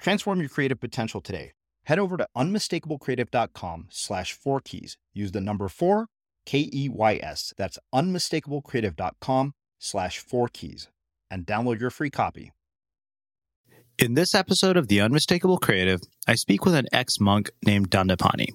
Transform 0.00 0.40
your 0.40 0.48
creative 0.48 0.80
potential 0.80 1.20
today. 1.20 1.52
Head 1.84 1.98
over 1.98 2.16
to 2.16 2.26
unmistakablecreative.com 2.36 3.86
slash 3.90 4.32
four 4.32 4.60
keys. 4.60 4.96
Use 5.12 5.32
the 5.32 5.40
number 5.40 5.68
four, 5.68 6.06
K 6.46 6.70
E 6.72 6.88
Y 6.88 7.20
S. 7.22 7.52
That's 7.56 7.78
unmistakablecreative.com 7.94 9.52
slash 9.78 10.18
four 10.18 10.48
keys 10.48 10.88
and 11.30 11.46
download 11.46 11.80
your 11.80 11.90
free 11.90 12.10
copy. 12.10 12.52
In 13.98 14.14
this 14.14 14.34
episode 14.34 14.78
of 14.78 14.88
The 14.88 15.02
Unmistakable 15.02 15.58
Creative, 15.58 16.00
I 16.26 16.34
speak 16.34 16.64
with 16.64 16.74
an 16.74 16.86
ex 16.90 17.20
monk 17.20 17.50
named 17.66 17.90
Dandapani, 17.90 18.48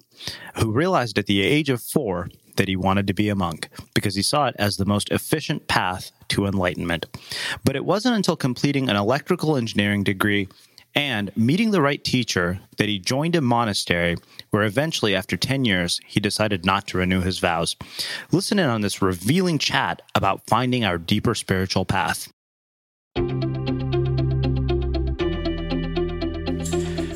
who 0.56 0.72
realized 0.72 1.18
at 1.18 1.26
the 1.26 1.42
age 1.42 1.70
of 1.70 1.80
four 1.80 2.28
that 2.56 2.66
he 2.66 2.74
wanted 2.74 3.06
to 3.06 3.14
be 3.14 3.28
a 3.28 3.36
monk 3.36 3.68
because 3.94 4.16
he 4.16 4.22
saw 4.22 4.46
it 4.46 4.56
as 4.58 4.76
the 4.76 4.84
most 4.84 5.10
efficient 5.10 5.68
path 5.68 6.10
to 6.28 6.46
enlightenment. 6.46 7.06
But 7.64 7.76
it 7.76 7.84
wasn't 7.84 8.16
until 8.16 8.36
completing 8.36 8.88
an 8.88 8.96
electrical 8.96 9.56
engineering 9.56 10.02
degree 10.02 10.48
and 10.96 11.30
meeting 11.36 11.70
the 11.70 11.82
right 11.82 12.02
teacher 12.02 12.58
that 12.78 12.88
he 12.88 12.98
joined 12.98 13.36
a 13.36 13.40
monastery 13.42 14.16
where 14.50 14.64
eventually, 14.64 15.14
after 15.14 15.36
10 15.36 15.66
years, 15.66 16.00
he 16.06 16.18
decided 16.18 16.64
not 16.64 16.88
to 16.88 16.98
renew 16.98 17.20
his 17.20 17.38
vows. 17.38 17.76
Listen 18.32 18.58
in 18.58 18.70
on 18.70 18.80
this 18.80 19.02
revealing 19.02 19.58
chat 19.58 20.00
about 20.14 20.46
finding 20.46 20.84
our 20.84 20.96
deeper 20.96 21.34
spiritual 21.34 21.84
path. 21.84 22.32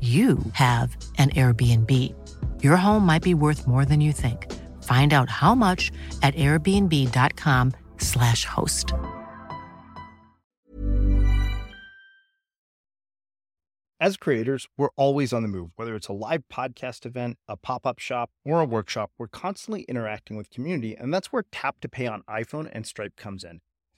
you 0.00 0.38
have 0.52 0.96
an 1.18 1.30
Airbnb. 1.30 2.14
Your 2.62 2.76
home 2.76 3.04
might 3.04 3.22
be 3.22 3.34
worth 3.34 3.66
more 3.66 3.84
than 3.84 4.00
you 4.00 4.12
think. 4.12 4.50
Find 4.84 5.12
out 5.12 5.28
how 5.28 5.54
much 5.54 5.92
at 6.22 6.34
airbnb.com/slash 6.36 8.46
host. 8.46 8.94
As 14.02 14.16
creators, 14.16 14.66
we're 14.78 14.88
always 14.96 15.30
on 15.34 15.42
the 15.42 15.48
move. 15.48 15.72
Whether 15.76 15.94
it's 15.94 16.08
a 16.08 16.14
live 16.14 16.44
podcast 16.50 17.04
event, 17.04 17.36
a 17.46 17.58
pop 17.58 17.86
up 17.86 17.98
shop, 17.98 18.30
or 18.46 18.60
a 18.60 18.64
workshop, 18.64 19.10
we're 19.18 19.28
constantly 19.28 19.82
interacting 19.82 20.38
with 20.38 20.48
community, 20.48 20.96
and 20.96 21.12
that's 21.12 21.34
where 21.34 21.44
Tap 21.52 21.80
to 21.80 21.88
Pay 21.88 22.06
on 22.06 22.22
iPhone 22.22 22.70
and 22.72 22.86
Stripe 22.86 23.16
comes 23.16 23.44
in. 23.44 23.60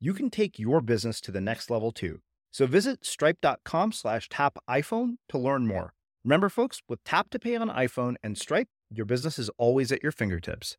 you 0.00 0.14
can 0.14 0.30
take 0.30 0.58
your 0.58 0.80
business 0.80 1.20
to 1.22 1.30
the 1.30 1.40
next 1.40 1.70
level 1.70 1.92
too. 1.92 2.20
So 2.50 2.66
visit 2.66 3.04
stripe.com 3.04 3.92
slash 3.92 4.28
tap 4.28 4.58
iPhone 4.68 5.16
to 5.28 5.38
learn 5.38 5.66
more. 5.66 5.92
Remember, 6.24 6.48
folks, 6.48 6.80
with 6.88 7.04
Tap 7.04 7.30
to 7.30 7.38
Pay 7.38 7.54
on 7.54 7.68
iPhone 7.68 8.16
and 8.22 8.36
Stripe, 8.36 8.68
your 8.90 9.06
business 9.06 9.38
is 9.38 9.50
always 9.58 9.92
at 9.92 10.02
your 10.02 10.12
fingertips. 10.12 10.76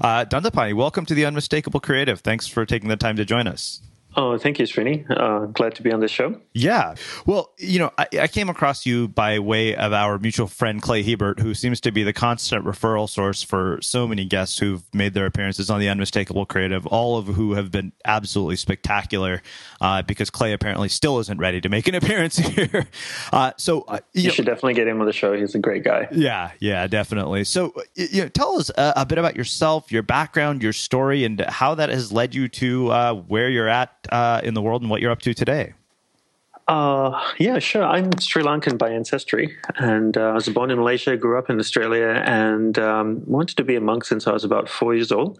Uh, 0.00 0.24
Dandapani, 0.24 0.74
welcome 0.74 1.06
to 1.06 1.14
the 1.14 1.24
Unmistakable 1.24 1.78
Creative. 1.78 2.18
Thanks 2.18 2.48
for 2.48 2.66
taking 2.66 2.88
the 2.88 2.96
time 2.96 3.16
to 3.16 3.24
join 3.24 3.46
us. 3.46 3.80
Oh, 4.18 4.36
thank 4.36 4.58
you, 4.58 4.64
Srini. 4.64 5.08
Uh, 5.08 5.46
glad 5.46 5.76
to 5.76 5.82
be 5.84 5.92
on 5.92 6.00
the 6.00 6.08
show. 6.08 6.40
Yeah. 6.52 6.96
Well, 7.24 7.52
you 7.56 7.78
know, 7.78 7.92
I, 7.96 8.08
I, 8.22 8.26
came 8.26 8.48
across 8.48 8.84
you 8.84 9.06
by 9.06 9.38
way 9.38 9.76
of 9.76 9.92
our 9.92 10.18
mutual 10.18 10.48
friend, 10.48 10.82
Clay 10.82 11.04
Hebert, 11.04 11.38
who 11.38 11.54
seems 11.54 11.80
to 11.82 11.92
be 11.92 12.02
the 12.02 12.12
constant 12.12 12.64
referral 12.64 13.08
source 13.08 13.44
for 13.44 13.78
so 13.80 14.08
many 14.08 14.24
guests 14.24 14.58
who've 14.58 14.82
made 14.92 15.14
their 15.14 15.24
appearances 15.24 15.70
on 15.70 15.78
the 15.78 15.88
Unmistakable 15.88 16.46
Creative, 16.46 16.84
all 16.88 17.16
of 17.16 17.28
who 17.28 17.52
have 17.52 17.70
been 17.70 17.92
absolutely 18.04 18.56
spectacular 18.56 19.40
uh, 19.80 20.02
because 20.02 20.30
Clay 20.30 20.52
apparently 20.52 20.88
still 20.88 21.20
isn't 21.20 21.38
ready 21.38 21.60
to 21.60 21.68
make 21.68 21.86
an 21.86 21.94
appearance 21.94 22.38
here. 22.38 22.88
Uh, 23.32 23.52
so 23.56 23.82
uh, 23.82 24.00
you, 24.14 24.22
you 24.22 24.28
know, 24.28 24.34
should 24.34 24.46
definitely 24.46 24.74
get 24.74 24.88
him 24.88 24.98
on 24.98 25.06
the 25.06 25.12
show. 25.12 25.32
He's 25.32 25.54
a 25.54 25.60
great 25.60 25.84
guy. 25.84 26.08
Yeah. 26.10 26.50
Yeah, 26.58 26.88
definitely. 26.88 27.44
So, 27.44 27.72
you 27.94 28.22
know, 28.22 28.28
tell 28.30 28.58
us 28.58 28.68
a, 28.70 28.94
a 28.96 29.06
bit 29.06 29.18
about 29.18 29.36
yourself, 29.36 29.92
your 29.92 30.02
background, 30.02 30.60
your 30.60 30.72
story, 30.72 31.22
and 31.22 31.40
how 31.42 31.76
that 31.76 31.88
has 31.88 32.10
led 32.10 32.34
you 32.34 32.48
to 32.48 32.90
uh, 32.90 33.14
where 33.14 33.48
you're 33.48 33.68
at 33.68 34.07
uh, 34.10 34.40
in 34.42 34.54
the 34.54 34.62
world 34.62 34.82
and 34.82 34.90
what 34.90 35.00
you're 35.00 35.10
up 35.10 35.20
to 35.22 35.34
today. 35.34 35.74
Uh, 36.68 37.18
yeah, 37.38 37.58
sure. 37.58 37.82
I'm 37.82 38.10
Sri 38.18 38.42
Lankan 38.42 38.76
by 38.76 38.90
ancestry, 38.90 39.56
and 39.76 40.18
uh, 40.18 40.28
I 40.28 40.32
was 40.34 40.50
born 40.50 40.70
in 40.70 40.76
Malaysia, 40.76 41.16
grew 41.16 41.38
up 41.38 41.48
in 41.48 41.58
Australia, 41.58 42.22
and 42.26 42.78
um, 42.78 43.22
wanted 43.24 43.56
to 43.56 43.64
be 43.64 43.74
a 43.74 43.80
monk 43.80 44.04
since 44.04 44.26
I 44.26 44.32
was 44.32 44.44
about 44.44 44.68
four 44.68 44.94
years 44.94 45.10
old. 45.10 45.38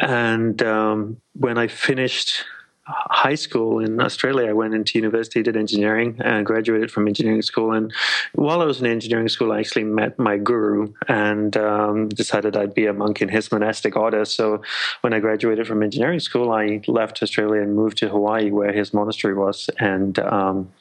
And 0.00 0.60
um, 0.64 1.18
when 1.34 1.58
I 1.58 1.68
finished 1.68 2.44
high 2.88 3.34
school 3.34 3.80
in 3.80 4.00
Australia, 4.00 4.48
I 4.48 4.52
went 4.54 4.74
into 4.74 4.98
university, 4.98 5.42
did 5.42 5.56
engineering, 5.56 6.16
and 6.20 6.46
graduated 6.46 6.90
from 6.90 7.06
engineering 7.06 7.42
school. 7.42 7.72
And 7.72 7.92
while 8.34 8.62
I 8.62 8.64
was 8.64 8.80
in 8.80 8.86
engineering 8.86 9.28
school, 9.28 9.52
I 9.52 9.60
actually 9.60 9.84
met 9.84 10.18
my 10.18 10.38
guru 10.38 10.92
and 11.06 11.56
um, 11.56 12.08
decided 12.08 12.56
I'd 12.56 12.74
be 12.74 12.86
a 12.86 12.94
monk 12.94 13.20
in 13.20 13.28
his 13.28 13.52
monastic 13.52 13.94
order. 13.94 14.24
So 14.24 14.62
when 15.02 15.12
I 15.12 15.20
graduated 15.20 15.66
from 15.66 15.82
engineering 15.82 16.20
school, 16.20 16.50
I 16.50 16.80
left 16.86 17.22
Australia 17.22 17.60
and 17.60 17.76
moved 17.76 17.98
to 17.98 18.08
Hawaii, 18.08 18.50
where 18.50 18.72
his 18.72 18.94
monastery 18.94 19.34
was, 19.34 19.68
and 19.78 20.18
um, 20.20 20.72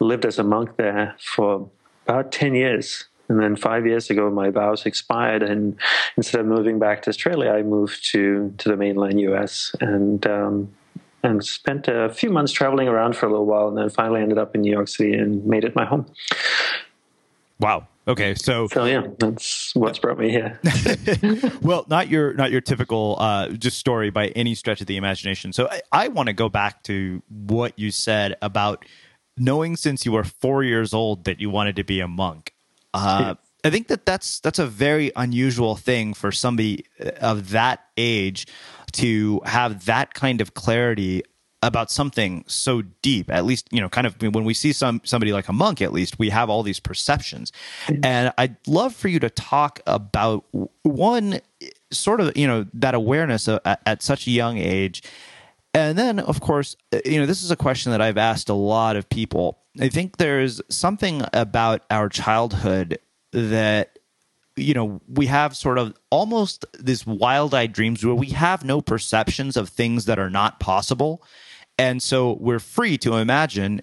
lived 0.00 0.26
as 0.26 0.38
a 0.38 0.44
monk 0.44 0.76
there 0.76 1.14
for 1.20 1.68
about 2.06 2.32
10 2.32 2.54
years. 2.54 3.04
And 3.28 3.40
then 3.40 3.56
five 3.56 3.86
years 3.86 4.08
ago, 4.08 4.30
my 4.30 4.50
vows 4.50 4.86
expired, 4.86 5.42
and 5.42 5.76
instead 6.16 6.40
of 6.40 6.46
moving 6.46 6.78
back 6.78 7.02
to 7.02 7.10
Australia, 7.10 7.50
I 7.50 7.62
moved 7.62 8.04
to 8.12 8.54
to 8.58 8.68
the 8.68 8.76
mainland 8.76 9.20
U.S. 9.20 9.74
and 9.80 10.24
um, 10.28 10.68
and 11.22 11.44
spent 11.44 11.88
a 11.88 12.08
few 12.08 12.30
months 12.30 12.52
traveling 12.52 12.88
around 12.88 13.16
for 13.16 13.26
a 13.26 13.30
little 13.30 13.46
while, 13.46 13.68
and 13.68 13.76
then 13.76 13.90
finally 13.90 14.20
ended 14.20 14.38
up 14.38 14.54
in 14.54 14.62
New 14.62 14.72
York 14.72 14.88
City 14.88 15.14
and 15.14 15.44
made 15.44 15.64
it 15.64 15.74
my 15.74 15.84
home. 15.84 16.06
Wow. 17.58 17.88
Okay, 18.08 18.36
so 18.36 18.68
so 18.68 18.84
yeah, 18.84 19.08
that's 19.18 19.74
what's 19.74 19.98
brought 19.98 20.18
me 20.18 20.30
here. 20.30 20.60
well, 21.60 21.84
not 21.88 22.08
your 22.08 22.34
not 22.34 22.52
your 22.52 22.60
typical 22.60 23.16
uh, 23.18 23.48
just 23.48 23.78
story 23.78 24.10
by 24.10 24.28
any 24.28 24.54
stretch 24.54 24.80
of 24.80 24.86
the 24.86 24.96
imagination. 24.96 25.52
So 25.52 25.68
I, 25.68 25.80
I 25.90 26.08
want 26.08 26.28
to 26.28 26.32
go 26.32 26.48
back 26.48 26.84
to 26.84 27.20
what 27.28 27.76
you 27.76 27.90
said 27.90 28.36
about 28.42 28.84
knowing 29.36 29.74
since 29.74 30.06
you 30.06 30.12
were 30.12 30.22
four 30.22 30.62
years 30.62 30.94
old 30.94 31.24
that 31.24 31.40
you 31.40 31.50
wanted 31.50 31.74
to 31.76 31.84
be 31.84 31.98
a 31.98 32.06
monk. 32.06 32.52
Uh, 32.94 33.34
I 33.64 33.70
think 33.70 33.88
that 33.88 34.06
that's 34.06 34.38
that's 34.38 34.60
a 34.60 34.66
very 34.66 35.10
unusual 35.16 35.74
thing 35.74 36.14
for 36.14 36.30
somebody 36.30 36.86
of 37.20 37.50
that 37.50 37.86
age 37.96 38.46
to 38.96 39.40
have 39.44 39.84
that 39.86 40.14
kind 40.14 40.40
of 40.40 40.54
clarity 40.54 41.22
about 41.62 41.90
something 41.90 42.44
so 42.46 42.82
deep 43.02 43.30
at 43.30 43.44
least 43.44 43.66
you 43.72 43.80
know 43.80 43.88
kind 43.88 44.06
of 44.06 44.20
when 44.22 44.44
we 44.44 44.52
see 44.54 44.72
some 44.72 45.00
somebody 45.04 45.32
like 45.32 45.48
a 45.48 45.52
monk 45.52 45.80
at 45.80 45.92
least 45.92 46.18
we 46.18 46.28
have 46.28 46.50
all 46.50 46.62
these 46.62 46.80
perceptions. 46.80 47.50
Mm-hmm. 47.86 48.04
And 48.04 48.32
i'd 48.38 48.56
love 48.66 48.94
for 48.94 49.08
you 49.08 49.18
to 49.20 49.30
talk 49.30 49.80
about 49.86 50.44
one 50.82 51.40
sort 51.90 52.20
of 52.20 52.36
you 52.36 52.46
know 52.46 52.66
that 52.74 52.94
awareness 52.94 53.48
at, 53.48 53.80
at 53.86 54.02
such 54.02 54.26
a 54.26 54.30
young 54.30 54.58
age. 54.58 55.02
And 55.74 55.98
then 55.98 56.20
of 56.20 56.40
course 56.40 56.76
uh, 56.92 57.00
you 57.04 57.18
know 57.18 57.26
this 57.26 57.42
is 57.42 57.50
a 57.50 57.56
question 57.56 57.92
that 57.92 58.00
i've 58.00 58.18
asked 58.18 58.48
a 58.48 58.54
lot 58.54 58.96
of 58.96 59.08
people. 59.08 59.58
I 59.80 59.88
think 59.88 60.18
there's 60.18 60.60
something 60.68 61.22
about 61.32 61.82
our 61.90 62.08
childhood 62.08 62.98
that 63.32 63.95
you 64.56 64.74
know, 64.74 65.00
we 65.06 65.26
have 65.26 65.56
sort 65.56 65.78
of 65.78 65.94
almost 66.10 66.64
this 66.78 67.06
wild 67.06 67.54
eyed 67.54 67.72
dreams 67.72 68.04
where 68.04 68.14
we 68.14 68.28
have 68.28 68.64
no 68.64 68.80
perceptions 68.80 69.56
of 69.56 69.68
things 69.68 70.06
that 70.06 70.18
are 70.18 70.30
not 70.30 70.58
possible. 70.60 71.22
And 71.78 72.02
so 72.02 72.38
we're 72.40 72.58
free 72.58 72.96
to 72.98 73.16
imagine. 73.16 73.82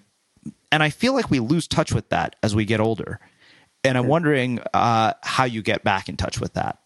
And 0.72 0.82
I 0.82 0.90
feel 0.90 1.14
like 1.14 1.30
we 1.30 1.38
lose 1.38 1.68
touch 1.68 1.92
with 1.92 2.08
that 2.08 2.36
as 2.42 2.54
we 2.54 2.64
get 2.64 2.80
older. 2.80 3.20
And 3.84 3.96
I'm 3.96 4.08
wondering 4.08 4.60
uh, 4.72 5.12
how 5.22 5.44
you 5.44 5.62
get 5.62 5.84
back 5.84 6.08
in 6.08 6.16
touch 6.16 6.40
with 6.40 6.54
that. 6.54 6.78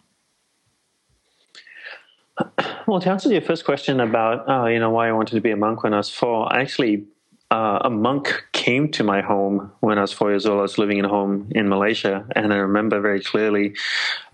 Well, 2.86 3.00
to 3.00 3.10
answer 3.10 3.30
your 3.30 3.40
first 3.40 3.64
question 3.64 4.00
about, 4.00 4.48
uh, 4.48 4.66
you 4.66 4.78
know, 4.78 4.90
why 4.90 5.08
I 5.08 5.12
wanted 5.12 5.34
to 5.34 5.40
be 5.40 5.50
a 5.50 5.56
monk 5.56 5.82
when 5.82 5.94
I 5.94 5.98
was 5.98 6.08
four, 6.08 6.52
I 6.52 6.60
actually 6.60 7.04
uh, 7.50 7.80
a 7.82 7.90
monk 7.90 8.47
came 8.68 8.90
to 8.90 9.02
my 9.02 9.22
home 9.22 9.72
when 9.80 9.96
I 9.96 10.02
was 10.02 10.12
four 10.12 10.28
years 10.30 10.44
old. 10.44 10.58
I 10.58 10.62
was 10.62 10.76
living 10.76 10.98
in 10.98 11.06
a 11.06 11.08
home 11.08 11.50
in 11.52 11.70
Malaysia, 11.70 12.26
and 12.36 12.52
I 12.52 12.56
remember 12.56 13.00
very 13.00 13.22
clearly. 13.30 13.74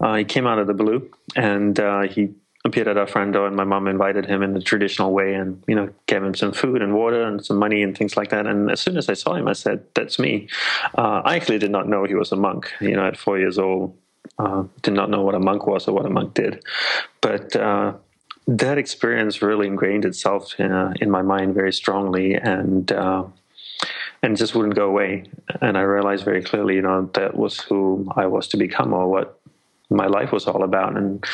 Uh, 0.00 0.16
he 0.16 0.24
came 0.24 0.44
out 0.44 0.58
of 0.58 0.66
the 0.66 0.74
blue, 0.74 1.08
and 1.36 1.78
uh, 1.78 2.02
he 2.14 2.22
appeared 2.64 2.88
at 2.88 2.96
our 2.96 3.06
front 3.06 3.34
door, 3.34 3.46
and 3.46 3.54
my 3.54 3.62
mom 3.62 3.86
invited 3.86 4.26
him 4.26 4.42
in 4.42 4.52
the 4.52 4.60
traditional 4.60 5.12
way, 5.12 5.34
and 5.34 5.62
you 5.68 5.76
know, 5.76 5.88
gave 6.06 6.22
him 6.24 6.34
some 6.34 6.52
food 6.52 6.82
and 6.82 6.94
water 6.94 7.22
and 7.22 7.46
some 7.46 7.58
money 7.58 7.80
and 7.84 7.96
things 7.96 8.16
like 8.16 8.30
that. 8.30 8.44
And 8.48 8.72
as 8.72 8.80
soon 8.80 8.96
as 8.96 9.08
I 9.08 9.14
saw 9.14 9.34
him, 9.34 9.46
I 9.46 9.52
said, 9.52 9.84
"That's 9.94 10.18
me." 10.18 10.48
Uh, 10.98 11.20
I 11.24 11.36
actually 11.36 11.60
did 11.60 11.70
not 11.70 11.86
know 11.86 12.02
he 12.02 12.16
was 12.16 12.32
a 12.32 12.36
monk. 12.48 12.72
You 12.80 12.96
know, 12.96 13.06
at 13.06 13.16
four 13.16 13.38
years 13.38 13.56
old, 13.56 13.96
uh, 14.40 14.64
did 14.82 14.94
not 14.94 15.10
know 15.10 15.22
what 15.22 15.36
a 15.36 15.44
monk 15.48 15.68
was 15.68 15.86
or 15.86 15.92
what 15.94 16.06
a 16.06 16.10
monk 16.18 16.34
did, 16.34 16.54
but 17.20 17.54
uh, 17.54 17.92
that 18.48 18.78
experience 18.78 19.42
really 19.42 19.68
ingrained 19.68 20.04
itself 20.04 20.58
in, 20.58 20.72
uh, 20.72 20.92
in 21.00 21.08
my 21.08 21.22
mind 21.22 21.54
very 21.54 21.72
strongly 21.72 22.34
and 22.34 22.90
uh, 22.92 23.24
and 24.24 24.36
just 24.36 24.54
wouldn't 24.54 24.74
go 24.74 24.86
away 24.86 25.24
and 25.60 25.76
i 25.76 25.82
realized 25.82 26.24
very 26.24 26.42
clearly 26.42 26.74
you 26.76 26.82
know 26.82 27.10
that 27.14 27.36
was 27.36 27.60
who 27.60 28.08
i 28.16 28.26
was 28.26 28.48
to 28.48 28.56
become 28.56 28.92
or 28.92 29.08
what 29.08 29.40
my 29.90 30.06
life 30.06 30.32
was 30.32 30.46
all 30.46 30.64
about 30.64 30.96
and 30.96 31.24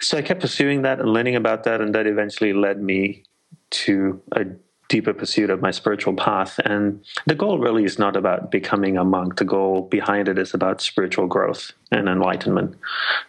so 0.00 0.18
i 0.18 0.22
kept 0.22 0.40
pursuing 0.40 0.82
that 0.82 1.00
and 1.00 1.08
learning 1.08 1.34
about 1.34 1.64
that 1.64 1.80
and 1.80 1.94
that 1.94 2.06
eventually 2.06 2.52
led 2.52 2.80
me 2.80 3.24
to 3.70 4.20
a 4.32 4.44
deeper 4.88 5.12
pursuit 5.12 5.50
of 5.50 5.60
my 5.60 5.70
spiritual 5.70 6.14
path. 6.14 6.60
And 6.64 7.04
the 7.26 7.34
goal 7.34 7.58
really 7.58 7.84
is 7.84 7.98
not 7.98 8.16
about 8.16 8.50
becoming 8.50 8.96
a 8.96 9.04
monk. 9.04 9.38
The 9.38 9.44
goal 9.44 9.82
behind 9.82 10.28
it 10.28 10.38
is 10.38 10.54
about 10.54 10.80
spiritual 10.80 11.26
growth 11.26 11.72
and 11.90 12.08
enlightenment. 12.08 12.76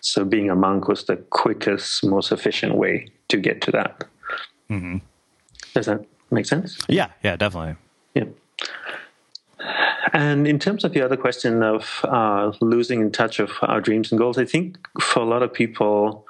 So 0.02 0.24
being 0.24 0.50
a 0.50 0.56
monk 0.56 0.88
was 0.88 1.06
the 1.06 1.18
quickest, 1.18 2.06
most 2.06 2.32
efficient 2.32 2.76
way 2.76 3.08
to 3.30 3.38
get 3.38 3.62
to 3.62 3.72
that. 3.72 4.04
Mm-hmm. 4.70 4.98
Does 5.74 5.88
that 5.88 6.06
make 6.32 6.46
sense? 6.46 6.78
Yeah, 6.88 7.10
yeah, 7.24 7.36
definitely. 7.36 7.76
Yeah. 8.14 8.26
And 10.14 10.48
in 10.48 10.60
terms 10.60 10.84
of 10.84 10.94
the 10.94 11.02
other 11.02 11.18
question 11.18 11.64
of 11.64 12.02
uh, 12.04 12.52
losing 12.62 13.02
in 13.02 13.12
touch 13.12 13.40
of 13.40 13.52
our 13.62 13.82
dreams 13.82 14.12
and 14.12 14.20
goals, 14.20 14.38
I 14.38 14.46
think 14.46 14.78
for 15.02 15.20
a 15.20 15.26
lot 15.26 15.44
of 15.44 15.54
people, 15.54 16.26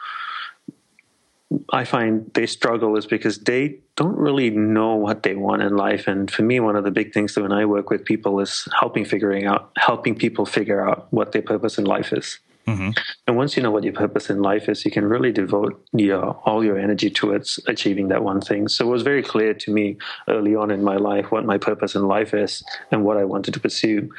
I 1.71 1.85
find 1.85 2.29
they 2.33 2.45
struggle 2.45 2.97
is 2.97 3.05
because 3.05 3.39
they 3.39 3.79
don't 3.95 4.17
really 4.17 4.49
know 4.49 4.95
what 4.95 5.23
they 5.23 5.35
want 5.35 5.61
in 5.61 5.75
life. 5.77 6.07
And 6.07 6.29
for 6.29 6.41
me, 6.41 6.59
one 6.59 6.75
of 6.75 6.83
the 6.83 6.91
big 6.91 7.13
things 7.13 7.35
that 7.35 7.41
when 7.43 7.51
I 7.51 7.65
work 7.65 7.89
with 7.89 8.03
people 8.03 8.39
is 8.39 8.67
helping 8.79 9.05
figuring 9.05 9.45
out, 9.45 9.71
helping 9.77 10.15
people 10.15 10.45
figure 10.45 10.87
out 10.87 11.07
what 11.11 11.31
their 11.31 11.41
purpose 11.41 11.77
in 11.77 11.85
life 11.85 12.11
is. 12.11 12.39
Mm-hmm. 12.67 12.89
And 13.27 13.37
once 13.37 13.55
you 13.55 13.63
know 13.63 13.71
what 13.71 13.85
your 13.85 13.93
purpose 13.93 14.29
in 14.29 14.41
life 14.41 14.67
is, 14.67 14.83
you 14.83 14.91
can 14.91 15.05
really 15.05 15.31
devote 15.31 15.81
your 15.93 16.37
all 16.43 16.65
your 16.65 16.77
energy 16.77 17.09
towards 17.09 17.59
achieving 17.65 18.09
that 18.09 18.23
one 18.23 18.41
thing. 18.41 18.67
So 18.67 18.85
it 18.85 18.91
was 18.91 19.03
very 19.03 19.23
clear 19.23 19.53
to 19.53 19.71
me 19.71 19.97
early 20.27 20.53
on 20.53 20.69
in 20.69 20.83
my 20.83 20.97
life 20.97 21.31
what 21.31 21.45
my 21.45 21.57
purpose 21.57 21.95
in 21.95 22.07
life 22.07 22.33
is 22.33 22.63
and 22.91 23.05
what 23.05 23.15
I 23.15 23.23
wanted 23.23 23.53
to 23.53 23.59
pursue. 23.59 24.11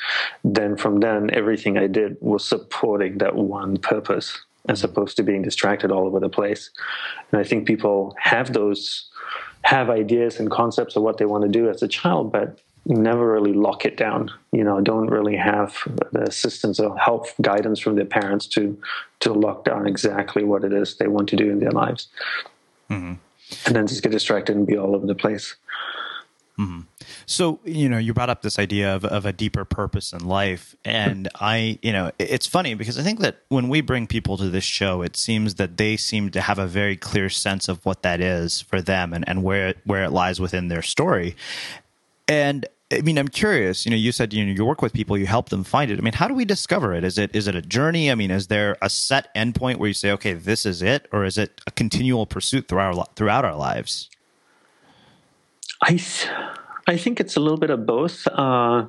Then 0.45 0.77
from 0.77 1.01
then, 1.01 1.31
everything 1.35 1.77
I 1.77 1.89
did 1.89 2.17
was 2.21 2.45
supporting 2.45 3.19
that 3.19 3.37
one 3.37 3.77
purpose 3.77 4.39
as 4.69 4.83
opposed 4.83 5.17
to 5.17 5.23
being 5.23 5.43
distracted 5.43 5.91
all 5.91 6.07
over 6.07 6.21
the 6.21 6.29
place. 6.29 6.71
And 7.31 7.41
I 7.41 7.45
think 7.45 7.67
people 7.67 8.17
have 8.19 8.53
those 8.53 9.11
have 9.63 9.91
ideas 9.91 10.41
and 10.41 10.51
concepts 10.51 10.97
of 10.97 11.03
what 11.03 11.19
they 11.19 11.27
want 11.27 11.43
to 11.43 11.49
do 11.49 11.69
as 11.69 11.83
a 11.83 11.89
child, 11.89 12.33
but 12.33 12.61
never 12.89 13.31
really 13.33 13.53
lock 13.53 13.85
it 13.85 13.97
down. 13.97 14.31
You 14.53 14.65
know, 14.65 14.81
don't 14.81 15.09
really 15.09 15.37
have 15.37 15.77
the 16.13 16.23
assistance 16.23 16.81
or 16.81 16.97
help 16.99 17.27
guidance 17.41 17.79
from 17.79 17.97
their 17.97 18.07
parents 18.07 18.47
to 18.49 18.77
to 19.21 19.33
lock 19.33 19.65
down 19.65 19.87
exactly 19.87 20.45
what 20.45 20.65
it 20.65 20.73
is 20.73 20.97
they 20.97 21.09
want 21.09 21.29
to 21.29 21.37
do 21.37 21.51
in 21.51 21.61
their 21.61 21.73
lives. 21.73 22.09
Mm-hmm. 22.91 23.15
and 23.67 23.77
then 23.77 23.87
just 23.87 24.03
get 24.03 24.13
distracted 24.13 24.57
and 24.57 24.67
be 24.67 24.79
all 24.79 24.95
over 24.95 25.07
the 25.07 25.15
place. 25.15 25.57
Mm-hmm. 26.59 26.81
So, 27.27 27.61
you 27.65 27.89
know, 27.89 27.99
you 27.99 28.15
brought 28.15 28.31
up 28.31 28.41
this 28.41 28.59
idea 28.59 28.95
of, 28.95 29.05
of 29.05 29.27
a 29.27 29.33
deeper 29.33 29.67
purpose 29.67 30.13
in 30.13 30.27
life. 30.27 30.75
And 30.85 31.29
I, 31.35 31.79
you 31.83 31.93
know, 31.93 32.11
it's 32.19 32.47
funny 32.47 32.75
because 32.75 32.99
I 32.99 33.03
think 33.03 33.21
that 33.21 33.43
when 33.49 33.69
we 33.69 33.83
bring 33.83 34.07
people 34.07 34.39
to 34.39 34.49
this 34.49 34.65
show, 34.65 35.03
it 35.03 35.17
seems 35.17 35.57
that 35.57 35.77
they 35.77 35.97
seem 35.99 36.31
to 36.31 36.41
have 36.41 36.59
a 36.59 36.67
very 36.67 36.97
clear 36.97 37.29
sense 37.29 37.69
of 37.69 37.85
what 37.85 38.03
that 38.03 38.21
is 38.21 38.63
for 38.63 38.81
them 38.81 39.13
and, 39.13 39.29
and 39.29 39.45
where, 39.45 39.75
where 39.85 40.05
it 40.05 40.11
lies 40.11 40.41
within 40.41 40.69
their 40.69 40.83
story. 40.83 41.37
And 42.27 42.67
I 42.91 43.03
mean, 43.03 43.19
I'm 43.19 43.29
curious. 43.29 43.85
You 43.85 43.91
know, 43.91 43.97
you 43.97 44.13
said 44.13 44.33
you 44.33 44.45
know 44.45 44.53
you 44.53 44.65
work 44.65 44.81
with 44.81 44.95
people, 44.95 45.19
you 45.19 45.27
help 45.27 45.51
them 45.51 45.63
find 45.63 45.91
it. 45.91 45.99
I 45.99 46.03
mean, 46.03 46.15
how 46.15 46.27
do 46.27 46.35
we 46.35 46.45
discover 46.45 46.95
it? 46.95 47.05
Is 47.05 47.19
it 47.19 47.35
is 47.35 47.47
it 47.47 47.55
a 47.55 47.63
journey? 47.63 48.11
I 48.11 48.15
mean, 48.15 48.31
is 48.31 48.47
there 48.47 48.77
a 48.81 48.89
set 48.89 49.35
endpoint 49.35 49.77
where 49.77 49.89
you 49.89 49.95
say, 49.95 50.11
okay, 50.13 50.33
this 50.33 50.65
is 50.65 50.81
it, 50.81 51.07
or 51.13 51.25
is 51.25 51.37
it 51.37 51.61
a 51.67 51.71
continual 51.71 52.25
pursuit 52.25 52.69
throughout 52.69 52.97
our, 52.97 53.07
throughout 53.15 53.45
our 53.45 53.57
lives? 53.57 54.09
I 55.83 56.01
I 56.87 56.97
think 56.97 57.21
it's 57.21 57.37
a 57.37 57.41
little 57.41 57.59
bit 57.59 57.71
of 57.71 57.85
both. 57.85 58.27
Uh, 58.27 58.87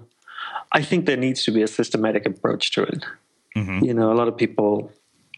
I 0.72 0.82
think 0.82 1.06
there 1.06 1.18
needs 1.18 1.44
to 1.44 1.52
be 1.52 1.62
a 1.62 1.68
systematic 1.68 2.26
approach 2.26 2.72
to 2.72 2.84
it. 2.84 3.06
Mm-hmm. 3.56 3.84
You 3.84 3.94
know, 3.94 4.14
a 4.14 4.16
lot 4.16 4.28
of 4.28 4.38
people 4.38 4.92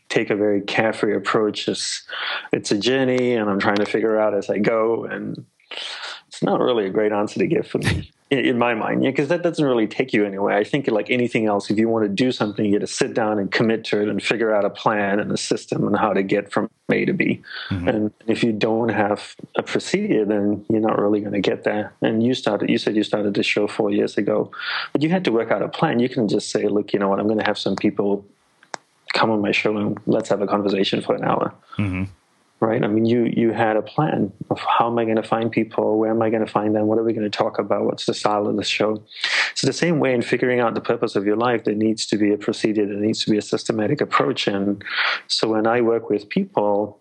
take 0.09 0.29
a 0.29 0.35
very 0.35 0.61
carefree 0.61 1.15
approach. 1.15 1.67
It's, 1.67 2.03
it's 2.51 2.71
a 2.71 2.77
journey, 2.77 3.33
and 3.33 3.49
I'm 3.49 3.59
trying 3.59 3.77
to 3.77 3.85
figure 3.85 4.19
out 4.19 4.33
as 4.35 4.49
I 4.49 4.59
go, 4.59 5.05
and 5.05 5.45
it's 6.31 6.41
not 6.41 6.61
really 6.61 6.85
a 6.85 6.89
great 6.89 7.11
answer 7.11 7.39
to 7.39 7.47
give 7.47 7.67
for 7.67 7.79
me 7.79 8.09
in 8.31 8.57
my 8.57 8.73
mind, 8.73 9.03
yeah, 9.03 9.09
because 9.09 9.27
that 9.27 9.43
doesn't 9.43 9.65
really 9.65 9.87
take 9.87 10.13
you 10.13 10.25
anywhere. 10.25 10.55
I 10.55 10.63
think, 10.63 10.87
like 10.87 11.09
anything 11.09 11.47
else, 11.47 11.69
if 11.69 11.77
you 11.77 11.89
want 11.89 12.05
to 12.05 12.09
do 12.09 12.31
something, 12.31 12.65
you 12.65 12.79
got 12.79 12.79
to 12.79 12.87
sit 12.87 13.13
down 13.13 13.37
and 13.39 13.51
commit 13.51 13.83
to 13.85 14.01
it 14.01 14.07
and 14.07 14.23
figure 14.23 14.55
out 14.55 14.63
a 14.63 14.69
plan 14.69 15.19
and 15.19 15.29
a 15.33 15.37
system 15.37 15.85
and 15.85 15.97
how 15.97 16.13
to 16.13 16.23
get 16.23 16.49
from 16.49 16.69
A 16.89 17.03
to 17.03 17.11
B. 17.11 17.41
Mm-hmm. 17.69 17.87
And 17.89 18.13
if 18.27 18.41
you 18.41 18.53
don't 18.53 18.87
have 18.87 19.35
a 19.57 19.63
procedure, 19.63 20.23
then 20.23 20.65
you're 20.69 20.79
not 20.79 20.97
really 20.97 21.19
going 21.19 21.33
to 21.33 21.41
get 21.41 21.65
there. 21.65 21.91
And 22.01 22.23
you 22.23 22.33
started, 22.33 22.69
you 22.69 22.77
said 22.77 22.95
you 22.95 23.03
started 23.03 23.33
this 23.33 23.45
show 23.45 23.67
four 23.67 23.91
years 23.91 24.17
ago, 24.17 24.49
but 24.93 25.01
you 25.01 25.09
had 25.09 25.25
to 25.25 25.33
work 25.33 25.51
out 25.51 25.61
a 25.61 25.67
plan. 25.67 25.99
You 25.99 26.07
can 26.07 26.29
just 26.29 26.51
say, 26.51 26.69
look, 26.69 26.93
you 26.93 26.99
know 26.99 27.09
what, 27.09 27.19
I'm 27.19 27.27
going 27.27 27.39
to 27.39 27.45
have 27.45 27.57
some 27.57 27.75
people 27.75 28.25
come 29.13 29.29
on 29.29 29.41
my 29.41 29.51
show 29.51 29.75
and 29.75 29.99
let's 30.05 30.29
have 30.29 30.41
a 30.41 30.47
conversation 30.47 31.01
for 31.01 31.15
an 31.15 31.25
hour. 31.25 31.53
Mm-hmm 31.77 32.03
right? 32.61 32.83
I 32.83 32.87
mean, 32.87 33.05
you 33.05 33.25
you 33.25 33.51
had 33.51 33.75
a 33.75 33.81
plan 33.81 34.31
of 34.51 34.59
how 34.59 34.87
am 34.87 34.97
I 34.99 35.03
going 35.03 35.17
to 35.17 35.23
find 35.23 35.51
people, 35.51 35.97
where 35.97 36.11
am 36.11 36.21
I 36.21 36.29
going 36.29 36.45
to 36.45 36.51
find 36.51 36.75
them, 36.75 36.85
what 36.85 36.99
are 36.99 37.03
we 37.03 37.11
going 37.11 37.29
to 37.29 37.37
talk 37.37 37.57
about, 37.59 37.85
what's 37.85 38.05
the 38.05 38.13
style 38.13 38.47
of 38.47 38.55
the 38.55 38.63
show. 38.63 39.03
So 39.55 39.67
the 39.67 39.73
same 39.73 39.99
way 39.99 40.13
in 40.13 40.21
figuring 40.21 40.59
out 40.59 40.75
the 40.75 40.81
purpose 40.81 41.15
of 41.15 41.25
your 41.25 41.35
life, 41.35 41.63
there 41.63 41.75
needs 41.75 42.05
to 42.05 42.17
be 42.17 42.31
a 42.31 42.37
procedure, 42.37 42.85
there 42.85 42.95
needs 42.95 43.25
to 43.25 43.31
be 43.31 43.37
a 43.37 43.41
systematic 43.41 43.99
approach. 43.99 44.47
And 44.47 44.83
so 45.27 45.49
when 45.49 45.65
I 45.65 45.81
work 45.81 46.09
with 46.09 46.29
people, 46.29 46.99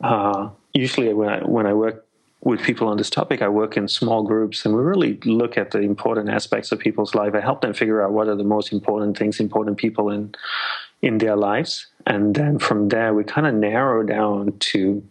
uh, 0.00 0.48
usually 0.72 1.12
when 1.12 1.28
I, 1.28 1.38
when 1.44 1.66
I 1.66 1.74
work 1.74 2.06
with 2.42 2.62
people 2.62 2.88
on 2.88 2.96
this 2.96 3.10
topic, 3.10 3.42
I 3.42 3.48
work 3.48 3.76
in 3.76 3.88
small 3.88 4.22
groups 4.22 4.64
and 4.64 4.74
we 4.74 4.82
really 4.82 5.18
look 5.24 5.58
at 5.58 5.72
the 5.72 5.80
important 5.80 6.30
aspects 6.30 6.72
of 6.72 6.78
people's 6.78 7.14
life. 7.14 7.34
I 7.34 7.40
help 7.40 7.60
them 7.60 7.74
figure 7.74 8.02
out 8.02 8.12
what 8.12 8.28
are 8.28 8.36
the 8.36 8.44
most 8.44 8.72
important 8.72 9.18
things, 9.18 9.40
important 9.40 9.78
people 9.78 10.10
in 10.10 10.34
in 11.02 11.18
their 11.18 11.36
lives. 11.36 11.86
And 12.06 12.34
then 12.34 12.58
from 12.58 12.88
there, 12.88 13.14
we 13.14 13.24
kind 13.24 13.46
of 13.46 13.54
narrow 13.54 14.02
down 14.02 14.58
to 14.58 15.02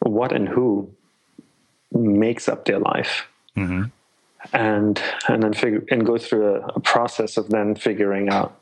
what 0.00 0.32
and 0.32 0.48
who 0.48 0.90
makes 1.92 2.48
up 2.48 2.64
their 2.64 2.78
life. 2.78 3.26
Mm-hmm. 3.56 3.84
And 4.54 5.02
and 5.28 5.42
then 5.42 5.52
figure 5.52 5.84
and 5.90 6.06
go 6.06 6.16
through 6.16 6.54
a, 6.54 6.60
a, 6.68 6.80
process 6.80 7.36
of 7.36 7.50
then 7.50 7.74
figuring 7.74 8.30
out 8.30 8.58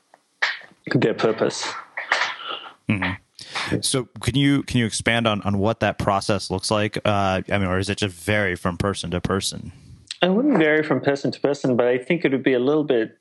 their 0.93 1.15
purpose. 1.15 1.73
Mm-hmm. 2.89 3.81
So 3.83 4.09
can 4.21 4.35
you 4.35 4.65
can 4.65 4.79
you 4.79 4.87
expand 4.87 5.29
on, 5.29 5.41
on 5.43 5.59
what 5.59 5.79
that 5.81 5.99
process 5.99 6.51
looks 6.51 6.73
like? 6.73 6.99
Uh, 7.05 7.43
I 7.49 7.59
mean, 7.59 7.69
or 7.69 7.79
is 7.79 7.89
it 7.89 7.99
just 7.99 8.17
vary 8.17 8.57
from 8.57 8.77
person 8.77 9.13
to 9.13 9.21
person? 9.21 9.71
It 10.21 10.33
wouldn't 10.33 10.59
vary 10.59 10.83
from 10.83 11.01
person 11.01 11.31
to 11.31 11.41
person, 11.41 11.77
but 11.77 11.87
I 11.87 11.97
think 11.97 12.25
it 12.25 12.33
would 12.33 12.43
be 12.43 12.55
a 12.55 12.59
little 12.59 12.83
bit 12.83 13.17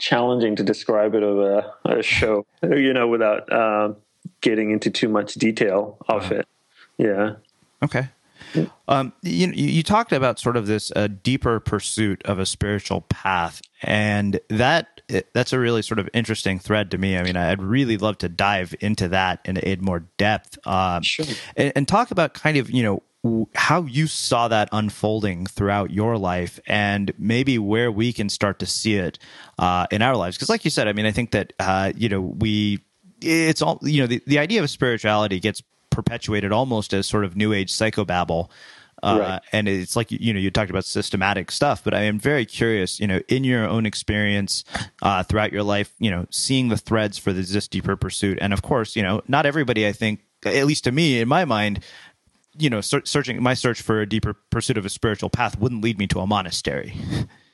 challenging 0.00 0.56
to 0.56 0.64
describe 0.64 1.14
it 1.14 1.22
of 1.22 1.64
a 1.84 2.02
show, 2.02 2.46
you 2.62 2.92
know, 2.92 3.06
without 3.06 3.52
uh, 3.52 3.92
getting 4.40 4.70
into 4.70 4.90
too 4.90 5.08
much 5.08 5.34
detail 5.34 5.98
of 6.08 6.32
it. 6.32 6.46
Yeah. 6.98 7.36
Okay. 7.82 8.08
Um, 8.88 9.12
you, 9.22 9.48
you 9.48 9.82
talked 9.82 10.12
about 10.12 10.38
sort 10.38 10.56
of 10.56 10.66
this 10.66 10.90
uh, 10.96 11.08
deeper 11.22 11.60
pursuit 11.60 12.22
of 12.24 12.38
a 12.38 12.46
spiritual 12.46 13.02
path, 13.02 13.62
and 13.82 14.40
that 14.48 15.02
that's 15.32 15.52
a 15.52 15.58
really 15.58 15.82
sort 15.82 15.98
of 15.98 16.08
interesting 16.12 16.58
thread 16.58 16.90
to 16.90 16.98
me. 16.98 17.16
I 17.16 17.22
mean, 17.22 17.36
I'd 17.36 17.62
really 17.62 17.96
love 17.96 18.18
to 18.18 18.28
dive 18.28 18.74
into 18.80 19.08
that 19.08 19.40
in, 19.44 19.56
in 19.58 19.84
more 19.84 20.00
depth, 20.16 20.58
um, 20.66 21.02
sure. 21.02 21.26
and, 21.56 21.72
and 21.76 21.88
talk 21.88 22.10
about 22.10 22.34
kind 22.34 22.56
of 22.56 22.70
you 22.70 22.82
know 22.82 23.02
how 23.54 23.82
you 23.82 24.06
saw 24.06 24.48
that 24.48 24.68
unfolding 24.72 25.44
throughout 25.44 25.90
your 25.90 26.16
life 26.16 26.58
and 26.66 27.12
maybe 27.18 27.58
where 27.58 27.92
we 27.92 28.12
can 28.12 28.30
start 28.30 28.58
to 28.58 28.66
see 28.66 28.94
it 28.94 29.18
uh, 29.58 29.86
in 29.90 30.00
our 30.00 30.16
lives 30.16 30.36
because 30.36 30.48
like 30.48 30.64
you 30.64 30.70
said 30.70 30.88
i 30.88 30.92
mean 30.92 31.04
i 31.04 31.10
think 31.10 31.32
that 31.32 31.52
uh, 31.58 31.92
you 31.96 32.08
know 32.08 32.20
we 32.20 32.80
it's 33.20 33.60
all 33.60 33.78
you 33.82 34.00
know 34.00 34.06
the, 34.06 34.22
the 34.26 34.38
idea 34.38 34.62
of 34.62 34.70
spirituality 34.70 35.38
gets 35.38 35.62
perpetuated 35.90 36.50
almost 36.50 36.94
as 36.94 37.06
sort 37.06 37.24
of 37.24 37.36
new 37.36 37.52
age 37.52 37.70
psychobabble 37.70 38.48
uh, 39.02 39.18
right. 39.20 39.42
and 39.52 39.68
it's 39.68 39.96
like 39.96 40.10
you 40.10 40.32
know 40.32 40.40
you 40.40 40.50
talked 40.50 40.70
about 40.70 40.86
systematic 40.86 41.50
stuff 41.50 41.84
but 41.84 41.92
i 41.92 42.00
am 42.00 42.18
very 42.18 42.46
curious 42.46 42.98
you 43.00 43.06
know 43.06 43.20
in 43.28 43.44
your 43.44 43.66
own 43.66 43.84
experience 43.84 44.64
uh, 45.02 45.22
throughout 45.22 45.52
your 45.52 45.62
life 45.62 45.92
you 45.98 46.10
know 46.10 46.26
seeing 46.30 46.68
the 46.68 46.76
threads 46.78 47.18
for 47.18 47.34
this 47.34 47.68
deeper 47.68 47.96
pursuit 47.96 48.38
and 48.40 48.54
of 48.54 48.62
course 48.62 48.96
you 48.96 49.02
know 49.02 49.20
not 49.28 49.44
everybody 49.44 49.86
i 49.86 49.92
think 49.92 50.20
at 50.46 50.64
least 50.64 50.84
to 50.84 50.92
me 50.92 51.20
in 51.20 51.28
my 51.28 51.44
mind 51.44 51.84
you 52.58 52.70
know, 52.70 52.80
searching 52.80 53.42
my 53.42 53.54
search 53.54 53.80
for 53.80 54.00
a 54.00 54.06
deeper 54.08 54.34
pursuit 54.50 54.76
of 54.76 54.84
a 54.84 54.88
spiritual 54.88 55.30
path 55.30 55.58
wouldn't 55.58 55.82
lead 55.82 55.98
me 55.98 56.06
to 56.08 56.20
a 56.20 56.26
monastery 56.26 56.94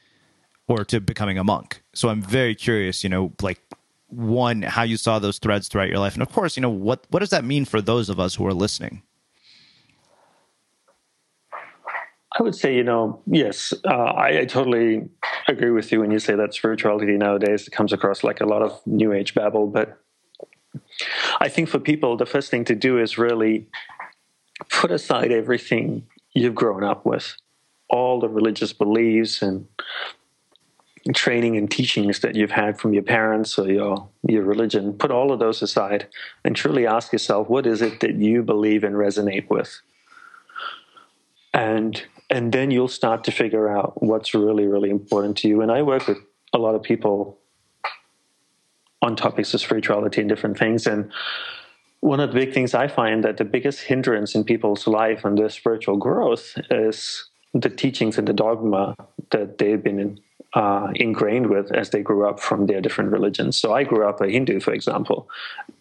or 0.69 0.85
to 0.85 1.01
becoming 1.01 1.39
a 1.39 1.45
monk. 1.45 1.83
So 1.95 2.09
I'm 2.09 2.23
very 2.23 2.55
curious, 2.55 3.05
you 3.05 3.11
know, 3.11 3.33
like 3.43 3.61
one, 4.09 4.63
how 4.63 4.83
you 4.83 4.97
saw 4.97 5.19
those 5.19 5.39
threads 5.39 5.69
throughout 5.69 5.89
your 5.89 5.99
life, 5.99 6.15
and 6.15 6.23
of 6.23 6.33
course, 6.33 6.57
you 6.57 6.61
know, 6.61 6.71
what 6.71 7.07
what 7.11 7.21
does 7.21 7.31
that 7.31 7.45
mean 7.45 7.65
for 7.65 7.81
those 7.81 8.09
of 8.09 8.21
us 8.21 8.37
who 8.37 8.47
are 8.47 8.55
listening? 8.55 9.03
I 12.39 12.43
would 12.43 12.55
say, 12.55 12.75
you 12.75 12.85
know, 12.85 13.23
yes, 13.27 13.73
uh, 13.85 13.89
I, 13.89 14.41
I, 14.41 14.45
totally 14.45 15.09
agree 15.49 15.71
with 15.71 15.91
you 15.91 16.01
when 16.01 16.11
you 16.11 16.19
say 16.19 16.35
that 16.35 16.53
spirituality 16.53 17.17
nowadays 17.17 17.67
comes 17.71 17.95
across 17.95 18.23
like 18.23 18.43
a 18.43 18.47
lot 18.47 18.61
of 18.61 18.79
new 18.87 19.15
age 19.15 19.35
babble. 19.35 19.69
But 19.69 19.99
I 21.41 21.49
think 21.49 21.71
for 21.71 21.79
people, 21.79 22.17
the 22.17 22.27
first 22.27 22.51
thing 22.51 22.65
to 22.67 22.75
do 22.75 22.99
is 22.99 23.17
really 23.17 23.67
put 24.71 24.91
aside 24.91 25.33
everything 25.33 26.07
you've 26.33 26.55
grown 26.55 26.85
up 26.85 27.07
with, 27.07 27.37
all 27.89 28.21
the 28.21 28.29
religious 28.29 28.73
beliefs 28.73 29.43
and 29.43 29.67
training 31.15 31.57
and 31.57 31.71
teachings 31.71 32.21
that 32.21 32.35
you've 32.35 32.51
had 32.51 32.81
from 32.81 32.93
your 32.93 33.03
parents 33.03 33.59
or 33.59 33.71
your 33.71 34.09
your 34.27 34.43
religion 34.43 34.93
put 34.93 35.13
all 35.13 35.31
of 35.31 35.39
those 35.39 35.63
aside 35.63 36.09
and 36.45 36.57
truly 36.57 36.85
ask 36.85 37.13
yourself 37.13 37.49
what 37.49 37.65
is 37.65 37.81
it 37.81 38.01
that 38.01 38.17
you 38.17 38.43
believe 38.43 38.83
and 38.83 38.97
resonate 38.97 39.49
with? 39.49 39.81
And 41.55 42.03
and 42.29 42.53
then 42.53 42.73
you'll 42.73 42.89
start 42.89 43.23
to 43.25 43.31
figure 43.31 43.69
out 43.69 44.03
what's 44.03 44.35
really 44.35 44.67
really 44.67 44.91
important 44.91 45.37
to 45.39 45.49
you. 45.49 45.63
And 45.63 45.71
i 45.71 45.83
work 45.83 46.09
with 46.09 46.19
a 46.53 46.59
lot 46.59 46.75
of 46.75 46.83
people 46.83 47.39
on 49.03 49.15
topics 49.15 49.55
of 49.55 49.61
spirituality 49.61 50.21
and 50.21 50.29
different 50.29 50.59
things. 50.59 50.87
And 50.87 51.11
one 52.01 52.21
of 52.21 52.33
the 52.33 52.39
big 52.39 52.53
things 52.53 52.75
I 52.75 52.89
find 52.89 53.25
that 53.25 53.37
the 53.37 53.45
biggest 53.45 53.81
hindrance 53.81 54.35
in 54.35 54.45
people's 54.45 54.87
life 54.87 55.25
and 55.25 55.37
their 55.37 55.49
spiritual 55.49 55.97
growth 55.97 56.59
is 56.71 57.29
the 57.53 57.71
teachings 57.71 58.19
and 58.19 58.29
the 58.29 58.33
dogma 58.33 58.97
that 59.31 59.59
they've 59.59 59.83
been 59.83 60.21
uh, 60.55 60.89
ingrained 60.95 61.49
with 61.49 61.73
as 61.73 61.91
they 61.91 62.03
grew 62.03 62.29
up 62.29 62.41
from 62.41 62.67
their 62.67 62.81
different 62.81 63.11
religions. 63.11 63.57
So 63.57 63.75
I 63.75 63.85
grew 63.85 64.09
up 64.09 64.21
a 64.21 64.29
Hindu, 64.29 64.61
for 64.61 64.73
example, 64.73 65.29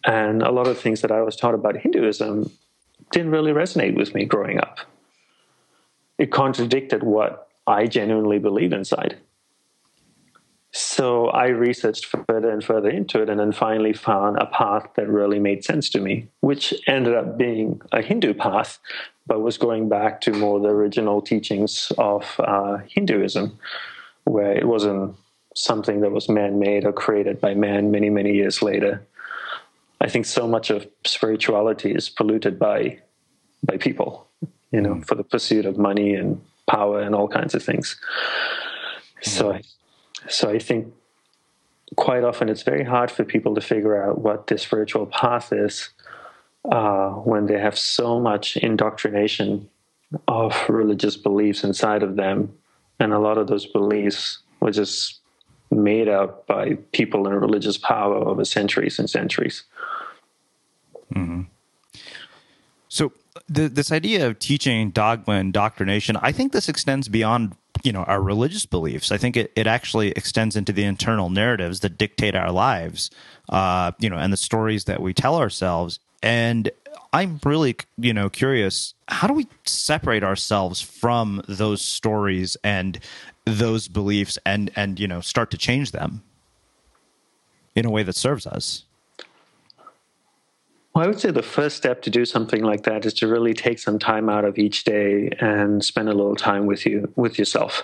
and 0.04 0.42
a 0.42 0.50
lot 0.50 0.66
of 0.66 0.78
things 0.78 1.00
that 1.02 1.10
I 1.10 1.22
was 1.22 1.36
taught 1.36 1.54
about 1.54 1.76
Hinduism 1.76 2.50
didn't 3.12 3.30
really 3.30 3.52
resonate 3.52 3.96
with 3.96 4.14
me 4.14 4.24
growing 4.24 4.58
up. 4.58 4.80
It 6.18 6.32
contradicted 6.32 7.02
what 7.02 7.48
I 7.66 7.86
genuinely 7.86 8.38
believe 8.38 8.72
inside. 8.72 9.18
So 10.78 11.28
I 11.28 11.46
researched 11.46 12.04
further 12.04 12.50
and 12.50 12.62
further 12.62 12.90
into 12.90 13.22
it 13.22 13.30
and 13.30 13.40
then 13.40 13.50
finally 13.50 13.94
found 13.94 14.36
a 14.36 14.44
path 14.44 14.86
that 14.96 15.08
really 15.08 15.38
made 15.38 15.64
sense 15.64 15.88
to 15.90 16.00
me, 16.00 16.28
which 16.40 16.74
ended 16.86 17.14
up 17.14 17.38
being 17.38 17.80
a 17.92 18.02
Hindu 18.02 18.34
path, 18.34 18.78
but 19.26 19.40
was 19.40 19.56
going 19.56 19.88
back 19.88 20.20
to 20.20 20.32
more 20.32 20.60
the 20.60 20.68
original 20.68 21.22
teachings 21.22 21.92
of 21.96 22.38
uh, 22.40 22.80
Hinduism, 22.90 23.58
where 24.24 24.52
it 24.52 24.68
wasn't 24.68 25.16
something 25.54 26.02
that 26.02 26.10
was 26.10 26.28
man 26.28 26.58
made 26.58 26.84
or 26.84 26.92
created 26.92 27.40
by 27.40 27.54
man 27.54 27.90
many, 27.90 28.10
many 28.10 28.34
years 28.34 28.60
later. 28.60 29.02
I 30.02 30.10
think 30.10 30.26
so 30.26 30.46
much 30.46 30.68
of 30.68 30.86
spirituality 31.06 31.92
is 31.92 32.10
polluted 32.10 32.58
by 32.58 32.98
by 33.62 33.78
people, 33.78 34.28
you 34.72 34.82
know, 34.82 34.96
mm. 34.96 35.06
for 35.06 35.14
the 35.14 35.24
pursuit 35.24 35.64
of 35.64 35.78
money 35.78 36.14
and 36.14 36.38
power 36.66 37.00
and 37.00 37.14
all 37.14 37.28
kinds 37.28 37.54
of 37.54 37.62
things. 37.62 37.96
So 39.22 39.52
I 39.52 39.62
so 40.28 40.50
I 40.50 40.58
think 40.58 40.92
quite 41.94 42.24
often 42.24 42.48
it's 42.48 42.62
very 42.62 42.84
hard 42.84 43.10
for 43.10 43.24
people 43.24 43.54
to 43.54 43.60
figure 43.60 44.02
out 44.02 44.18
what 44.18 44.48
this 44.48 44.62
spiritual 44.62 45.06
path 45.06 45.52
is 45.52 45.90
uh, 46.70 47.10
when 47.10 47.46
they 47.46 47.58
have 47.58 47.78
so 47.78 48.18
much 48.18 48.56
indoctrination 48.56 49.68
of 50.26 50.68
religious 50.68 51.16
beliefs 51.16 51.64
inside 51.64 52.02
of 52.02 52.16
them, 52.16 52.52
and 52.98 53.12
a 53.12 53.18
lot 53.18 53.38
of 53.38 53.46
those 53.46 53.66
beliefs 53.66 54.38
were 54.60 54.70
just 54.70 55.20
made 55.70 56.08
up 56.08 56.46
by 56.46 56.74
people 56.92 57.26
in 57.26 57.34
religious 57.34 57.76
power 57.76 58.16
over 58.16 58.44
centuries 58.44 58.98
and 58.98 59.10
centuries. 59.10 59.64
Mm-hmm. 61.14 61.42
So, 62.88 63.12
the, 63.48 63.68
this 63.68 63.92
idea 63.92 64.26
of 64.26 64.38
teaching 64.38 64.90
dogma 64.90 65.34
and 65.34 65.46
indoctrination, 65.46 66.16
I 66.16 66.32
think 66.32 66.52
this 66.52 66.68
extends 66.68 67.08
beyond 67.08 67.54
you 67.86 67.92
know 67.92 68.02
our 68.02 68.20
religious 68.20 68.66
beliefs. 68.66 69.12
I 69.12 69.16
think 69.16 69.36
it, 69.36 69.52
it 69.54 69.68
actually 69.68 70.10
extends 70.10 70.56
into 70.56 70.72
the 70.72 70.82
internal 70.82 71.30
narratives 71.30 71.80
that 71.80 71.96
dictate 71.96 72.34
our 72.34 72.50
lives, 72.50 73.10
uh, 73.48 73.92
you 74.00 74.10
know, 74.10 74.16
and 74.16 74.32
the 74.32 74.36
stories 74.36 74.84
that 74.84 75.00
we 75.00 75.14
tell 75.14 75.36
ourselves. 75.36 76.00
And 76.20 76.68
I'm 77.12 77.38
really, 77.44 77.76
you 77.96 78.12
know, 78.12 78.28
curious. 78.28 78.94
How 79.06 79.28
do 79.28 79.34
we 79.34 79.46
separate 79.64 80.24
ourselves 80.24 80.80
from 80.80 81.42
those 81.48 81.80
stories 81.80 82.56
and 82.64 82.98
those 83.44 83.86
beliefs, 83.86 84.36
and 84.44 84.72
and 84.74 84.98
you 84.98 85.06
know, 85.06 85.20
start 85.20 85.52
to 85.52 85.56
change 85.56 85.92
them 85.92 86.24
in 87.76 87.86
a 87.86 87.90
way 87.90 88.02
that 88.02 88.16
serves 88.16 88.48
us? 88.48 88.85
Well, 90.96 91.04
I 91.04 91.08
would 91.08 91.20
say 91.20 91.30
the 91.30 91.42
first 91.42 91.76
step 91.76 92.00
to 92.02 92.10
do 92.10 92.24
something 92.24 92.62
like 92.62 92.84
that 92.84 93.04
is 93.04 93.12
to 93.14 93.28
really 93.28 93.52
take 93.52 93.78
some 93.78 93.98
time 93.98 94.30
out 94.30 94.46
of 94.46 94.56
each 94.56 94.84
day 94.84 95.28
and 95.40 95.84
spend 95.84 96.08
a 96.08 96.14
little 96.14 96.34
time 96.34 96.64
with 96.64 96.86
you 96.86 97.12
with 97.16 97.38
yourself. 97.38 97.82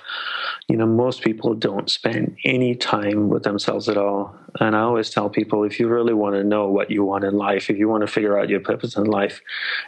You 0.67 0.79
know, 0.79 0.87
most 0.87 1.21
people 1.21 1.53
don't 1.53 1.91
spend 1.91 2.39
any 2.47 2.75
time 2.75 3.29
with 3.29 3.43
themselves 3.43 3.91
at 3.91 3.99
all. 3.99 4.35
And 4.61 4.75
I 4.75 4.81
always 4.81 5.11
tell 5.11 5.29
people 5.29 5.63
if 5.63 5.79
you 5.79 5.89
really 5.89 6.15
want 6.15 6.37
to 6.37 6.43
know 6.43 6.71
what 6.71 6.91
you 6.91 7.05
want 7.05 7.25
in 7.25 7.35
life, 7.35 7.69
if 7.69 7.77
you 7.77 7.87
want 7.87 8.01
to 8.01 8.07
figure 8.07 8.39
out 8.39 8.49
your 8.49 8.61
purpose 8.61 8.97
in 8.97 9.05
life, 9.05 9.43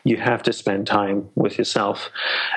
you 0.05 0.19
have 0.19 0.43
to 0.43 0.53
spend 0.53 0.87
time 0.87 1.27
with 1.35 1.57
yourself. 1.57 2.11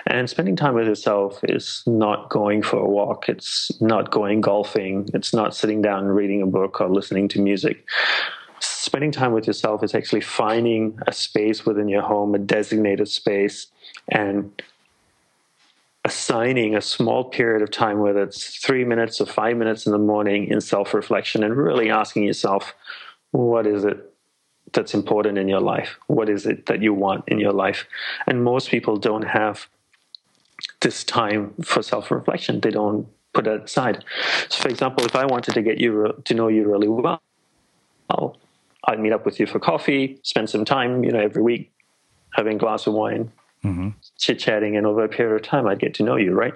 And 0.06 0.30
spending 0.30 0.58
time 0.58 0.74
with 0.74 0.88
yourself 0.88 1.40
is 1.44 1.82
not 1.88 2.28
going 2.28 2.62
for 2.62 2.80
a 2.80 2.90
walk, 2.90 3.30
it's 3.30 3.72
not 3.80 4.12
going 4.12 4.42
golfing, 4.42 5.08
it's 5.14 5.34
not 5.34 5.56
sitting 5.56 5.82
down 5.82 6.00
and 6.00 6.14
reading 6.14 6.42
a 6.42 6.46
book 6.46 6.82
or 6.82 6.90
listening 6.90 7.30
to 7.30 7.42
music 7.42 7.86
spending 8.88 9.12
time 9.12 9.34
with 9.34 9.46
yourself 9.46 9.84
is 9.84 9.94
actually 9.94 10.22
finding 10.22 10.98
a 11.06 11.12
space 11.12 11.66
within 11.66 11.90
your 11.90 12.02
home, 12.02 12.34
a 12.34 12.40
designated 12.40 13.10
space, 13.10 13.68
and 14.08 14.62
assigning 16.06 16.74
a 16.74 16.82
small 16.82 17.26
period 17.26 17.62
of 17.62 17.70
time, 17.70 18.00
whether 18.00 18.24
it's 18.24 18.58
three 18.58 18.86
minutes 18.86 19.20
or 19.20 19.26
five 19.26 19.58
minutes 19.58 19.86
in 19.86 19.92
the 19.92 19.98
morning, 19.98 20.48
in 20.48 20.62
self 20.62 20.94
reflection 20.94 21.44
and 21.44 21.56
really 21.58 21.92
asking 21.92 22.24
yourself, 22.24 22.74
what 23.32 23.68
is 23.68 23.84
it 23.84 23.98
that's 24.72 24.94
important 24.94 25.38
in 25.38 25.50
your 25.50 25.60
life? 25.60 25.98
What 26.08 26.30
is 26.30 26.46
it 26.46 26.68
that 26.68 26.82
you 26.82 26.94
want 26.94 27.26
in 27.28 27.40
your 27.40 27.54
life? 27.54 27.86
And 28.26 28.42
most 28.42 28.70
people 28.70 28.96
don't 28.96 29.28
have 29.28 29.68
this 30.80 31.04
time 31.04 31.54
for 31.62 31.84
self 31.84 32.10
reflection, 32.10 32.62
they 32.62 32.72
don't 32.72 33.06
put 33.34 33.48
it 33.48 33.64
aside. 33.66 34.06
So, 34.48 34.64
for 34.64 34.70
example, 34.70 35.06
if 35.06 35.16
I 35.16 35.26
wanted 35.26 35.56
to 35.56 35.62
get 35.62 35.78
you 35.78 36.24
to 36.24 36.34
know 36.34 36.48
you 36.48 36.72
really 36.72 36.88
well, 36.88 37.22
I'd 38.86 39.00
meet 39.00 39.14
up 39.14 39.26
with 39.26 39.40
you 39.40 39.48
for 39.48 39.60
coffee, 39.60 40.20
spend 40.24 40.50
some 40.50 40.66
time, 40.66 41.04
you 41.04 41.12
know, 41.12 41.20
every 41.20 41.42
week 41.42 41.72
having 42.34 42.56
a 42.56 42.60
glass 42.60 42.88
of 42.88 42.94
wine, 42.94 43.32
mm-hmm. 43.64 43.90
chit 44.18 44.40
chatting, 44.40 44.78
and 44.78 44.86
over 44.86 45.04
a 45.04 45.10
period 45.10 45.36
of 45.36 45.42
time, 45.42 45.68
I'd 45.68 45.80
get 45.80 45.94
to 45.96 46.04
know 46.04 46.16
you, 46.16 46.34
right? 46.34 46.54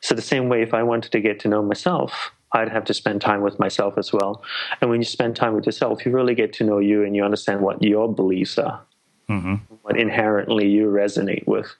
So, 0.00 0.14
the 0.14 0.22
same 0.22 0.48
way, 0.48 0.62
if 0.62 0.74
I 0.74 0.82
wanted 0.82 1.12
to 1.12 1.20
get 1.20 1.40
to 1.40 1.48
know 1.48 1.62
myself, 1.62 2.32
I'd 2.52 2.70
have 2.70 2.84
to 2.86 2.94
spend 2.94 3.20
time 3.20 3.42
with 3.42 3.58
myself 3.58 3.96
as 3.96 4.12
well. 4.12 4.42
And 4.80 4.90
when 4.90 5.00
you 5.00 5.04
spend 5.04 5.36
time 5.36 5.54
with 5.54 5.66
yourself, 5.66 6.04
you 6.04 6.12
really 6.12 6.34
get 6.34 6.52
to 6.54 6.64
know 6.64 6.78
you 6.78 7.04
and 7.04 7.14
you 7.14 7.24
understand 7.24 7.60
what 7.60 7.82
your 7.82 8.12
beliefs 8.12 8.58
are, 8.58 8.82
mm-hmm. 9.28 9.56
what 9.82 9.98
inherently 9.98 10.68
you 10.68 10.86
resonate 10.86 11.46
with. 11.46 11.72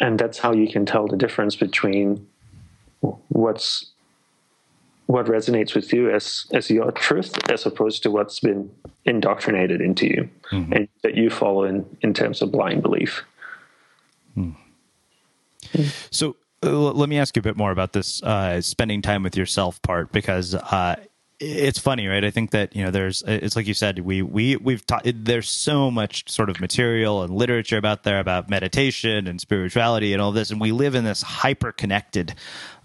And 0.00 0.18
that's 0.18 0.38
how 0.38 0.52
you 0.52 0.68
can 0.68 0.86
tell 0.86 1.06
the 1.06 1.16
difference 1.16 1.56
between 1.56 2.26
what's 3.28 3.92
what 5.08 5.24
resonates 5.24 5.74
with 5.74 5.90
you 5.92 6.10
as 6.10 6.46
as 6.52 6.70
your 6.70 6.92
truth 6.92 7.32
as 7.50 7.64
opposed 7.64 8.02
to 8.02 8.10
what's 8.10 8.40
been 8.40 8.70
indoctrinated 9.06 9.80
into 9.80 10.06
you 10.06 10.28
mm-hmm. 10.52 10.72
and 10.72 10.88
that 11.02 11.14
you 11.14 11.30
follow 11.30 11.64
in 11.64 11.84
in 12.02 12.12
terms 12.12 12.42
of 12.42 12.52
blind 12.52 12.82
belief 12.82 13.24
mm. 14.36 14.54
so 16.10 16.36
uh, 16.62 16.70
let 16.70 17.08
me 17.08 17.18
ask 17.18 17.34
you 17.36 17.40
a 17.40 17.42
bit 17.42 17.56
more 17.56 17.70
about 17.70 17.92
this 17.94 18.22
uh, 18.22 18.60
spending 18.60 19.00
time 19.00 19.22
with 19.22 19.36
yourself 19.36 19.80
part 19.80 20.12
because 20.12 20.54
uh, 20.54 20.96
it's 21.40 21.78
funny, 21.78 22.08
right? 22.08 22.24
I 22.24 22.30
think 22.30 22.50
that 22.50 22.74
you 22.74 22.84
know, 22.84 22.90
there's 22.90 23.22
it's 23.26 23.54
like 23.54 23.66
you 23.66 23.74
said, 23.74 24.00
we 24.00 24.22
we 24.22 24.56
we've 24.56 24.84
taught. 24.84 25.02
There's 25.04 25.48
so 25.48 25.90
much 25.90 26.28
sort 26.28 26.50
of 26.50 26.60
material 26.60 27.22
and 27.22 27.32
literature 27.32 27.76
about 27.76 28.02
there 28.02 28.18
about 28.18 28.50
meditation 28.50 29.28
and 29.28 29.40
spirituality 29.40 30.12
and 30.12 30.20
all 30.20 30.32
this, 30.32 30.50
and 30.50 30.60
we 30.60 30.72
live 30.72 30.96
in 30.96 31.04
this 31.04 31.22
hyper 31.22 31.70
connected, 31.70 32.34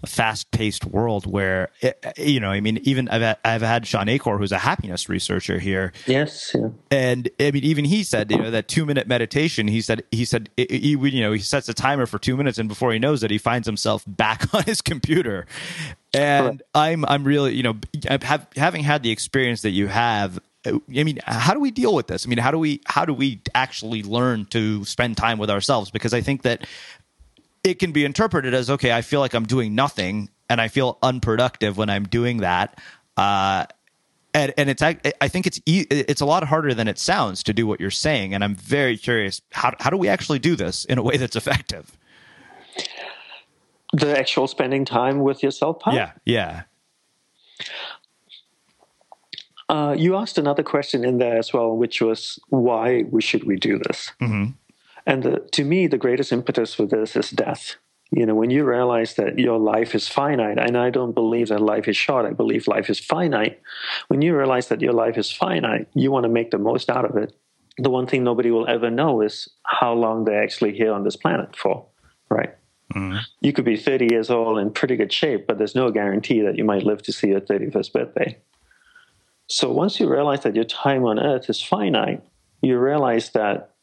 fast 0.06 0.52
paced 0.52 0.84
world 0.84 1.26
where 1.26 1.70
it, 1.80 2.00
you 2.16 2.38
know, 2.38 2.50
I 2.50 2.60
mean, 2.60 2.78
even 2.82 3.08
I've 3.08 3.22
had, 3.22 3.38
I've 3.44 3.62
had 3.62 3.86
Shawn 3.88 4.08
Achor, 4.08 4.38
who's 4.38 4.52
a 4.52 4.58
happiness 4.58 5.08
researcher 5.08 5.58
here. 5.58 5.92
Yes, 6.06 6.54
yeah. 6.54 6.68
and 6.92 7.28
I 7.40 7.50
mean, 7.50 7.64
even 7.64 7.84
he 7.84 8.04
said, 8.04 8.30
you 8.30 8.38
know, 8.38 8.52
that 8.52 8.68
two 8.68 8.86
minute 8.86 9.08
meditation. 9.08 9.66
He 9.66 9.80
said 9.80 10.04
he 10.12 10.24
said 10.24 10.48
he, 10.56 10.94
would, 10.94 11.12
you 11.12 11.22
know 11.22 11.32
he 11.32 11.40
sets 11.40 11.68
a 11.68 11.74
timer 11.74 12.06
for 12.06 12.20
two 12.20 12.36
minutes, 12.36 12.58
and 12.58 12.68
before 12.68 12.92
he 12.92 13.00
knows 13.00 13.24
it, 13.24 13.32
he 13.32 13.38
finds 13.38 13.66
himself 13.66 14.04
back 14.06 14.46
on 14.54 14.62
his 14.62 14.80
computer 14.80 15.46
and 16.14 16.62
I'm 16.74 17.04
I'm 17.04 17.24
really 17.24 17.54
you 17.54 17.62
know 17.62 17.76
have, 18.08 18.46
having 18.56 18.82
had 18.82 19.02
the 19.02 19.10
experience 19.10 19.62
that 19.62 19.70
you 19.70 19.88
have. 19.88 20.38
I 20.66 20.80
mean, 20.88 21.18
how 21.26 21.52
do 21.52 21.60
we 21.60 21.70
deal 21.70 21.94
with 21.94 22.06
this? 22.06 22.26
I 22.26 22.28
mean, 22.30 22.38
how 22.38 22.50
do 22.50 22.58
we 22.58 22.80
how 22.86 23.04
do 23.04 23.12
we 23.12 23.42
actually 23.54 24.02
learn 24.02 24.46
to 24.46 24.84
spend 24.84 25.16
time 25.16 25.38
with 25.38 25.50
ourselves? 25.50 25.90
Because 25.90 26.14
I 26.14 26.22
think 26.22 26.42
that 26.42 26.66
it 27.62 27.78
can 27.78 27.92
be 27.92 28.04
interpreted 28.04 28.54
as 28.54 28.70
okay, 28.70 28.92
I 28.92 29.02
feel 29.02 29.20
like 29.20 29.34
I'm 29.34 29.46
doing 29.46 29.74
nothing 29.74 30.30
and 30.48 30.60
I 30.60 30.68
feel 30.68 30.98
unproductive 31.02 31.76
when 31.76 31.90
I'm 31.90 32.04
doing 32.04 32.38
that. 32.38 32.78
Uh, 33.16 33.66
and, 34.32 34.52
and 34.56 34.70
it's 34.70 34.82
I, 34.82 34.98
I 35.20 35.28
think 35.28 35.46
it's 35.46 35.60
it's 35.66 36.20
a 36.20 36.26
lot 36.26 36.44
harder 36.44 36.74
than 36.74 36.88
it 36.88 36.98
sounds 36.98 37.42
to 37.44 37.52
do 37.52 37.66
what 37.66 37.80
you're 37.80 37.90
saying, 37.90 38.34
and 38.34 38.42
I'm 38.42 38.54
very 38.54 38.96
curious 38.96 39.40
how 39.52 39.74
how 39.78 39.90
do 39.90 39.96
we 39.96 40.08
actually 40.08 40.40
do 40.40 40.56
this 40.56 40.84
in 40.84 40.98
a 40.98 41.02
way 41.02 41.16
that's 41.16 41.36
effective? 41.36 41.96
The 43.94 44.18
actual 44.18 44.46
spending 44.46 44.84
time 44.84 45.20
with 45.20 45.42
yourself 45.42 45.80
part? 45.80 45.96
Yeah, 45.96 46.12
yeah. 46.24 46.62
Uh, 49.68 49.94
you 49.96 50.16
asked 50.16 50.36
another 50.36 50.62
question 50.62 51.04
in 51.04 51.18
there 51.18 51.38
as 51.38 51.52
well, 51.52 51.76
which 51.76 52.02
was 52.02 52.38
why 52.48 53.04
we 53.10 53.22
should 53.22 53.44
we 53.44 53.56
do 53.56 53.78
this? 53.78 54.12
Mm-hmm. 54.20 54.52
And 55.06 55.22
the, 55.22 55.48
to 55.52 55.64
me, 55.64 55.86
the 55.86 55.98
greatest 55.98 56.32
impetus 56.32 56.74
for 56.74 56.86
this 56.86 57.16
is 57.16 57.30
death. 57.30 57.76
You 58.10 58.26
know, 58.26 58.34
when 58.34 58.50
you 58.50 58.64
realize 58.64 59.14
that 59.14 59.38
your 59.38 59.58
life 59.58 59.94
is 59.94 60.06
finite, 60.08 60.58
and 60.58 60.76
I 60.76 60.90
don't 60.90 61.14
believe 61.14 61.48
that 61.48 61.60
life 61.60 61.88
is 61.88 61.96
short, 61.96 62.26
I 62.26 62.30
believe 62.30 62.68
life 62.68 62.90
is 62.90 63.00
finite. 63.00 63.60
When 64.08 64.22
you 64.22 64.36
realize 64.36 64.68
that 64.68 64.80
your 64.80 64.92
life 64.92 65.16
is 65.16 65.32
finite, 65.32 65.88
you 65.94 66.10
want 66.12 66.24
to 66.24 66.28
make 66.28 66.50
the 66.50 66.58
most 66.58 66.90
out 66.90 67.04
of 67.04 67.16
it. 67.16 67.34
The 67.78 67.90
one 67.90 68.06
thing 68.06 68.22
nobody 68.22 68.50
will 68.50 68.68
ever 68.68 68.90
know 68.90 69.20
is 69.20 69.48
how 69.64 69.94
long 69.94 70.24
they're 70.24 70.42
actually 70.42 70.76
here 70.76 70.92
on 70.92 71.02
this 71.02 71.16
planet 71.16 71.56
for, 71.56 71.86
right? 72.28 72.54
Mm-hmm. 72.92 73.18
You 73.40 73.52
could 73.52 73.64
be 73.64 73.76
30 73.76 74.08
years 74.10 74.30
old 74.30 74.58
in 74.58 74.70
pretty 74.70 74.96
good 74.96 75.12
shape, 75.12 75.46
but 75.46 75.58
there's 75.58 75.74
no 75.74 75.90
guarantee 75.90 76.42
that 76.42 76.56
you 76.56 76.64
might 76.64 76.82
live 76.82 77.02
to 77.02 77.12
see 77.12 77.28
your 77.28 77.40
31st 77.40 77.92
birthday. 77.92 78.38
So 79.46 79.70
once 79.72 80.00
you 80.00 80.08
realize 80.08 80.42
that 80.42 80.54
your 80.54 80.64
time 80.64 81.04
on 81.04 81.18
earth 81.18 81.48
is 81.48 81.62
finite, 81.62 82.22
you 82.62 82.78
realize 82.78 83.30
that 83.30 83.74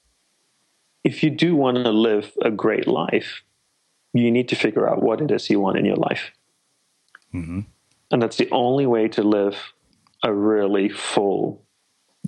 if 1.03 1.23
you 1.23 1.29
do 1.29 1.55
want 1.55 1.77
to 1.77 1.91
live 1.91 2.31
a 2.41 2.51
great 2.51 2.87
life, 2.87 3.43
you 4.13 4.31
need 4.31 4.49
to 4.49 4.55
figure 4.55 4.89
out 4.89 5.01
what 5.01 5.21
it 5.21 5.31
is 5.31 5.49
you 5.49 5.59
want 5.59 5.77
in 5.77 5.85
your 5.85 5.95
life. 5.95 6.31
Mm-hmm. 7.33 7.61
And 8.11 8.21
that's 8.21 8.37
the 8.37 8.49
only 8.51 8.85
way 8.85 9.07
to 9.09 9.23
live 9.23 9.73
a 10.23 10.33
really 10.33 10.89
full, 10.89 11.63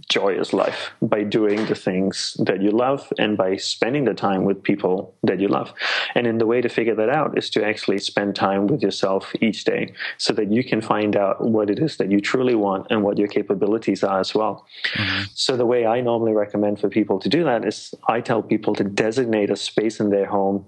joyous 0.09 0.53
life 0.53 0.91
by 1.01 1.23
doing 1.23 1.65
the 1.65 1.75
things 1.75 2.35
that 2.39 2.61
you 2.61 2.71
love 2.71 3.11
and 3.17 3.37
by 3.37 3.55
spending 3.55 4.05
the 4.05 4.13
time 4.13 4.43
with 4.43 4.61
people 4.61 5.15
that 5.23 5.39
you 5.39 5.47
love. 5.47 5.73
And 6.15 6.27
in 6.27 6.37
the 6.37 6.45
way 6.45 6.61
to 6.61 6.69
figure 6.69 6.95
that 6.95 7.09
out 7.09 7.37
is 7.37 7.49
to 7.51 7.65
actually 7.65 7.99
spend 7.99 8.35
time 8.35 8.67
with 8.67 8.81
yourself 8.81 9.33
each 9.41 9.63
day 9.63 9.93
so 10.17 10.33
that 10.33 10.51
you 10.51 10.63
can 10.63 10.81
find 10.81 11.15
out 11.15 11.41
what 11.41 11.69
it 11.69 11.79
is 11.79 11.97
that 11.97 12.11
you 12.11 12.19
truly 12.19 12.55
want 12.55 12.87
and 12.89 13.03
what 13.03 13.17
your 13.17 13.27
capabilities 13.27 14.03
are 14.03 14.19
as 14.19 14.35
well. 14.35 14.67
Mm-hmm. 14.93 15.23
So 15.33 15.57
the 15.57 15.65
way 15.65 15.85
I 15.85 16.01
normally 16.01 16.33
recommend 16.33 16.79
for 16.79 16.89
people 16.89 17.19
to 17.19 17.29
do 17.29 17.43
that 17.43 17.65
is 17.65 17.93
I 18.07 18.21
tell 18.21 18.41
people 18.41 18.75
to 18.75 18.83
designate 18.83 19.49
a 19.49 19.55
space 19.55 19.99
in 19.99 20.09
their 20.09 20.27
home 20.27 20.65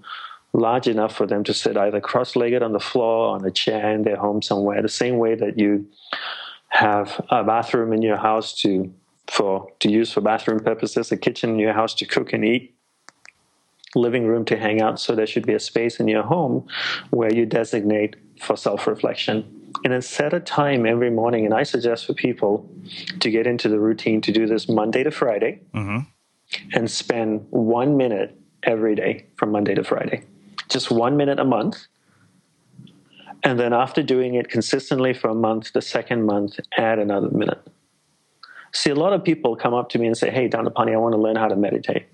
large 0.53 0.87
enough 0.87 1.13
for 1.13 1.27
them 1.27 1.43
to 1.43 1.53
sit 1.53 1.75
either 1.75 1.99
cross-legged 1.99 2.63
on 2.63 2.71
the 2.71 2.79
floor 2.79 3.35
on 3.35 3.43
a 3.43 3.51
chair 3.51 3.91
in 3.91 4.03
their 4.03 4.15
home 4.15 4.41
somewhere 4.41 4.81
the 4.81 4.87
same 4.87 5.17
way 5.17 5.35
that 5.35 5.59
you 5.59 5.85
have 6.69 7.23
a 7.29 7.43
bathroom 7.43 7.91
in 7.91 8.01
your 8.01 8.17
house 8.17 8.59
to 8.61 8.93
for 9.27 9.71
to 9.79 9.89
use 9.89 10.11
for 10.11 10.21
bathroom 10.21 10.59
purposes, 10.59 11.11
a 11.11 11.17
kitchen 11.17 11.51
in 11.51 11.59
your 11.59 11.73
house 11.73 11.93
to 11.95 12.05
cook 12.05 12.33
and 12.33 12.45
eat, 12.45 12.75
living 13.95 14.27
room 14.27 14.45
to 14.45 14.57
hang 14.57 14.81
out. 14.81 14.99
So 14.99 15.15
there 15.15 15.27
should 15.27 15.45
be 15.45 15.53
a 15.53 15.59
space 15.59 15.99
in 15.99 16.07
your 16.07 16.23
home 16.23 16.67
where 17.09 17.33
you 17.33 17.45
designate 17.45 18.15
for 18.41 18.55
self-reflection. 18.55 19.71
And 19.83 19.93
then 19.93 20.01
set 20.01 20.33
a 20.33 20.39
time 20.39 20.85
every 20.85 21.11
morning. 21.11 21.45
And 21.45 21.53
I 21.53 21.63
suggest 21.63 22.05
for 22.05 22.13
people 22.13 22.67
to 23.19 23.29
get 23.29 23.45
into 23.45 23.67
the 23.67 23.79
routine 23.79 24.21
to 24.21 24.31
do 24.31 24.47
this 24.47 24.69
Monday 24.69 25.03
to 25.03 25.11
Friday. 25.11 25.59
Mm-hmm. 25.73 25.99
and 26.73 26.89
spend 26.89 27.45
one 27.49 27.97
minute 27.97 28.39
every 28.63 28.95
day 28.95 29.25
from 29.35 29.51
Monday 29.51 29.73
to 29.75 29.83
Friday. 29.83 30.23
Just 30.69 30.91
one 30.91 31.17
minute 31.17 31.39
a 31.39 31.45
month. 31.45 31.87
And 33.43 33.59
then 33.59 33.73
after 33.73 34.01
doing 34.01 34.35
it 34.35 34.49
consistently 34.49 35.13
for 35.13 35.29
a 35.29 35.35
month, 35.35 35.73
the 35.73 35.81
second 35.81 36.25
month, 36.25 36.59
add 36.77 36.99
another 36.99 37.29
minute. 37.29 37.61
See, 38.75 38.89
a 38.89 38.95
lot 38.95 39.13
of 39.13 39.23
people 39.23 39.55
come 39.55 39.73
up 39.73 39.89
to 39.89 39.99
me 39.99 40.07
and 40.07 40.17
say, 40.17 40.29
Hey, 40.29 40.49
Dandapani, 40.49 40.93
I 40.93 40.97
want 40.97 41.13
to 41.13 41.21
learn 41.21 41.37
how 41.37 41.47
to 41.47 41.55
meditate. 41.55 42.05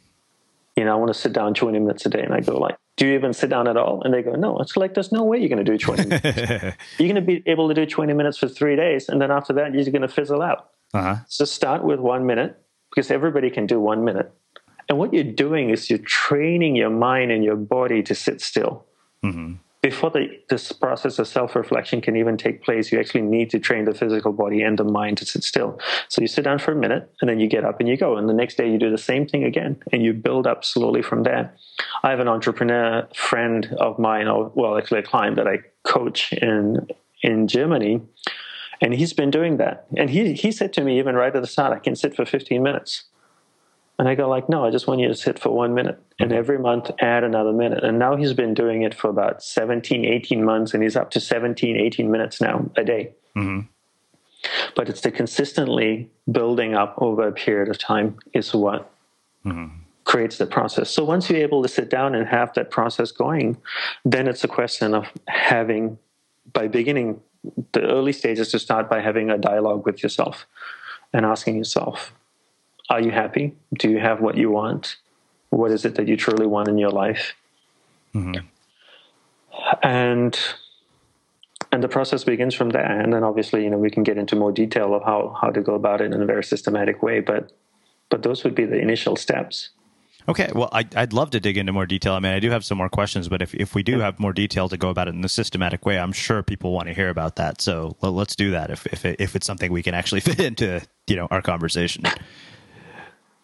You 0.76 0.86
know, 0.86 0.93
I 0.93 0.95
want 0.95 1.10
to 1.13 1.19
sit 1.19 1.34
down 1.34 1.54
20 1.54 1.80
minutes 1.80 2.06
a 2.06 2.10
day. 2.10 2.21
And 2.21 2.34
I 2.34 2.39
go 2.39 2.58
like, 2.58 2.78
do 2.95 3.06
you 3.06 3.13
even 3.13 3.34
sit 3.34 3.50
down 3.50 3.67
at 3.67 3.76
all? 3.76 4.02
And 4.04 4.13
they 4.13 4.21
go, 4.21 4.36
no. 4.36 4.58
It's 4.60 4.78
like, 4.78 4.93
there's 4.93 5.12
no 5.12 5.24
way 5.24 5.38
you're 5.39 5.50
going 5.50 5.63
to 5.63 5.69
do 5.69 5.78
20 5.78 6.06
minutes. 6.06 6.78
you're 6.97 7.10
going 7.12 7.15
to 7.15 7.21
be 7.21 7.43
able 7.45 7.67
to 7.67 7.74
do 7.74 7.86
20 7.86 8.13
minutes 8.13 8.38
for 8.38 8.47
three 8.47 8.76
days. 8.76 9.10
And 9.10 9.21
then 9.21 9.32
after 9.32 9.54
that, 9.54 9.74
you're 9.74 9.84
going 9.86 10.02
to 10.02 10.08
fizzle 10.08 10.41
out. 10.41 10.69
Uh-huh. 10.93 11.17
So 11.28 11.45
start 11.45 11.84
with 11.84 12.00
one 12.00 12.26
minute 12.26 12.58
because 12.89 13.12
everybody 13.12 13.50
can 13.50 13.65
do 13.65 13.80
one 13.80 14.06
minute. 14.06 14.32
And 14.88 14.97
what 14.97 15.13
you're 15.13 15.24
doing 15.24 15.71
is 15.71 15.89
you're 15.89 16.00
training 16.00 16.76
your 16.76 16.89
mind 16.89 17.32
and 17.32 17.43
your 17.43 17.56
body 17.58 18.02
to 18.04 18.15
sit 18.15 18.39
still. 18.39 18.86
Mm-hmm 19.24 19.56
before 19.82 20.12
the, 20.12 20.39
this 20.50 20.72
process 20.72 21.17
of 21.17 21.28
self-reflection 21.28 22.02
can 22.02 22.15
even 22.15 22.38
take 22.38 22.63
place, 22.63 22.91
you 22.91 23.00
actually 23.00 23.22
need 23.22 23.50
to 23.50 23.60
train 23.60 23.86
the 23.86 23.94
physical 23.94 24.32
body 24.32 24.62
and 24.62 24.78
the 24.78 24.84
mind 24.84 25.17
to 25.17 25.26
sit 25.26 25.44
still. 25.44 25.80
So 26.08 26.22
you 26.22 26.28
sit 26.28 26.44
down 26.44 26.60
for 26.60 26.72
a 26.72 26.76
minute, 26.76 27.12
and 27.20 27.30
then 27.30 27.39
you 27.39 27.48
get 27.48 27.65
up 27.65 27.80
and 27.80 27.89
you 27.89 27.98
go. 27.98 28.15
And 28.15 28.30
the 28.30 28.34
next 28.34 28.58
day 28.58 28.72
you 28.72 28.78
do 28.78 28.91
the 28.91 28.98
same 28.98 29.28
thing 29.28 29.44
again, 29.44 29.82
and 29.91 30.04
you 30.04 30.13
build 30.13 30.46
up 30.46 30.63
slowly 30.63 31.02
from 31.02 31.24
there. 31.24 31.56
I 32.04 32.12
have 32.12 32.20
an 32.20 32.28
entrepreneur 32.28 33.08
friend 33.15 33.76
of 33.80 33.98
mine, 33.98 34.28
or 34.28 34.52
well, 34.54 34.78
actually 34.78 35.00
a 35.00 35.04
client 35.04 35.36
that 35.38 35.48
I 35.48 35.60
coach 35.84 36.32
in 36.34 36.88
in 37.24 37.48
Germany, 37.48 38.02
and 38.82 38.94
he's 38.94 39.13
been 39.13 39.32
doing 39.32 39.58
that. 39.58 39.88
And 39.98 40.12
he 40.12 40.34
he 40.34 40.52
said 40.52 40.74
to 40.74 40.84
me 40.84 41.00
even 41.00 41.15
right 41.15 41.36
at 41.36 41.41
the 41.41 41.48
start, 41.48 41.74
I 41.74 41.80
can 41.80 41.96
sit 41.96 42.15
for 42.15 42.26
15 42.26 42.62
minutes. 42.62 43.06
And 44.01 44.09
I 44.09 44.15
go 44.15 44.27
like, 44.27 44.49
no, 44.49 44.65
I 44.65 44.71
just 44.71 44.87
want 44.87 44.99
you 44.99 45.07
to 45.09 45.13
sit 45.13 45.37
for 45.37 45.51
one 45.51 45.75
minute. 45.75 46.01
And 46.19 46.33
every 46.33 46.57
month 46.57 46.89
add 47.01 47.23
another 47.23 47.53
minute. 47.53 47.83
And 47.83 47.99
now 47.99 48.15
he's 48.15 48.33
been 48.33 48.55
doing 48.55 48.81
it 48.81 48.95
for 48.95 49.11
about 49.11 49.43
17, 49.43 50.05
18 50.05 50.43
months, 50.43 50.73
and 50.73 50.81
he's 50.81 50.95
up 50.95 51.11
to 51.11 51.19
17, 51.19 51.77
18 51.77 52.09
minutes 52.09 52.41
now 52.41 52.67
a 52.75 52.83
day. 52.83 53.13
Mm-hmm. 53.37 53.67
But 54.75 54.89
it's 54.89 55.01
the 55.01 55.11
consistently 55.11 56.09
building 56.31 56.73
up 56.73 56.95
over 56.97 57.27
a 57.27 57.31
period 57.31 57.69
of 57.69 57.77
time 57.77 58.17
is 58.33 58.55
what 58.55 58.91
mm-hmm. 59.45 59.67
creates 60.03 60.39
the 60.39 60.47
process. 60.47 60.89
So 60.89 61.05
once 61.05 61.29
you're 61.29 61.39
able 61.39 61.61
to 61.61 61.69
sit 61.69 61.91
down 61.91 62.15
and 62.15 62.27
have 62.27 62.55
that 62.55 62.71
process 62.71 63.11
going, 63.11 63.57
then 64.03 64.27
it's 64.27 64.43
a 64.43 64.47
question 64.47 64.95
of 64.95 65.05
having, 65.27 65.99
by 66.51 66.67
beginning 66.67 67.21
the 67.73 67.81
early 67.83 68.13
stages, 68.13 68.49
to 68.49 68.57
start 68.57 68.89
by 68.89 68.99
having 68.99 69.29
a 69.29 69.37
dialogue 69.37 69.85
with 69.85 70.01
yourself 70.01 70.47
and 71.13 71.23
asking 71.23 71.55
yourself, 71.55 72.15
are 72.91 73.01
you 73.01 73.12
happy? 73.12 73.56
Do 73.77 73.89
you 73.89 73.99
have 73.99 74.19
what 74.19 74.36
you 74.38 74.51
want? 74.51 74.97
What 75.49 75.71
is 75.71 75.86
it 75.86 75.95
that 75.95 76.08
you 76.08 76.17
truly 76.17 76.45
want 76.45 76.67
in 76.67 76.77
your 76.77 76.91
life? 76.91 77.34
Mm-hmm. 78.13 78.45
And 79.82 80.38
and 81.71 81.82
the 81.82 81.88
process 81.88 82.25
begins 82.25 82.54
from 82.54 82.71
there. 82.71 82.99
And 83.01 83.13
then 83.13 83.23
obviously, 83.23 83.63
you 83.63 83.69
know, 83.69 83.77
we 83.77 83.89
can 83.89 84.04
get 84.04 84.17
into 84.17 84.36
more 84.36 84.51
detail 84.51 84.93
of 84.93 85.04
how 85.04 85.38
how 85.41 85.49
to 85.51 85.62
go 85.62 85.73
about 85.73 86.01
it 86.01 86.12
in 86.12 86.21
a 86.21 86.25
very 86.25 86.43
systematic 86.43 87.01
way. 87.01 87.21
But 87.21 87.51
but 88.10 88.23
those 88.23 88.43
would 88.43 88.56
be 88.56 88.65
the 88.65 88.80
initial 88.80 89.15
steps. 89.15 89.69
Okay, 90.30 90.51
well, 90.54 90.69
I, 90.71 90.86
would 90.95 91.13
love 91.13 91.32
to 91.32 91.39
dig 91.39 91.58
into 91.58 91.73
more 91.73 91.88
detail. 91.88 92.13
I 92.13 92.19
mean, 92.19 92.34
I 92.34 92.39
do 92.39 92.51
have 92.51 92.63
some 92.63 92.77
more 92.77 92.89
questions, 92.89 93.27
but 93.27 93.41
if, 93.41 93.56
if 93.56 93.73
we 93.73 93.82
do 93.82 93.99
have 93.99 94.19
more 94.19 94.34
detail 94.34 94.69
to 94.69 94.77
go 94.77 94.89
about 94.89 95.08
it 95.08 95.15
in 95.15 95.25
a 95.25 95.30
systematic 95.30 95.84
way, 95.84 95.97
I'm 95.97 96.12
sure 96.12 96.43
people 96.43 96.73
want 96.73 96.89
to 96.89 96.93
hear 96.93 97.10
about 97.10 97.38
that. 97.38 97.60
So 97.60 97.97
let, 98.01 98.13
us 98.30 98.36
do 98.36 98.51
that 98.51 98.69
if 98.69 98.86
if, 98.88 99.04
it, 99.04 99.15
if 99.19 99.36
it's 99.36 99.47
something 99.47 99.71
we 99.71 99.82
can 99.82 99.95
actually 99.95 100.21
fit 100.30 100.39
into 100.39 100.82
you 101.08 101.15
know 101.15 101.27
our 101.32 101.41
conversation. 101.41 102.04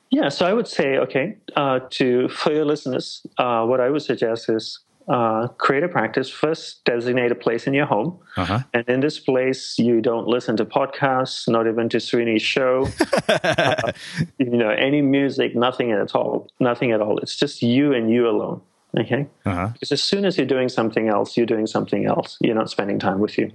Yeah, 0.09 0.29
so 0.29 0.45
I 0.45 0.53
would 0.53 0.67
say, 0.67 0.97
okay, 0.97 1.35
uh, 1.55 1.79
to 1.91 2.29
for 2.29 2.53
your 2.53 2.65
listeners, 2.65 3.25
uh, 3.37 3.65
what 3.65 3.79
I 3.79 3.89
would 3.89 4.01
suggest 4.01 4.49
is 4.49 4.79
uh, 5.07 5.47
create 5.57 5.83
a 5.83 5.87
practice. 5.87 6.29
First, 6.29 6.83
designate 6.85 7.31
a 7.31 7.35
place 7.35 7.67
in 7.67 7.73
your 7.73 7.85
home, 7.85 8.19
uh-huh. 8.37 8.59
and 8.73 8.87
in 8.87 8.99
this 9.01 9.19
place, 9.19 9.77
you 9.77 10.01
don't 10.01 10.27
listen 10.27 10.55
to 10.57 10.65
podcasts, 10.65 11.47
not 11.47 11.67
even 11.67 11.89
to 11.89 11.97
Srini's 11.97 12.41
show, 12.41 12.87
uh, 13.29 13.91
you 14.37 14.45
know, 14.45 14.69
any 14.69 15.01
music, 15.01 15.55
nothing 15.55 15.91
at 15.91 16.15
all, 16.15 16.49
nothing 16.59 16.91
at 16.91 17.01
all. 17.01 17.17
It's 17.19 17.35
just 17.35 17.61
you 17.61 17.93
and 17.93 18.09
you 18.11 18.29
alone. 18.29 18.61
Okay, 18.97 19.27
uh-huh. 19.45 19.69
because 19.73 19.91
as 19.91 20.01
soon 20.01 20.23
as 20.23 20.37
you're 20.37 20.47
doing 20.47 20.69
something 20.69 21.09
else, 21.09 21.35
you're 21.35 21.45
doing 21.45 21.67
something 21.67 22.05
else. 22.05 22.37
You're 22.39 22.55
not 22.55 22.69
spending 22.69 22.99
time 22.99 23.19
with 23.19 23.37
you. 23.37 23.51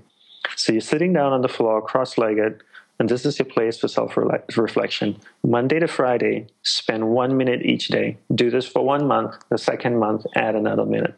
So 0.56 0.72
you're 0.72 0.80
sitting 0.80 1.12
down 1.12 1.32
on 1.32 1.40
the 1.42 1.48
floor, 1.48 1.80
cross-legged 1.80 2.62
and 2.98 3.08
this 3.08 3.26
is 3.26 3.38
your 3.38 3.46
place 3.46 3.78
for 3.78 3.88
self 3.88 4.16
reflection. 4.16 5.18
Monday 5.42 5.80
to 5.80 5.88
Friday, 5.88 6.46
spend 6.62 7.08
one 7.08 7.36
minute 7.36 7.62
each 7.64 7.88
day. 7.88 8.18
Do 8.34 8.50
this 8.50 8.66
for 8.66 8.84
one 8.84 9.06
month. 9.06 9.36
The 9.48 9.58
second 9.58 9.98
month, 9.98 10.24
add 10.36 10.54
another 10.54 10.84
minute. 10.84 11.14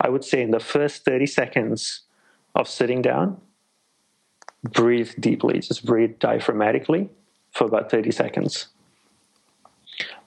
I 0.00 0.08
would 0.08 0.24
say 0.24 0.42
in 0.42 0.50
the 0.50 0.60
first 0.60 1.04
30 1.04 1.26
seconds 1.26 2.02
of 2.54 2.68
sitting 2.68 3.02
down, 3.02 3.40
breathe 4.62 5.12
deeply. 5.18 5.60
Just 5.60 5.84
breathe 5.84 6.18
diaphragmatically 6.18 7.08
for 7.50 7.64
about 7.64 7.90
30 7.90 8.10
seconds. 8.12 8.68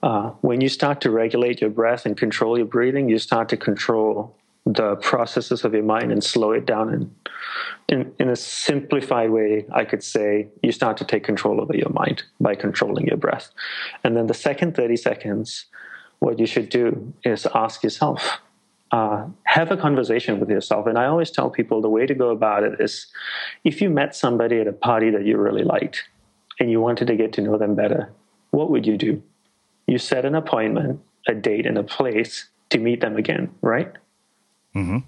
Uh, 0.02 0.30
when 0.42 0.60
you 0.60 0.68
start 0.68 1.00
to 1.00 1.10
regulate 1.10 1.60
your 1.60 1.70
breath 1.70 2.04
and 2.04 2.16
control 2.16 2.58
your 2.58 2.66
breathing, 2.66 3.08
you 3.08 3.18
start 3.18 3.48
to 3.48 3.56
control 3.56 4.36
the 4.66 4.96
processes 4.96 5.64
of 5.64 5.74
your 5.74 5.82
mind 5.82 6.10
and 6.10 6.24
slow 6.24 6.52
it 6.52 6.64
down. 6.64 6.88
And 6.88 7.14
in, 7.88 8.14
in 8.18 8.28
a 8.30 8.36
simplified 8.36 9.30
way, 9.30 9.66
I 9.72 9.84
could 9.84 10.02
say 10.02 10.48
you 10.62 10.72
start 10.72 10.96
to 10.98 11.04
take 11.04 11.24
control 11.24 11.60
over 11.60 11.76
your 11.76 11.90
mind 11.90 12.22
by 12.40 12.54
controlling 12.54 13.06
your 13.06 13.18
breath. 13.18 13.50
And 14.02 14.16
then 14.16 14.26
the 14.26 14.34
second 14.34 14.74
30 14.74 14.96
seconds, 14.96 15.66
what 16.20 16.38
you 16.38 16.46
should 16.46 16.70
do 16.70 17.12
is 17.24 17.46
ask 17.54 17.82
yourself, 17.82 18.40
uh, 18.90 19.26
have 19.44 19.70
a 19.70 19.76
conversation 19.76 20.40
with 20.40 20.48
yourself. 20.48 20.86
And 20.86 20.98
I 20.98 21.06
always 21.06 21.30
tell 21.30 21.50
people 21.50 21.82
the 21.82 21.90
way 21.90 22.06
to 22.06 22.14
go 22.14 22.30
about 22.30 22.62
it 22.62 22.80
is 22.80 23.06
if 23.64 23.82
you 23.82 23.90
met 23.90 24.16
somebody 24.16 24.60
at 24.60 24.66
a 24.66 24.72
party 24.72 25.10
that 25.10 25.26
you 25.26 25.36
really 25.36 25.64
liked 25.64 26.04
and 26.58 26.70
you 26.70 26.80
wanted 26.80 27.08
to 27.08 27.16
get 27.16 27.34
to 27.34 27.42
know 27.42 27.58
them 27.58 27.74
better, 27.74 28.10
what 28.50 28.70
would 28.70 28.86
you 28.86 28.96
do? 28.96 29.22
You 29.86 29.98
set 29.98 30.24
an 30.24 30.34
appointment, 30.34 31.00
a 31.28 31.34
date, 31.34 31.66
and 31.66 31.76
a 31.76 31.82
place 31.82 32.48
to 32.70 32.78
meet 32.78 33.00
them 33.02 33.16
again, 33.16 33.54
right? 33.60 33.92
Mm-hmm. 34.74 34.98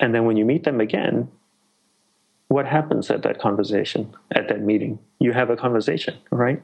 And 0.00 0.14
then 0.14 0.24
when 0.24 0.36
you 0.36 0.44
meet 0.44 0.64
them 0.64 0.80
again, 0.80 1.28
what 2.48 2.66
happens 2.66 3.10
at 3.10 3.22
that 3.22 3.40
conversation, 3.40 4.14
at 4.32 4.48
that 4.48 4.60
meeting? 4.60 4.98
You 5.18 5.32
have 5.32 5.50
a 5.50 5.56
conversation, 5.56 6.16
right? 6.30 6.62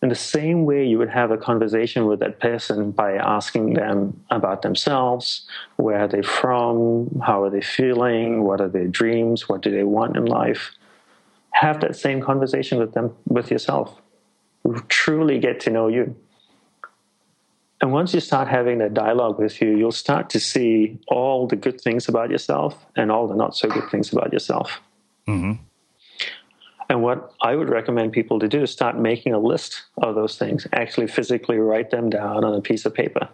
In 0.00 0.08
the 0.08 0.14
same 0.14 0.64
way 0.64 0.86
you 0.86 0.96
would 0.98 1.10
have 1.10 1.32
a 1.32 1.36
conversation 1.36 2.06
with 2.06 2.20
that 2.20 2.38
person 2.38 2.92
by 2.92 3.14
asking 3.14 3.74
them 3.74 4.20
about 4.30 4.62
themselves, 4.62 5.46
where 5.76 5.98
are 5.98 6.08
they 6.08 6.22
from, 6.22 7.20
how 7.26 7.42
are 7.42 7.50
they 7.50 7.60
feeling, 7.60 8.44
what 8.44 8.60
are 8.60 8.68
their 8.68 8.86
dreams, 8.86 9.48
what 9.48 9.60
do 9.60 9.70
they 9.70 9.82
want 9.82 10.16
in 10.16 10.24
life. 10.24 10.70
Have 11.50 11.80
that 11.80 11.96
same 11.96 12.22
conversation 12.22 12.78
with 12.78 12.94
them, 12.94 13.12
with 13.26 13.50
yourself. 13.50 14.00
Truly 14.86 15.40
get 15.40 15.58
to 15.60 15.70
know 15.70 15.88
you. 15.88 16.14
And 17.80 17.92
once 17.92 18.12
you 18.12 18.20
start 18.20 18.48
having 18.48 18.78
that 18.78 18.92
dialogue 18.92 19.38
with 19.38 19.60
you, 19.60 19.76
you'll 19.76 19.92
start 19.92 20.30
to 20.30 20.40
see 20.40 20.98
all 21.06 21.46
the 21.46 21.56
good 21.56 21.80
things 21.80 22.08
about 22.08 22.30
yourself 22.30 22.86
and 22.96 23.12
all 23.12 23.28
the 23.28 23.36
not 23.36 23.56
so 23.56 23.68
good 23.68 23.88
things 23.88 24.12
about 24.12 24.32
yourself. 24.32 24.80
Mm-hmm. 25.28 25.62
And 26.88 27.02
what 27.02 27.32
I 27.40 27.54
would 27.54 27.68
recommend 27.68 28.12
people 28.12 28.40
to 28.40 28.48
do 28.48 28.62
is 28.62 28.72
start 28.72 28.98
making 28.98 29.34
a 29.34 29.38
list 29.38 29.84
of 29.98 30.14
those 30.14 30.38
things, 30.38 30.66
actually 30.72 31.06
physically 31.06 31.58
write 31.58 31.90
them 31.90 32.10
down 32.10 32.44
on 32.44 32.54
a 32.54 32.62
piece 32.62 32.84
of 32.86 32.94
paper. 32.94 33.28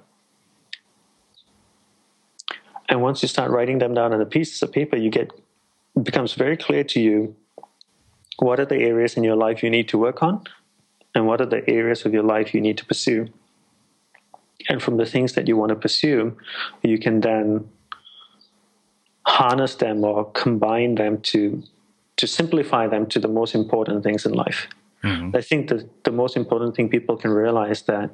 And 2.88 3.00
once 3.00 3.22
you 3.22 3.28
start 3.28 3.50
writing 3.50 3.78
them 3.78 3.94
down 3.94 4.12
on 4.12 4.20
a 4.20 4.26
piece 4.26 4.60
of 4.60 4.72
paper, 4.72 4.96
you 4.96 5.10
get 5.10 5.30
it 5.96 6.02
becomes 6.02 6.34
very 6.34 6.56
clear 6.56 6.82
to 6.84 7.00
you 7.00 7.36
what 8.38 8.58
are 8.58 8.64
the 8.64 8.78
areas 8.78 9.16
in 9.16 9.22
your 9.22 9.36
life 9.36 9.62
you 9.62 9.70
need 9.70 9.88
to 9.88 9.98
work 9.98 10.22
on 10.22 10.42
and 11.14 11.26
what 11.26 11.40
are 11.40 11.46
the 11.46 11.68
areas 11.70 12.04
of 12.04 12.12
your 12.12 12.24
life 12.24 12.52
you 12.52 12.60
need 12.60 12.76
to 12.78 12.84
pursue. 12.84 13.28
And 14.68 14.82
from 14.82 14.96
the 14.96 15.06
things 15.06 15.34
that 15.34 15.46
you 15.48 15.56
want 15.56 15.70
to 15.70 15.76
pursue, 15.76 16.36
you 16.82 16.98
can 16.98 17.20
then 17.20 17.68
harness 19.26 19.74
them 19.76 20.04
or 20.04 20.30
combine 20.32 20.94
them 20.96 21.20
to 21.20 21.62
to 22.16 22.26
simplify 22.28 22.86
them 22.86 23.06
to 23.06 23.18
the 23.18 23.28
most 23.28 23.54
important 23.54 24.04
things 24.04 24.24
in 24.24 24.32
life. 24.32 24.68
Mm-hmm. 25.02 25.36
I 25.36 25.40
think 25.40 25.68
the, 25.68 25.88
the 26.04 26.12
most 26.12 26.36
important 26.36 26.76
thing 26.76 26.88
people 26.88 27.16
can 27.16 27.32
realize 27.32 27.82
that 27.82 28.10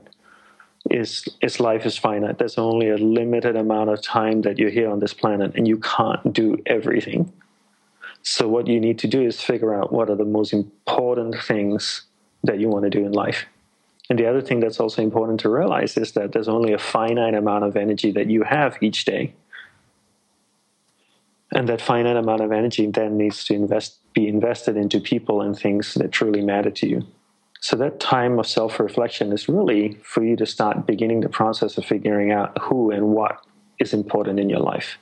is 0.91 1.29
is 1.41 1.61
life 1.61 1.85
is 1.85 1.99
finite. 1.99 2.39
There's 2.39 2.59
only 2.59 2.89
a 2.89 2.97
limited 2.97 3.57
amount 3.57 3.91
of 3.91 4.03
time 4.03 4.43
that 4.43 4.59
you're 4.59 4.71
here 4.71 4.91
on 4.91 5.01
this 5.01 5.13
planet, 5.13 5.55
and 5.55 5.69
you 5.69 5.79
can't 5.79 6.33
do 6.33 6.57
everything. 6.67 7.33
So 8.23 8.49
what 8.49 8.67
you 8.67 8.81
need 8.81 8.99
to 9.01 9.07
do 9.07 9.23
is 9.23 9.41
figure 9.41 9.75
out 9.75 9.93
what 9.93 10.11
are 10.11 10.17
the 10.17 10.25
most 10.25 10.53
important 10.53 11.37
things 11.43 12.03
that 12.45 12.59
you 12.59 12.69
want 12.69 12.85
to 12.85 12.91
do 12.91 13.05
in 13.05 13.13
life. 13.13 13.45
And 14.11 14.19
the 14.19 14.27
other 14.27 14.43
thing 14.43 14.59
that's 14.59 14.81
also 14.81 15.03
important 15.03 15.39
to 15.41 15.49
realize 15.49 15.97
is 15.97 16.13
that 16.13 16.33
there's 16.33 16.49
only 16.49 16.73
a 16.73 16.79
finite 16.79 17.35
amount 17.35 17.65
of 17.65 17.77
energy 17.77 18.11
that 18.11 18.29
you 18.29 18.43
have 18.43 18.77
each 18.83 19.05
day. 19.05 19.35
And 21.53 21.69
that 21.69 21.81
finite 21.81 22.17
amount 22.17 22.43
of 22.43 22.51
energy 22.51 22.87
then 22.87 23.17
needs 23.17 23.45
to 23.45 23.55
invest, 23.55 24.01
be 24.13 24.27
invested 24.27 24.77
into 24.77 25.01
people 25.01 25.41
and 25.41 25.57
things 25.57 25.95
that 25.95 26.11
truly 26.11 26.43
matter 26.43 26.71
to 26.71 26.89
you. 26.89 27.07
So 27.61 27.77
that 27.77 28.01
time 28.01 28.39
of 28.41 28.47
self-reflection 28.47 29.33
is 29.33 29.49
really 29.49 29.95
for 30.03 30.25
you 30.25 30.35
to 30.37 30.47
start 30.47 30.87
beginning 30.87 31.21
the 31.21 31.29
process 31.29 31.79
of 31.79 31.85
figuring 31.85 32.33
out 32.33 32.59
who 32.59 32.91
and 32.91 33.09
what 33.09 33.45
is 33.79 33.95
important 33.95 34.41
in 34.41 34.51
your 34.51 34.61
life. 34.61 34.99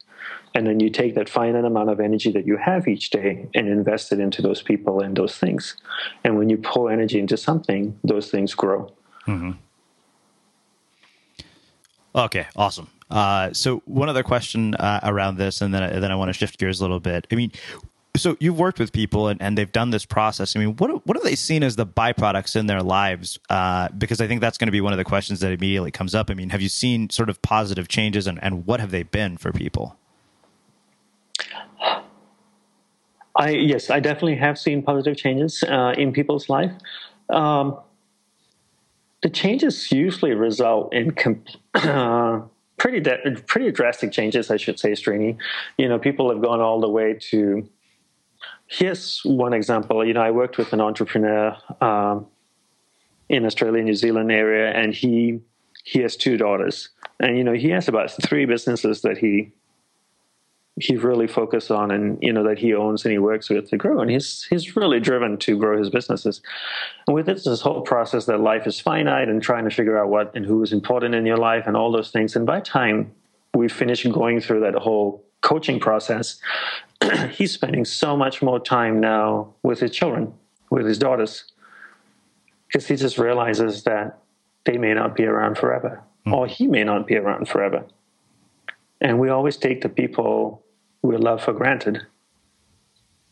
And 0.55 0.67
then 0.67 0.81
you 0.81 0.91
take 0.91 1.15
that 1.15 1.29
finite 1.29 1.65
amount 1.65 1.89
of 1.89 2.01
energy 2.01 2.31
that 2.33 2.47
you 2.47 2.57
have 2.57 2.89
each 2.89 3.11
day 3.11 3.49
and 3.55 3.69
invest 3.69 4.13
it 4.13 4.21
into 4.21 4.43
those 4.43 4.61
people 4.61 5.01
and 5.01 5.17
those 5.17 5.39
things. 5.39 5.77
And 6.25 6.37
when 6.37 6.51
you 6.51 6.59
pour 6.59 6.91
energy 6.91 7.19
into 7.19 7.37
something, 7.37 7.99
those 8.05 8.31
things 8.31 8.55
grow. 8.55 8.93
Mm-hmm. 9.29 9.51
Okay, 12.15 12.47
awesome. 12.57 12.89
Uh, 13.11 13.53
so 13.53 13.83
one 13.85 14.09
other 14.09 14.23
question 14.23 14.75
uh, 14.75 15.01
around 15.03 15.37
this, 15.37 15.61
and 15.61 15.73
then 15.73 16.01
then 16.01 16.11
I 16.11 16.15
want 16.17 16.31
to 16.31 16.33
shift 16.33 16.59
gears 16.59 16.81
a 16.81 16.83
little 16.83 17.01
bit. 17.01 17.27
I 17.31 17.35
mean, 17.35 17.53
so 18.17 18.37
you've 18.41 18.59
worked 18.59 18.79
with 18.79 18.93
people 18.93 19.29
and, 19.29 19.41
and 19.41 19.57
they've 19.57 19.71
done 19.71 19.91
this 19.91 20.05
process. 20.05 20.57
I 20.57 20.59
mean, 20.59 20.77
what 20.77 21.07
what 21.07 21.17
have 21.17 21.25
they 21.25 21.35
seen 21.35 21.63
as 21.63 21.77
the 21.77 21.87
byproducts 21.87 22.57
in 22.57 22.67
their 22.67 22.83
lives? 22.83 23.39
Uh, 23.49 23.89
because 23.97 24.21
I 24.21 24.27
think 24.27 24.41
that's 24.41 24.59
going 24.59 24.67
to 24.67 24.73
be 24.73 24.81
one 24.81 24.93
of 24.93 24.99
the 24.99 25.05
questions 25.05 25.41
that 25.41 25.53
immediately 25.53 25.91
comes 25.91 26.15
up. 26.15 26.31
I 26.31 26.35
mean, 26.35 26.51
have 26.51 26.61
you 26.61 26.69
seen 26.69 27.11
sort 27.11 27.29
of 27.29 27.41
positive 27.43 27.89
changes, 27.89 28.27
and, 28.27 28.43
and 28.43 28.67
what 28.67 28.81
have 28.81 28.91
they 28.91 29.05
been 29.05 29.37
for 29.37 29.53
people? 29.53 29.97
I 33.37 33.51
yes, 33.51 33.91
I 33.91 34.01
definitely 34.01 34.37
have 34.37 34.59
seen 34.59 34.83
positive 34.83 35.17
changes 35.17 35.63
uh, 35.63 35.95
in 35.97 36.13
people's 36.13 36.49
life. 36.49 36.73
Um, 37.31 37.79
the 39.23 39.31
changes 39.31 39.91
usually 39.91 40.33
result 40.33 40.95
in 40.95 41.13
comp- 41.13 41.49
uh, 41.75 42.41
pretty 42.77 43.01
de- 43.01 43.43
pretty 43.47 43.71
drastic 43.71 44.13
changes, 44.13 44.51
I 44.51 44.57
should 44.57 44.79
say, 44.79 44.93
Srini. 44.93 45.37
You 45.77 45.89
know, 45.89 45.99
people 45.99 46.31
have 46.31 46.43
gone 46.43 46.61
all 46.61 46.81
the 46.81 46.89
way 46.89 47.15
to. 47.31 47.69
Here's 48.67 49.21
one 49.25 49.55
example. 49.55 50.05
You 50.05 50.13
know, 50.13 50.21
I 50.21 50.31
worked 50.31 50.59
with 50.59 50.73
an 50.73 50.81
entrepreneur 50.81 51.57
um, 51.81 52.27
in 53.29 53.47
Australia, 53.47 53.83
New 53.83 53.95
Zealand 53.95 54.31
area, 54.31 54.71
and 54.71 54.95
he 54.95 55.41
he 55.85 56.01
has 56.01 56.17
two 56.17 56.37
daughters, 56.37 56.91
and 57.19 57.37
you 57.37 57.45
know, 57.45 57.55
he 57.55 57.71
has 57.71 57.89
about 57.89 58.11
three 58.23 58.45
businesses 58.45 59.03
that 59.03 59.19
he 59.19 59.53
he 60.81 60.97
really 60.97 61.27
focused 61.27 61.71
on 61.71 61.91
and 61.91 62.19
you 62.21 62.33
know 62.33 62.43
that 62.45 62.59
he 62.59 62.75
owns 62.75 63.05
and 63.05 63.13
he 63.13 63.19
works 63.19 63.49
with 63.49 63.69
to 63.71 63.77
grow. 63.77 64.01
And 64.01 64.11
he's 64.11 64.47
he's 64.51 64.77
really 64.77 65.01
driven 65.01 65.37
to 65.39 65.59
grow 65.59 65.79
his 65.79 65.91
businesses. 65.91 66.41
And 67.07 67.15
with 67.15 67.27
this, 67.27 67.45
this 67.45 67.61
whole 67.61 67.83
process 67.83 68.27
that 68.27 68.41
life 68.41 68.67
is 68.67 68.81
finite 68.81 69.29
and 69.29 69.43
trying 69.43 69.65
to 69.65 69.71
figure 69.71 69.99
out 69.99 70.09
what 70.09 70.35
and 70.35 70.45
who 70.45 70.63
is 70.63 70.73
important 70.73 71.15
in 71.15 71.27
your 71.27 71.39
life 71.39 71.65
and 71.67 71.77
all 71.77 71.93
those 71.93 72.11
things. 72.11 72.37
And 72.37 72.47
by 72.47 72.61
time 72.61 73.13
we 73.55 73.69
finish 73.69 74.05
going 74.05 74.41
through 74.41 74.61
that 74.61 74.75
whole 74.75 75.25
coaching 75.41 75.79
process 75.79 76.41
he's 77.31 77.53
spending 77.53 77.85
so 77.85 78.17
much 78.17 78.43
more 78.43 78.59
time 78.59 79.01
now 79.01 79.55
with 79.63 79.81
his 79.81 79.93
children 79.93 80.33
with 80.71 80.87
his 80.87 80.99
daughters 80.99 81.45
because 82.67 82.87
he 82.87 82.97
just 82.97 83.19
realizes 83.19 83.85
that 83.85 84.19
they 84.65 84.77
may 84.77 84.93
not 84.95 85.17
be 85.17 85.25
around 85.25 85.57
forever 85.57 86.03
mm. 86.27 86.33
or 86.33 86.47
he 86.47 86.67
may 86.67 86.85
not 86.85 87.07
be 87.07 87.17
around 87.17 87.49
forever. 87.49 87.85
And 89.01 89.19
we 89.19 89.29
always 89.29 89.57
take 89.57 89.81
the 89.81 89.89
people 89.89 90.63
we 91.03 91.17
love 91.17 91.43
for 91.43 91.53
granted. 91.53 92.03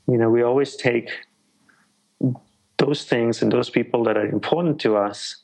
You 0.09 0.19
know, 0.19 0.31
we 0.31 0.43
always 0.43 0.77
take 0.77 1.11
those 2.79 3.05
things 3.05 3.43
and 3.43 3.51
those 3.51 3.71
people 3.71 4.05
that 4.05 4.17
are 4.17 4.27
important 4.27 4.81
to 4.81 4.97
us 4.97 5.37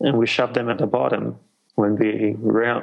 and 0.00 0.18
we 0.18 0.26
shove 0.26 0.54
them 0.54 0.68
at 0.68 0.78
the 0.78 0.86
bottom 0.86 1.38
when 1.74 1.96
we 1.96 2.32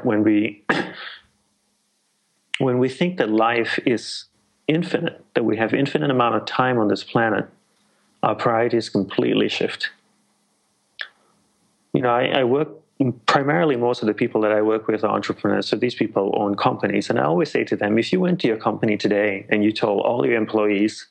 when 0.04 0.24
we 0.24 0.64
when 2.60 2.80
we 2.80 2.90
think 2.90 3.18
that 3.18 3.30
life 3.30 3.80
is 3.86 4.26
infinite 4.68 5.24
that 5.34 5.44
we 5.44 5.58
have 5.58 5.74
infinite 5.74 6.10
amount 6.10 6.36
of 6.36 6.46
time 6.46 6.78
on 6.78 6.88
this 6.88 7.04
planet 7.04 7.46
our 8.22 8.36
priorities 8.36 8.90
completely 8.90 9.50
shift 9.50 9.90
you 11.94 12.02
know 12.02 12.10
i, 12.10 12.26
I 12.26 12.44
work 12.44 12.70
primarily 13.26 13.76
most 13.76 14.02
of 14.02 14.08
the 14.08 14.14
people 14.14 14.42
that 14.42 14.52
I 14.52 14.62
work 14.62 14.88
with 14.88 15.04
are 15.04 15.10
entrepreneurs. 15.10 15.68
So 15.68 15.76
these 15.76 15.96
people 15.96 16.34
own 16.38 16.56
companies. 16.56 17.10
And 17.10 17.20
I 17.20 17.24
always 17.24 17.52
say 17.52 17.64
to 17.66 17.76
them, 17.76 17.98
if 17.98 18.14
you 18.14 18.20
went 18.20 18.40
to 18.42 18.48
your 18.48 18.58
company 18.58 18.98
today 18.98 19.46
and 19.50 19.64
you 19.64 19.72
told 19.72 20.02
all 20.02 20.26
your 20.26 20.36
employees 20.36 21.08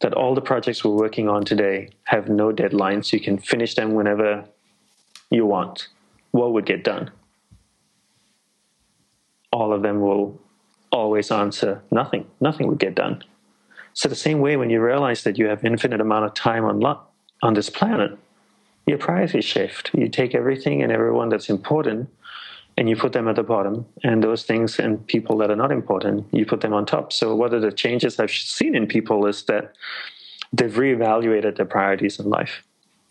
that 0.00 0.14
all 0.14 0.34
the 0.34 0.40
projects 0.40 0.84
we're 0.84 0.92
working 0.92 1.28
on 1.28 1.44
today 1.44 1.90
have 2.04 2.28
no 2.28 2.52
deadlines, 2.52 3.12
you 3.12 3.20
can 3.20 3.38
finish 3.38 3.74
them 3.74 3.94
whenever 3.94 4.44
you 5.30 5.46
want, 5.46 5.88
what 6.32 6.52
would 6.52 6.66
get 6.66 6.84
done? 6.84 7.10
All 9.52 9.72
of 9.72 9.82
them 9.82 10.00
will 10.00 10.40
always 10.92 11.30
answer 11.30 11.82
nothing. 11.90 12.26
Nothing 12.40 12.66
would 12.68 12.78
get 12.78 12.94
done. 12.94 13.22
So 13.92 14.08
the 14.08 14.14
same 14.14 14.40
way 14.40 14.56
when 14.56 14.70
you 14.70 14.80
realize 14.80 15.24
that 15.24 15.38
you 15.38 15.46
have 15.48 15.64
infinite 15.64 16.00
amount 16.00 16.24
of 16.24 16.34
time 16.34 16.64
on 16.64 16.82
on 17.42 17.54
this 17.54 17.70
planet, 17.70 18.16
your 18.86 18.98
priorities 18.98 19.44
shift. 19.44 19.90
You 19.94 20.08
take 20.08 20.34
everything 20.34 20.82
and 20.82 20.90
everyone 20.90 21.28
that's 21.28 21.48
important 21.48 22.08
and 22.76 22.88
you 22.88 22.96
put 22.96 23.12
them 23.12 23.28
at 23.28 23.36
the 23.36 23.42
bottom, 23.42 23.84
and 24.04 24.24
those 24.24 24.44
things 24.44 24.78
and 24.78 25.06
people 25.06 25.36
that 25.38 25.50
are 25.50 25.56
not 25.56 25.70
important, 25.70 26.26
you 26.32 26.46
put 26.46 26.62
them 26.62 26.72
on 26.72 26.86
top. 26.86 27.12
So, 27.12 27.34
what 27.34 27.52
are 27.52 27.60
the 27.60 27.72
changes 27.72 28.18
I've 28.18 28.30
seen 28.30 28.74
in 28.74 28.86
people 28.86 29.26
is 29.26 29.44
that 29.44 29.74
they've 30.52 30.72
reevaluated 30.72 31.56
their 31.56 31.66
priorities 31.66 32.18
in 32.18 32.30
life 32.30 32.62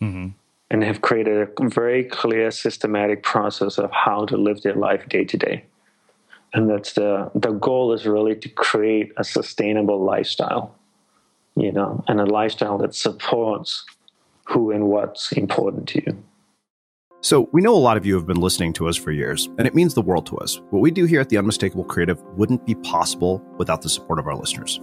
mm-hmm. 0.02 0.30
and 0.72 0.84
have 0.84 1.02
created 1.02 1.50
a 1.60 1.70
very 1.70 2.04
clear, 2.04 2.50
systematic 2.50 3.22
process 3.22 3.78
of 3.78 3.92
how 3.92 4.26
to 4.26 4.38
live 4.38 4.64
their 4.64 4.74
life 4.74 5.08
day 5.08 5.24
to 5.26 5.38
day. 5.38 5.64
And 6.54 6.68
that's 6.68 6.94
the 6.94 7.30
the 7.36 7.52
goal 7.52 7.94
is 7.94 8.08
really 8.08 8.36
to 8.36 8.50
create 8.50 9.12
a 9.18 9.24
sustainable 9.24 10.04
lifestyle, 10.04 10.74
you 11.56 11.72
know, 11.72 12.04
and 12.08 12.20
a 12.20 12.26
lifestyle 12.26 12.80
that 12.80 12.96
supports 12.96 13.86
who 14.50 14.72
and 14.72 14.88
what's 14.88 15.32
important 15.32 15.88
to 15.90 16.04
you. 16.06 16.24
So, 17.22 17.50
we 17.52 17.62
know 17.62 17.76
a 17.76 17.78
lot 17.78 17.98
of 17.98 18.06
you 18.06 18.16
have 18.16 18.26
been 18.26 18.40
listening 18.40 18.72
to 18.74 18.88
us 18.88 18.96
for 18.96 19.12
years, 19.12 19.50
and 19.58 19.68
it 19.68 19.76
means 19.76 19.94
the 19.94 20.02
world 20.02 20.26
to 20.28 20.38
us. 20.38 20.62
What 20.70 20.80
we 20.80 20.90
do 20.90 21.04
here 21.04 21.20
at 21.20 21.28
The 21.28 21.38
Unmistakable 21.38 21.84
Creative 21.84 22.22
wouldn't 22.38 22.66
be 22.66 22.76
possible 22.76 23.44
without 23.58 23.82
the 23.82 23.90
support 23.90 24.20
of 24.20 24.28
our 24.28 24.38
listeners. 24.38 24.80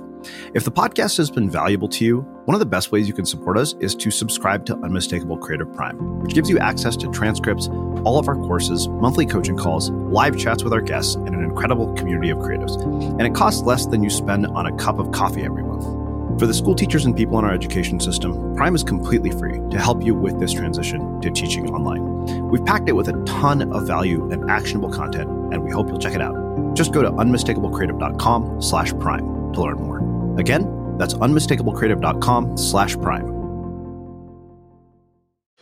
If 0.53 0.65
the 0.65 0.71
podcast 0.71 1.17
has 1.17 1.31
been 1.31 1.49
valuable 1.49 1.89
to 1.89 2.05
you, 2.05 2.21
one 2.45 2.55
of 2.55 2.59
the 2.59 2.67
best 2.67 2.93
ways 2.93 3.09
you 3.09 3.15
can 3.15 3.25
support 3.25 3.57
us 3.57 3.75
is 3.81 3.95
to 3.95 4.11
subscribe 4.11 4.67
to 4.67 4.77
Unmistakable 4.77 5.39
Creative 5.39 5.73
Prime, 5.73 5.97
which 6.21 6.35
gives 6.35 6.51
you 6.51 6.59
access 6.59 6.95
to 6.99 7.11
transcripts, 7.11 7.69
all 8.05 8.19
of 8.19 8.29
our 8.29 8.37
courses, 8.37 8.87
monthly 8.87 9.25
coaching 9.25 9.57
calls, 9.57 9.91
live 9.91 10.37
chats 10.37 10.63
with 10.63 10.75
our 10.75 10.83
guests, 10.83 11.15
and 11.15 11.31
an 11.31 11.43
incredible 11.43 11.95
community 11.95 12.29
of 12.29 12.39
creatives. 12.39 12.79
And 13.19 13.23
it 13.23 13.35
costs 13.35 13.63
less 13.63 13.87
than 13.87 14.03
you 14.03 14.11
spend 14.11 14.47
on 14.47 14.67
a 14.67 14.77
cup 14.77 14.99
of 14.99 15.11
coffee 15.11 15.43
every 15.43 15.63
month. 15.63 16.06
For 16.39 16.47
the 16.47 16.53
school 16.53 16.75
teachers 16.75 17.07
and 17.07 17.17
people 17.17 17.39
in 17.39 17.47
our 17.47 17.53
education 17.53 17.99
system, 17.99 18.55
Prime 18.57 18.75
is 18.75 18.83
completely 18.83 19.31
free 19.31 19.59
to 19.71 19.79
help 19.79 20.03
you 20.03 20.15
with 20.15 20.39
this 20.39 20.53
transition 20.53 21.19
to 21.23 21.31
teaching 21.31 21.71
online. 21.71 22.49
We've 22.51 22.65
packed 22.65 22.91
it 22.91 22.93
with 22.93 23.09
a 23.09 23.25
ton 23.25 23.73
of 23.73 23.87
value 23.87 24.31
and 24.31 24.51
actionable 24.51 24.91
content, 24.91 25.31
and 25.31 25.63
we 25.65 25.71
hope 25.71 25.89
you'll 25.89 25.99
check 25.99 26.15
it 26.15 26.21
out. 26.21 26.75
Just 26.75 26.93
go 26.93 27.01
to 27.01 27.11
unmistakablecreative.com 27.11 28.61
slash 28.61 28.93
prime 29.01 29.53
to 29.55 29.63
learn 29.63 29.77
more. 29.77 30.39
Again, 30.39 30.99
that's 30.99 31.15
unmistakablecreative.com 31.15 32.59
slash 32.59 32.97
prime. 32.97 33.33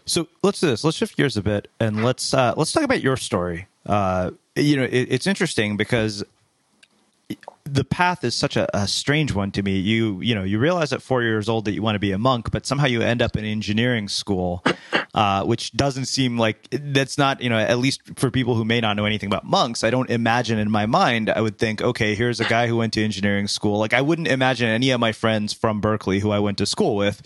So 0.07 0.27
let's 0.43 0.61
do 0.61 0.67
this. 0.67 0.83
Let's 0.83 0.97
shift 0.97 1.17
gears 1.17 1.37
a 1.37 1.43
bit 1.43 1.69
and 1.81 2.05
let's 2.05 2.35
uh, 2.35 2.55
let's 2.57 2.73
talk 2.73 2.83
about 2.83 3.01
your 3.01 3.17
story. 3.17 3.69
Uh, 3.87 4.33
you 4.57 4.77
know, 4.77 4.85
it, 4.85 5.09
it's 5.11 5.27
interesting 5.27 5.77
because 5.77 6.25
the 7.65 7.85
path 7.85 8.25
is 8.25 8.35
such 8.35 8.57
a, 8.57 8.69
a, 8.77 8.87
strange 8.87 9.33
one 9.33 9.51
to 9.53 9.63
me. 9.63 9.79
You 9.79 10.21
you 10.21 10.35
know 10.35 10.43
you 10.43 10.59
realize 10.59 10.93
at 10.93 11.01
four 11.01 11.23
years 11.23 11.49
old 11.49 11.65
that 11.65 11.73
you 11.73 11.83
want 11.83 11.95
to 11.95 12.01
be 12.01 12.13
a 12.13 12.19
monk, 12.19 12.51
but 12.51 12.67
somehow 12.67 12.87
you 12.87 13.01
end 13.01 13.23
up 13.23 13.37
in 13.37 13.45
engineering 13.45 14.09
school, 14.09 14.63
uh, 15.15 15.45
which 15.45 15.73
doesn't 15.73 16.05
seem 16.05 16.39
like 16.39 16.69
that's 16.71 17.17
not 17.17 17.41
you 17.41 17.49
know 17.49 17.59
at 17.59 17.79
least 17.79 18.03
for 18.17 18.31
people 18.31 18.55
who 18.55 18.65
may 18.65 18.81
not 18.81 18.97
know 18.97 19.07
anything 19.07 19.29
about 19.29 19.45
monks. 19.45 19.83
I 19.83 19.91
don't 19.91 20.11
imagine 20.11 20.59
in 20.59 20.71
my 20.71 20.85
mind 20.85 21.31
I 21.31 21.41
would 21.41 21.59
think 21.59 21.81
okay 21.81 22.15
here's 22.15 22.39
a 22.39 22.45
guy 22.45 22.67
who 22.67 22.77
went 22.77 22.93
to 22.95 23.05
engineering 23.05 23.49
school. 23.49 23.79
Like 23.79 23.95
I 23.95 24.03
wouldn't 24.03 24.29
imagine 24.29 24.69
any 24.69 24.91
of 24.91 25.01
my 25.01 25.13
friends 25.13 25.55
from 25.55 25.81
Berkeley 25.81 26.21
who 26.21 26.31
I 26.31 26.41
went 26.41 26.59
to 26.59 26.67
school 26.67 26.97
with 26.97 27.23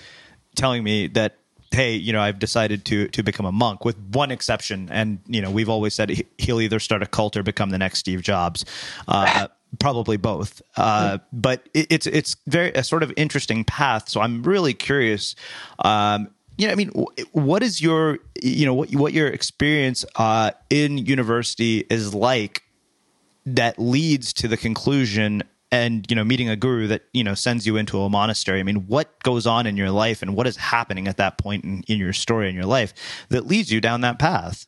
telling 0.55 0.85
me 0.85 1.09
that 1.09 1.39
hey, 1.71 1.95
you 1.95 2.13
know, 2.13 2.21
I've 2.21 2.39
decided 2.39 2.85
to 2.87 3.09
to 3.09 3.23
become 3.23 3.45
a 3.45 3.53
monk 3.53 3.85
with 3.85 3.99
one 4.13 4.31
exception, 4.31 4.89
and 4.91 5.19
you 5.27 5.43
know, 5.43 5.51
we've 5.51 5.69
always 5.69 5.95
said 5.95 6.23
he'll 6.39 6.61
either 6.61 6.79
start 6.79 7.03
a 7.03 7.07
cult 7.07 7.37
or 7.37 7.43
become 7.43 7.71
the 7.71 7.79
next 7.79 7.99
Steve 7.99 8.23
Jobs. 8.23 8.65
Uh, 9.07 9.49
probably 9.79 10.17
both. 10.17 10.63
Uh, 10.77 11.19
but 11.33 11.69
it, 11.75 11.87
it's 11.91 12.07
it's 12.07 12.37
very 12.47 12.73
a 12.73 12.83
sort 12.83 13.03
of 13.03 13.13
interesting 13.17 13.65
path. 13.65 14.09
So 14.09 14.21
I'm 14.21 14.43
really 14.43 14.75
curious. 14.75 15.35
Um, 15.85 16.29
you 16.57 16.67
know, 16.67 16.73
I 16.73 16.77
mean, 16.77 16.91
what 17.33 17.63
is 17.63 17.81
your 17.81 18.19
you 18.43 18.67
know 18.67 18.75
what 18.75 18.93
what 18.95 19.13
your 19.13 19.29
experience 19.29 20.05
uh, 20.17 20.53
in 20.71 20.99
university 20.99 21.87
is 21.91 22.15
like 22.15 22.63
that 23.47 23.79
leads 23.79 24.33
to 24.35 24.49
the 24.49 24.57
conclusion 24.57 25.43
and 25.71 26.07
you 26.11 26.17
know 26.17 26.25
meeting 26.25 26.49
a 26.49 26.57
guru 26.57 26.87
that 26.87 27.03
you 27.13 27.23
know 27.23 27.35
sends 27.35 27.67
you 27.67 27.77
into 27.77 28.01
a 28.01 28.09
monastery 28.09 28.61
i 28.61 28.63
mean 28.63 28.87
what 28.87 29.23
goes 29.23 29.47
on 29.47 29.67
in 29.67 29.77
your 29.77 29.91
life 29.91 30.23
and 30.23 30.35
what 30.35 30.47
is 30.47 30.57
happening 30.57 31.09
at 31.09 31.17
that 31.17 31.39
point 31.39 31.65
in, 31.65 31.83
in 31.89 31.99
your 31.99 32.13
story 32.13 32.49
in 32.49 32.55
your 32.55 32.67
life 32.67 32.95
that 33.29 33.47
leads 33.47 33.71
you 33.71 33.81
down 33.81 34.01
that 34.01 34.19
path 34.19 34.67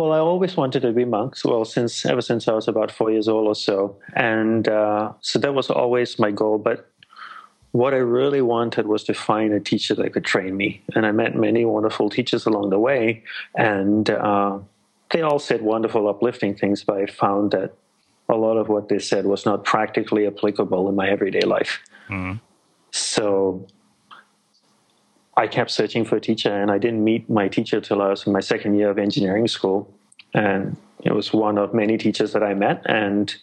well, 0.00 0.12
I 0.12 0.18
always 0.18 0.56
wanted 0.56 0.80
to 0.80 0.92
be 0.92 1.04
monks. 1.04 1.44
Well, 1.44 1.64
since 1.64 2.06
ever 2.06 2.22
since 2.22 2.48
I 2.48 2.52
was 2.52 2.68
about 2.68 2.90
four 2.90 3.10
years 3.10 3.28
old 3.28 3.46
or 3.46 3.54
so, 3.54 3.96
and 4.14 4.66
uh, 4.66 5.12
so 5.20 5.38
that 5.38 5.52
was 5.52 5.68
always 5.68 6.18
my 6.18 6.30
goal. 6.30 6.58
But 6.58 6.90
what 7.72 7.92
I 7.92 7.98
really 7.98 8.40
wanted 8.40 8.86
was 8.86 9.04
to 9.04 9.14
find 9.14 9.52
a 9.52 9.60
teacher 9.60 9.94
that 9.94 10.12
could 10.12 10.24
train 10.24 10.56
me. 10.56 10.82
And 10.94 11.04
I 11.04 11.12
met 11.12 11.36
many 11.36 11.64
wonderful 11.64 12.08
teachers 12.08 12.46
along 12.46 12.70
the 12.70 12.78
way, 12.78 13.22
and 13.54 14.08
uh, 14.08 14.58
they 15.10 15.20
all 15.20 15.38
said 15.38 15.60
wonderful, 15.62 16.08
uplifting 16.08 16.54
things, 16.56 16.82
but 16.82 16.96
I 16.96 17.06
found 17.06 17.50
that 17.50 17.74
a 18.28 18.36
lot 18.36 18.56
of 18.56 18.68
what 18.68 18.88
they 18.88 18.98
said 18.98 19.26
was 19.26 19.44
not 19.44 19.64
practically 19.64 20.26
applicable 20.26 20.88
in 20.88 20.94
my 20.94 21.08
everyday 21.10 21.42
life. 21.42 21.80
Mm-hmm. 22.08 22.38
So 22.92 23.66
I 25.40 25.46
kept 25.46 25.70
searching 25.70 26.04
for 26.04 26.16
a 26.16 26.20
teacher, 26.20 26.52
and 26.52 26.70
I 26.70 26.76
didn't 26.76 27.02
meet 27.02 27.30
my 27.30 27.48
teacher 27.48 27.80
till 27.80 28.02
I 28.02 28.08
was 28.08 28.26
in 28.26 28.32
my 28.32 28.40
second 28.40 28.74
year 28.74 28.90
of 28.90 28.98
engineering 28.98 29.48
school. 29.48 29.90
And 30.34 30.76
it 31.02 31.12
was 31.12 31.32
one 31.32 31.56
of 31.56 31.72
many 31.72 31.96
teachers 31.96 32.32
that 32.34 32.42
I 32.42 32.52
met, 32.52 32.82
and 32.84 33.34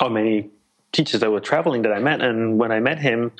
or 0.00 0.10
many 0.10 0.50
teachers 0.90 1.20
that 1.20 1.30
were 1.30 1.40
traveling 1.40 1.82
that 1.82 1.92
I 1.92 2.00
met. 2.00 2.20
And 2.20 2.58
when 2.58 2.72
I 2.72 2.80
met 2.80 2.98
him 2.98 3.30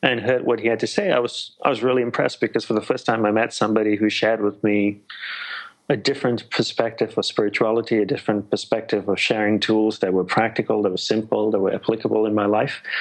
and 0.00 0.20
heard 0.20 0.44
what 0.44 0.60
he 0.60 0.68
had 0.68 0.78
to 0.80 0.86
say, 0.86 1.10
I 1.10 1.18
was 1.18 1.56
I 1.64 1.70
was 1.70 1.82
really 1.82 2.02
impressed 2.02 2.40
because 2.40 2.64
for 2.64 2.74
the 2.74 2.86
first 2.90 3.04
time 3.04 3.26
I 3.26 3.32
met 3.32 3.52
somebody 3.52 3.96
who 3.96 4.08
shared 4.08 4.40
with 4.40 4.62
me 4.62 5.00
a 5.88 5.96
different 5.96 6.48
perspective 6.50 7.16
of 7.18 7.24
spirituality, 7.26 7.98
a 7.98 8.04
different 8.04 8.50
perspective 8.50 9.08
of 9.08 9.18
sharing 9.18 9.60
tools 9.60 9.98
that 9.98 10.12
were 10.12 10.24
practical, 10.24 10.82
that 10.82 10.90
were 10.90 10.96
simple, 10.96 11.50
that 11.50 11.58
were 11.58 11.74
applicable 11.74 12.24
in 12.26 12.34
my 12.34 12.46
life. 12.46 12.82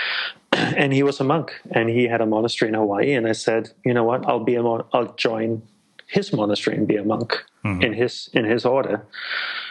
And 0.53 0.91
he 0.91 1.01
was 1.01 1.21
a 1.21 1.23
monk, 1.23 1.53
and 1.71 1.89
he 1.89 2.03
had 2.07 2.19
a 2.19 2.25
monastery 2.25 2.67
in 2.69 2.75
Hawaii. 2.75 3.13
And 3.13 3.25
I 3.25 3.31
said, 3.31 3.71
you 3.85 3.93
know 3.93 4.03
what? 4.03 4.27
I'll 4.27 4.43
be 4.43 4.55
a 4.55 4.63
mon- 4.63 4.83
I'll 4.91 5.13
join 5.13 5.61
his 6.07 6.33
monastery 6.33 6.75
and 6.75 6.85
be 6.85 6.97
a 6.97 7.05
monk 7.05 7.41
mm-hmm. 7.63 7.81
in 7.81 7.93
his 7.93 8.29
in 8.33 8.43
his 8.43 8.65
order. 8.65 9.05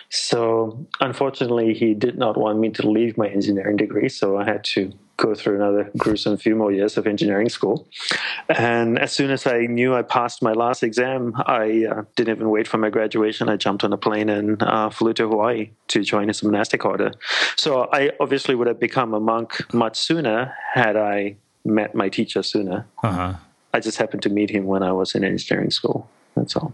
So 0.08 0.86
unfortunately, 1.00 1.74
he 1.74 1.92
did 1.92 2.16
not 2.16 2.36
want 2.38 2.58
me 2.58 2.70
to 2.70 2.88
leave 2.88 3.18
my 3.18 3.28
engineering 3.28 3.76
degree, 3.76 4.08
so 4.08 4.38
I 4.38 4.44
had 4.44 4.64
to 4.74 4.92
go 5.20 5.34
through 5.34 5.56
another 5.56 5.90
gruesome 5.96 6.36
few 6.36 6.56
more 6.56 6.72
years 6.72 6.96
of 6.96 7.06
engineering 7.06 7.48
school. 7.48 7.86
And 8.48 8.98
as 8.98 9.12
soon 9.12 9.30
as 9.30 9.46
I 9.46 9.66
knew 9.66 9.94
I 9.94 10.02
passed 10.02 10.42
my 10.42 10.52
last 10.52 10.82
exam, 10.82 11.34
I 11.46 11.84
uh, 11.84 12.02
didn't 12.16 12.36
even 12.36 12.50
wait 12.50 12.66
for 12.66 12.78
my 12.78 12.90
graduation. 12.90 13.48
I 13.48 13.56
jumped 13.56 13.84
on 13.84 13.92
a 13.92 13.98
plane 13.98 14.28
and 14.28 14.62
uh, 14.62 14.88
flew 14.90 15.12
to 15.14 15.28
Hawaii 15.28 15.70
to 15.88 16.02
join 16.02 16.28
his 16.28 16.42
monastic 16.42 16.84
order. 16.84 17.12
So 17.56 17.88
I 17.92 18.12
obviously 18.18 18.54
would 18.54 18.66
have 18.66 18.80
become 18.80 19.12
a 19.14 19.20
monk 19.20 19.72
much 19.74 19.98
sooner 19.98 20.54
had 20.72 20.96
I 20.96 21.36
met 21.64 21.94
my 21.94 22.08
teacher 22.08 22.42
sooner. 22.42 22.86
Uh-huh. 23.02 23.34
I 23.74 23.80
just 23.80 23.98
happened 23.98 24.22
to 24.22 24.30
meet 24.30 24.50
him 24.50 24.64
when 24.64 24.82
I 24.82 24.92
was 24.92 25.14
in 25.14 25.22
engineering 25.22 25.70
school. 25.70 26.08
That's 26.34 26.56
all. 26.56 26.72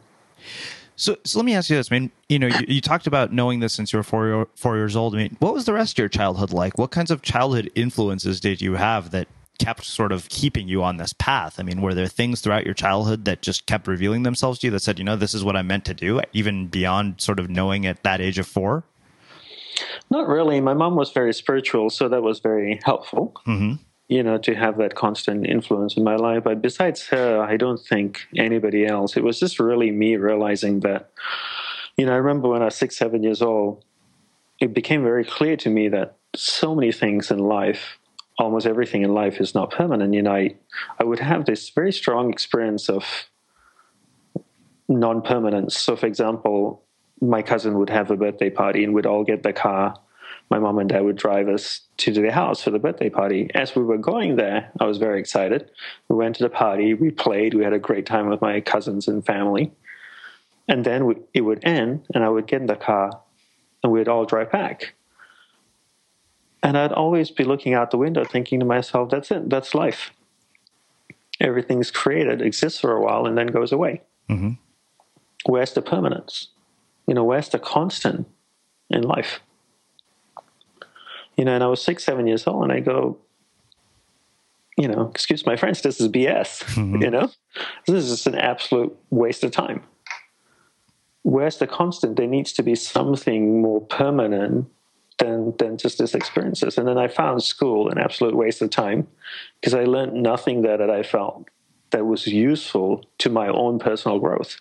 So, 0.97 1.17
so 1.25 1.39
let 1.39 1.45
me 1.45 1.55
ask 1.55 1.69
you 1.69 1.77
this. 1.77 1.93
I 1.93 1.99
mean, 1.99 2.11
you 2.29 2.39
know, 2.39 2.47
you, 2.47 2.65
you, 2.67 2.81
talked 2.81 3.07
about 3.07 3.33
knowing 3.33 3.61
this 3.61 3.75
since 3.75 3.93
you 3.93 3.99
were 3.99 4.03
four, 4.03 4.49
four 4.57 4.77
years 4.77 4.97
old. 4.97 5.15
I 5.15 5.19
mean, 5.19 5.37
what 5.41 5.53
was 5.53 5.67
the 5.67 5.75
rest 5.75 5.95
of 5.95 5.99
your 5.99 6.09
childhood 6.09 6.53
like? 6.53 6.79
What 6.79 6.91
kinds 6.91 7.11
of 7.11 7.21
childhood 7.21 7.71
influences 7.75 8.41
did 8.41 8.63
you 8.63 8.75
have 8.75 9.11
that 9.11 9.29
kept 9.59 9.85
sort 9.85 10.11
of 10.11 10.29
keeping 10.31 10.69
you 10.69 10.83
on 10.83 10.97
this 10.97 11.13
path? 11.13 11.61
I 11.61 11.63
mean, 11.63 11.83
were 11.83 11.93
there 11.93 12.07
things 12.07 12.41
throughout 12.41 12.65
your 12.65 12.75
childhood 12.75 13.27
that 13.27 13.43
just 13.43 13.67
kept 13.67 13.87
revealing 13.87 14.23
themselves 14.23 14.59
to 14.61 14.69
you 14.69 14.71
that 14.71 14.83
said, 14.83 14.99
you 14.99 15.05
know, 15.05 15.17
this 15.17 15.35
is 15.35 15.45
what 15.45 15.55
I'm 15.55 15.67
meant 15.67 15.85
to 15.85 15.95
do, 15.95 16.23
even 16.33 16.67
beyond 16.69 17.21
sort 17.21 17.39
of 17.39 17.51
knowing 17.51 17.85
at 17.85 18.03
that 18.03 18.23
age 18.23 18.39
of 18.39 18.47
four? 18.47 18.83
Not 20.11 20.27
really. 20.27 20.63
My 20.63 20.73
mom 20.73 20.97
was 20.97 21.13
very 21.13 21.35
spiritual, 21.35 21.91
so 21.91 22.09
that 22.09 22.23
was 22.23 22.41
very 22.41 22.81
helpful. 22.85 23.35
Mm-hmm 23.47 23.83
you 24.09 24.23
know, 24.23 24.39
to 24.39 24.55
have 24.55 24.79
that 24.79 24.95
constant 24.95 25.47
influence 25.47 25.97
in 25.97 26.05
my 26.05 26.17
life. 26.17 26.45
But 26.45 26.63
besides 26.63 27.07
her, 27.09 27.43
I 27.43 27.57
don't 27.57 27.81
think 27.81 28.21
anybody 28.37 28.87
else. 28.87 29.17
It 29.17 29.25
was 29.25 29.41
just 29.41 29.59
really 29.59 29.91
me 29.91 30.17
realizing 30.17 30.81
that, 30.81 31.11
you 31.97 32.07
know, 32.07 32.13
I 32.13 32.17
remember 32.17 32.49
when 32.49 32.63
I 32.63 32.67
was 32.67 32.77
six, 32.77 32.97
seven 32.97 33.23
years 33.23 33.43
old, 33.43 33.85
it 34.61 34.73
became 34.73 35.03
very 35.03 35.25
clear 35.25 35.57
to 35.59 35.71
me 35.71 35.89
that 35.89 36.17
so 36.35 36.75
many 36.75 36.93
things 36.93 37.31
in 37.31 37.39
life, 37.39 37.99
almost 38.39 38.67
everything 38.67 39.03
in 39.03 39.13
life 39.13 39.41
is 39.41 39.55
not 39.55 39.71
permanent. 39.71 40.15
You 40.15 40.23
know, 40.23 40.35
I, 40.35 40.55
I 41.01 41.05
would 41.05 41.19
have 41.19 41.45
this 41.45 41.71
very 41.71 41.93
strong 41.93 42.31
experience 42.31 42.89
of 42.89 43.05
non 44.89 45.21
permanence. 45.21 45.77
So, 45.77 45.97
for 45.97 46.07
example, 46.07 46.83
my 47.21 47.43
cousin 47.43 47.79
would 47.79 47.91
have 47.91 48.11
a 48.11 48.17
birthday 48.17 48.51
party 48.51 48.85
and 48.85 48.95
we'd 48.95 49.07
all 49.07 49.25
get 49.25 49.43
the 49.43 49.53
car 49.53 49.97
my 50.51 50.59
mom 50.59 50.79
and 50.79 50.89
dad 50.89 51.03
would 51.03 51.17
drive 51.17 51.49
us 51.49 51.81
to 51.99 52.13
the 52.13 52.31
house 52.31 52.63
for 52.63 52.71
the 52.71 52.79
birthday 52.79 53.11
party. 53.11 53.51
As 53.55 53.75
we 53.75 53.83
were 53.83 53.99
going 53.99 54.37
there, 54.37 54.71
I 54.79 54.85
was 54.85 54.99
very 54.99 55.19
excited. 55.19 55.71
We 56.09 56.17
went 56.17 56.37
to 56.37 56.45
the 56.45 56.51
party, 56.51 56.95
we 56.95 57.11
played, 57.11 57.55
we 57.55 57.65
had 57.65 57.73
a 57.73 57.79
great 57.79 58.07
time 58.07 58.29
with 58.29 58.41
my 58.41 58.61
cousins 58.61 59.09
and 59.09 59.25
family. 59.27 59.73
And 60.69 60.85
then 60.85 61.07
we, 61.07 61.17
it 61.35 61.43
would 61.43 61.65
end, 61.65 62.07
and 62.15 62.25
I 62.25 62.29
would 62.29 62.47
get 62.47 62.61
in 62.61 62.67
the 62.67 62.77
car, 62.77 63.21
and 63.83 63.93
we'd 63.93 64.09
all 64.09 64.25
drive 64.25 64.51
back. 64.51 64.95
And 66.63 66.77
I'd 66.77 66.93
always 66.93 67.31
be 67.31 67.45
looking 67.45 67.75
out 67.75 67.91
the 67.91 67.99
window 67.99 68.25
thinking 68.25 68.61
to 68.61 68.67
myself, 68.67 69.11
that's 69.11 69.31
it, 69.31 69.49
that's 69.49 69.75
life. 69.75 70.13
Everything's 71.41 71.91
created, 71.91 72.41
exists 72.41 72.81
for 72.81 72.93
a 72.93 73.01
while, 73.01 73.27
and 73.27 73.37
then 73.37 73.49
goes 73.49 73.73
away. 73.73 74.03
Mm-hmm. 74.29 74.53
Where's 75.45 75.73
the 75.73 75.83
permanence? 75.83 76.49
You 77.07 77.15
know, 77.15 77.25
where's 77.25 77.49
the 77.49 77.59
constant 77.59 78.27
in 78.91 79.03
life? 79.03 79.41
You 81.37 81.45
know, 81.45 81.55
and 81.55 81.63
I 81.63 81.67
was 81.67 81.83
six, 81.83 82.05
seven 82.05 82.27
years 82.27 82.47
old, 82.47 82.65
and 82.65 82.73
I 82.73 82.81
go, 82.81 83.19
you 84.77 84.89
know, 84.89 85.09
excuse 85.09 85.47
my 85.47 85.57
French, 85.57 85.83
this 85.83 86.01
is 86.01 86.09
BS. 86.09 86.65
Mm-hmm. 86.77 87.03
You 87.03 87.11
know, 87.11 87.31
this 87.87 88.05
is 88.05 88.11
just 88.11 88.27
an 88.27 88.35
absolute 88.35 88.97
waste 89.11 89.45
of 89.45 89.51
time. 89.51 89.83
Where's 91.23 91.59
the 91.59 91.67
constant? 91.67 92.17
There 92.17 92.27
needs 92.27 92.53
to 92.53 92.63
be 92.63 92.75
something 92.75 93.61
more 93.63 93.81
permanent 93.81 94.69
than 95.19 95.57
than 95.57 95.79
just 95.79 95.99
these 95.99 96.15
experiences. 96.15 96.79
And 96.79 96.87
then 96.87 96.99
I 96.99 97.09
found 97.09 97.43
school 97.43 97.89
an 97.89 97.99
absolute 97.99 98.37
waste 98.37 98.63
of 98.63 98.71
time 98.71 99.09
because 99.61 99.75
I 99.75 99.85
learned 99.85 100.15
nothing 100.15 100.63
there 100.63 100.77
that 100.77 100.91
I 100.91 101.03
felt 101.03 101.49
that 101.91 102.05
was 102.05 102.27
useful 102.27 103.05
to 103.19 103.31
my 103.31 103.49
own 103.49 103.79
personal 103.79 104.19
growth. 104.19 104.61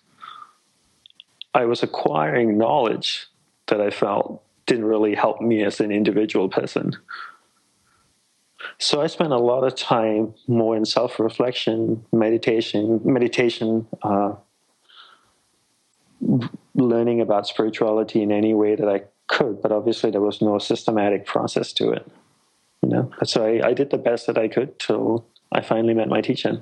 I 1.54 1.66
was 1.66 1.84
acquiring 1.84 2.58
knowledge 2.58 3.28
that 3.68 3.82
I 3.82 3.90
felt 3.90 4.42
didn't 4.65 4.86
really 4.86 5.15
help 5.15 5.41
me 5.41 5.63
as 5.63 5.80
an 5.80 5.91
individual 5.91 6.49
person. 6.49 6.95
So 8.78 9.01
I 9.01 9.08
spent 9.08 9.32
a 9.32 9.38
lot 9.38 9.63
of 9.63 9.75
time 9.75 10.34
more 10.47 10.75
in 10.75 10.86
self-reflection, 10.86 12.06
meditation, 12.12 12.99
meditation, 13.04 13.88
uh, 14.01 14.34
learning 16.73 17.21
about 17.21 17.47
spirituality 17.47 18.21
in 18.21 18.32
any 18.32 18.54
way 18.54 18.75
that 18.75 18.89
I 18.89 19.04
could. 19.28 19.62
But 19.62 19.71
obviously, 19.71 20.12
there 20.12 20.21
was 20.21 20.41
no 20.41 20.58
systematic 20.58 21.25
process 21.25 21.73
to 21.73 21.91
it. 21.91 22.08
You 22.82 22.89
know, 22.89 23.12
so 23.23 23.45
I, 23.45 23.69
I 23.69 23.73
did 23.73 23.91
the 23.91 23.97
best 23.97 24.28
that 24.28 24.38
I 24.38 24.47
could 24.47 24.78
till 24.80 25.25
I 25.51 25.62
finally 25.62 25.93
met 25.93 26.08
my 26.08 26.21
teacher. 26.21 26.62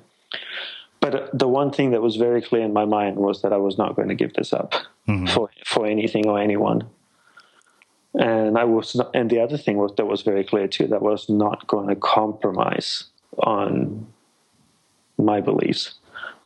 But 1.00 1.38
the 1.38 1.50
one 1.50 1.72
thing 1.72 1.92
that 1.92 2.02
was 2.02 2.16
very 2.16 2.42
clear 2.42 2.64
in 2.64 2.72
my 2.72 2.86
mind 2.86 3.18
was 3.18 3.42
that 3.42 3.52
I 3.52 3.58
was 3.58 3.78
not 3.78 3.96
going 3.96 4.08
to 4.08 4.16
give 4.16 4.34
this 4.34 4.54
up 4.54 4.74
mm-hmm. 5.08 5.28
for 5.28 5.50
for 5.66 5.86
anything 5.86 6.28
or 6.28 6.40
anyone 6.40 6.88
and 8.16 8.58
I 8.58 8.64
was, 8.64 8.96
not, 8.96 9.12
and 9.16 9.30
the 9.30 9.40
other 9.40 9.58
thing 9.58 9.78
was 9.78 9.94
that 9.98 10.06
was 10.06 10.22
very 10.22 10.44
clear 10.44 10.68
too. 10.68 10.88
That 10.88 11.02
was 11.02 11.30
not 11.30 11.68
going 11.68 11.88
to 11.88 11.96
compromise 11.96 13.06
on 13.40 14.08
my 15.18 15.42
beliefs 15.42 15.96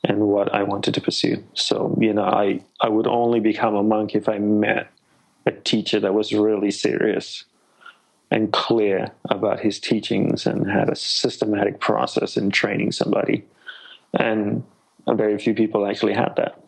and 0.04 0.20
what 0.20 0.54
I 0.54 0.64
wanted 0.64 0.94
to 0.94 1.02
pursue. 1.02 1.44
So 1.54 1.98
you 2.00 2.14
know, 2.14 2.24
I 2.24 2.62
I 2.80 2.90
would 2.90 3.08
only 3.08 3.40
become 3.40 3.76
a 3.76 3.84
monk 3.84 4.16
if 4.16 4.30
I 4.30 4.38
met 4.38 4.90
a 5.46 5.52
teacher 5.52 6.00
that 6.00 6.14
was 6.14 6.34
really 6.34 6.72
serious 6.72 7.46
and 8.30 8.52
clear 8.52 9.12
about 9.30 9.62
his 9.62 9.80
teachings 9.80 10.46
and 10.46 10.70
had 10.70 10.90
a 10.90 10.96
systematic 10.96 11.80
process 11.80 12.36
in 12.36 12.50
training 12.50 12.92
somebody. 12.92 13.46
And 14.14 14.64
very 15.08 15.38
few 15.38 15.54
people 15.54 15.88
actually 15.88 16.14
had 16.14 16.34
that. 16.36 16.62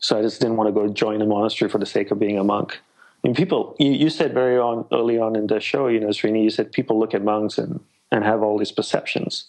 So 0.00 0.18
I 0.18 0.22
just 0.22 0.40
didn't 0.40 0.56
want 0.56 0.68
to 0.68 0.72
go 0.72 0.88
join 0.88 1.20
a 1.20 1.26
monastery 1.26 1.70
for 1.70 1.78
the 1.78 1.86
sake 1.86 2.10
of 2.10 2.18
being 2.18 2.38
a 2.38 2.44
monk. 2.44 2.80
And 3.22 3.36
people, 3.36 3.76
you, 3.78 3.92
you 3.92 4.10
said 4.10 4.32
very 4.32 4.58
on 4.58 4.86
early 4.92 5.18
on 5.18 5.36
in 5.36 5.46
the 5.46 5.60
show, 5.60 5.88
you 5.88 6.00
know, 6.00 6.08
Srini, 6.08 6.42
you 6.42 6.50
said 6.50 6.72
people 6.72 6.98
look 6.98 7.14
at 7.14 7.22
monks 7.22 7.58
and, 7.58 7.80
and 8.10 8.24
have 8.24 8.42
all 8.42 8.58
these 8.58 8.72
perceptions. 8.72 9.44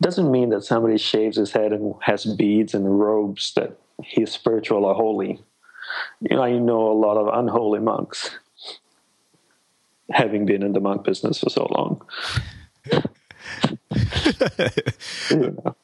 Doesn't 0.00 0.30
mean 0.30 0.48
that 0.50 0.64
somebody 0.64 0.96
shaves 0.96 1.36
his 1.36 1.52
head 1.52 1.72
and 1.72 1.94
has 2.00 2.24
beads 2.24 2.74
and 2.74 2.98
robes 2.98 3.52
that 3.54 3.78
he's 4.02 4.32
spiritual 4.32 4.86
or 4.86 4.94
holy. 4.94 5.42
You 6.20 6.36
know, 6.36 6.42
I 6.42 6.58
know 6.58 6.90
a 6.90 6.94
lot 6.94 7.18
of 7.18 7.28
unholy 7.38 7.80
monks, 7.80 8.30
having 10.10 10.46
been 10.46 10.62
in 10.62 10.72
the 10.72 10.80
monk 10.80 11.04
business 11.04 11.40
for 11.40 11.50
so 11.50 11.66
long. 11.70 12.00
you 15.30 15.56
know. 15.64 15.76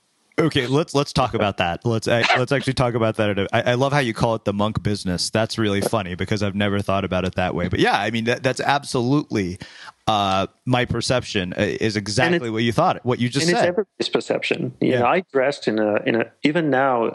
Okay, 0.43 0.67
let's 0.67 0.95
let's 0.95 1.13
talk 1.13 1.35
about 1.35 1.59
that. 1.59 1.85
Let's 1.85 2.07
let's 2.07 2.53
actually 2.53 2.73
talk 2.75 2.95
about 2.95 3.17
that. 3.17 3.49
I, 3.53 3.63
I 3.63 3.75
love 3.75 3.93
how 3.93 4.01
you 4.01 4.13
call 4.13 4.35
it 4.35 4.45
the 4.45 4.53
monk 4.53 4.83
business. 4.83 5.31
That's 5.31 5.57
really 5.57 5.81
funny 5.81 6.15
because 6.15 6.43
I've 6.43 6.57
never 6.57 6.81
thought 6.81 7.05
about 7.05 7.25
it 7.25 7.37
that 7.37 7.55
way. 7.55 7.69
But 7.69 7.79
yeah, 7.79 7.99
I 7.99 8.11
mean 8.11 8.25
that, 8.25 8.43
that's 8.43 8.61
absolutely 8.61 9.59
uh, 10.07 10.49
my 10.67 10.85
perception 10.85 11.53
uh, 11.53 11.63
is 11.63 11.97
exactly 11.97 12.51
what 12.51 12.63
you 12.65 12.73
thought. 12.73 13.05
What 13.05 13.21
you 13.21 13.29
just 13.29 13.47
and 13.47 13.57
said. 13.57 13.61
It's 13.61 13.69
everybody's 13.69 14.09
perception. 14.09 14.75
You 14.81 14.93
yeah. 14.93 14.99
know, 15.01 15.07
I 15.07 15.23
dressed 15.33 15.69
in 15.69 15.79
a 15.79 16.03
in 16.05 16.17
a 16.17 16.33
even 16.43 16.71
now. 16.71 17.13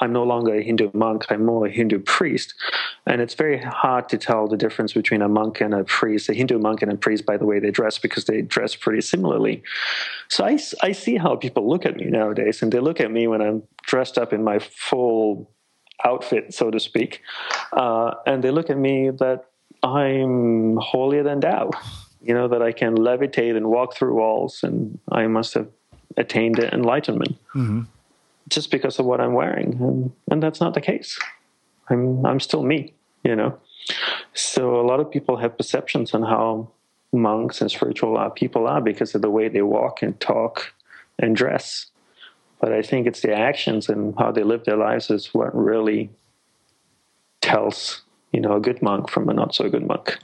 I'm 0.00 0.12
no 0.12 0.22
longer 0.22 0.54
a 0.54 0.62
Hindu 0.62 0.90
monk, 0.94 1.26
I'm 1.30 1.44
more 1.44 1.66
a 1.66 1.70
Hindu 1.70 2.00
priest. 2.00 2.54
And 3.06 3.20
it's 3.20 3.34
very 3.34 3.58
hard 3.58 4.08
to 4.10 4.18
tell 4.18 4.48
the 4.48 4.56
difference 4.56 4.92
between 4.92 5.22
a 5.22 5.28
monk 5.28 5.60
and 5.60 5.74
a 5.74 5.84
priest. 5.84 6.28
A 6.28 6.34
Hindu 6.34 6.58
monk 6.58 6.82
and 6.82 6.92
a 6.92 6.96
priest, 6.96 7.24
by 7.24 7.36
the 7.36 7.46
way, 7.46 7.58
they 7.58 7.70
dress 7.70 7.98
because 7.98 8.26
they 8.26 8.42
dress 8.42 8.74
pretty 8.74 9.00
similarly. 9.00 9.62
So 10.28 10.44
I, 10.44 10.58
I 10.82 10.92
see 10.92 11.16
how 11.16 11.36
people 11.36 11.68
look 11.68 11.86
at 11.86 11.96
me 11.96 12.04
nowadays, 12.06 12.62
and 12.62 12.70
they 12.70 12.80
look 12.80 13.00
at 13.00 13.10
me 13.10 13.26
when 13.26 13.40
I'm 13.40 13.62
dressed 13.82 14.18
up 14.18 14.32
in 14.32 14.44
my 14.44 14.58
full 14.58 15.50
outfit, 16.04 16.54
so 16.54 16.70
to 16.70 16.78
speak, 16.78 17.22
uh, 17.72 18.14
and 18.26 18.44
they 18.44 18.50
look 18.50 18.70
at 18.70 18.78
me 18.78 19.10
that 19.10 19.46
I'm 19.82 20.76
holier 20.76 21.22
than 21.22 21.40
thou. 21.40 21.70
You 22.20 22.34
know, 22.34 22.48
that 22.48 22.62
I 22.62 22.72
can 22.72 22.96
levitate 22.96 23.56
and 23.56 23.68
walk 23.68 23.94
through 23.94 24.14
walls, 24.14 24.60
and 24.62 24.98
I 25.10 25.28
must 25.28 25.54
have 25.54 25.68
attained 26.16 26.58
enlightenment. 26.58 27.36
Mm-hmm 27.54 27.82
just 28.48 28.70
because 28.70 28.98
of 28.98 29.06
what 29.06 29.20
I'm 29.20 29.34
wearing, 29.34 29.78
and, 29.80 30.12
and 30.30 30.42
that's 30.42 30.60
not 30.60 30.74
the 30.74 30.80
case. 30.80 31.18
I'm 31.90 32.24
I'm 32.24 32.40
still 32.40 32.62
me, 32.62 32.94
you 33.24 33.36
know. 33.36 33.58
So 34.34 34.80
a 34.80 34.82
lot 34.82 35.00
of 35.00 35.10
people 35.10 35.36
have 35.36 35.56
perceptions 35.56 36.14
on 36.14 36.22
how 36.22 36.70
monks 37.12 37.60
and 37.60 37.70
spiritual 37.70 38.18
uh, 38.18 38.28
people 38.28 38.66
are 38.66 38.80
because 38.80 39.14
of 39.14 39.22
the 39.22 39.30
way 39.30 39.48
they 39.48 39.62
walk 39.62 40.02
and 40.02 40.18
talk 40.20 40.72
and 41.18 41.34
dress. 41.34 41.86
But 42.60 42.72
I 42.72 42.82
think 42.82 43.06
it's 43.06 43.20
the 43.20 43.34
actions 43.34 43.88
and 43.88 44.14
how 44.18 44.32
they 44.32 44.42
live 44.42 44.64
their 44.64 44.76
lives 44.76 45.10
is 45.10 45.32
what 45.32 45.54
really 45.54 46.10
tells, 47.40 48.02
you 48.32 48.40
know, 48.40 48.56
a 48.56 48.60
good 48.60 48.82
monk 48.82 49.08
from 49.08 49.28
a 49.28 49.32
not 49.32 49.54
so 49.54 49.70
good 49.70 49.86
monk. 49.86 50.18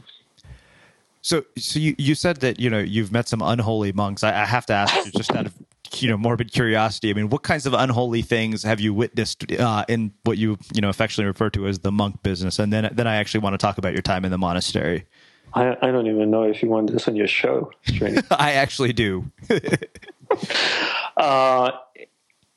So, 1.22 1.44
so 1.56 1.78
you, 1.78 1.94
you 1.96 2.14
said 2.14 2.40
that 2.40 2.60
you 2.60 2.68
know 2.68 2.80
you've 2.80 3.10
met 3.10 3.28
some 3.28 3.40
unholy 3.40 3.92
monks. 3.92 4.22
I, 4.22 4.42
I 4.42 4.44
have 4.44 4.66
to 4.66 4.74
ask 4.74 5.06
you, 5.06 5.12
just 5.12 5.34
out 5.34 5.46
of 5.46 5.54
you 6.02 6.08
know 6.08 6.16
morbid 6.16 6.52
curiosity. 6.52 7.10
I 7.10 7.14
mean, 7.14 7.28
what 7.28 7.42
kinds 7.42 7.66
of 7.66 7.74
unholy 7.74 8.22
things 8.22 8.62
have 8.62 8.80
you 8.80 8.94
witnessed 8.94 9.50
uh, 9.52 9.84
in 9.88 10.12
what 10.24 10.38
you 10.38 10.58
you 10.74 10.80
know 10.80 10.88
affectionately 10.88 11.28
refer 11.28 11.50
to 11.50 11.66
as 11.66 11.80
the 11.80 11.92
monk 11.92 12.22
business? 12.22 12.58
And 12.58 12.72
then 12.72 12.90
then 12.92 13.06
I 13.06 13.16
actually 13.16 13.40
want 13.40 13.54
to 13.54 13.58
talk 13.58 13.78
about 13.78 13.92
your 13.92 14.02
time 14.02 14.24
in 14.24 14.30
the 14.30 14.38
monastery. 14.38 15.06
I, 15.54 15.76
I 15.80 15.92
don't 15.92 16.06
even 16.08 16.30
know 16.30 16.42
if 16.42 16.62
you 16.62 16.68
want 16.68 16.90
this 16.90 17.06
on 17.06 17.14
your 17.14 17.28
show. 17.28 17.70
I 18.30 18.52
actually 18.52 18.92
do. 18.92 19.30
uh, 21.16 21.70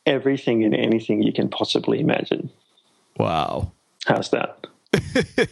everything 0.05 0.63
and 0.63 0.73
anything 0.73 1.21
you 1.21 1.31
can 1.31 1.49
possibly 1.49 1.99
imagine. 1.99 2.49
Wow. 3.17 3.71
How's 4.05 4.31
that? 4.31 4.65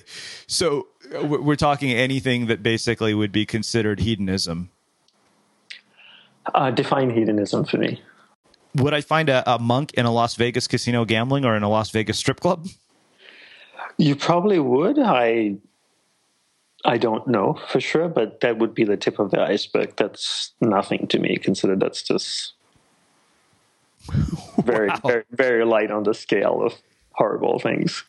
so 0.48 0.88
we're 1.22 1.56
talking 1.56 1.92
anything 1.92 2.48
that 2.48 2.64
basically 2.64 3.14
would 3.14 3.32
be 3.32 3.46
considered 3.46 4.00
hedonism. 4.00 4.72
Uh, 6.54 6.72
define 6.72 7.10
hedonism 7.10 7.66
for 7.66 7.78
me. 7.78 8.02
Would 8.76 8.94
I 8.94 9.02
find 9.02 9.30
a, 9.30 9.44
a 9.50 9.58
monk 9.58 9.94
in 9.94 10.06
a 10.06 10.12
Las 10.12 10.36
Vegas 10.36 10.68
casino 10.68 11.06
gambling 11.06 11.46
or 11.46 11.56
in 11.56 11.64
a 11.64 11.70
Las 11.70 11.90
Vegas 11.92 12.18
strip 12.18 12.40
club? 12.40 12.68
You 13.98 14.16
probably 14.16 14.60
would. 14.60 15.00
I 15.00 15.56
I 16.84 16.98
don't 16.98 17.28
know 17.28 17.60
for 17.70 17.80
sure, 17.80 18.08
but 18.08 18.42
that 18.42 18.60
would 18.60 18.76
be 18.76 18.84
the 18.84 18.98
tip 18.98 19.18
of 19.18 19.32
the 19.32 19.42
iceberg. 19.42 19.96
That's 19.96 20.54
nothing 20.62 21.08
to 21.08 21.20
me. 21.20 21.38
Consider 21.38 21.76
that's 21.76 22.04
just 22.04 22.54
very, 24.64 24.90
wow. 24.90 25.02
very, 25.04 25.24
very 25.32 25.66
light 25.66 25.90
on 25.90 26.04
the 26.04 26.14
scale 26.14 26.62
of 26.62 26.74
horrible 27.12 27.60
things. 27.60 28.04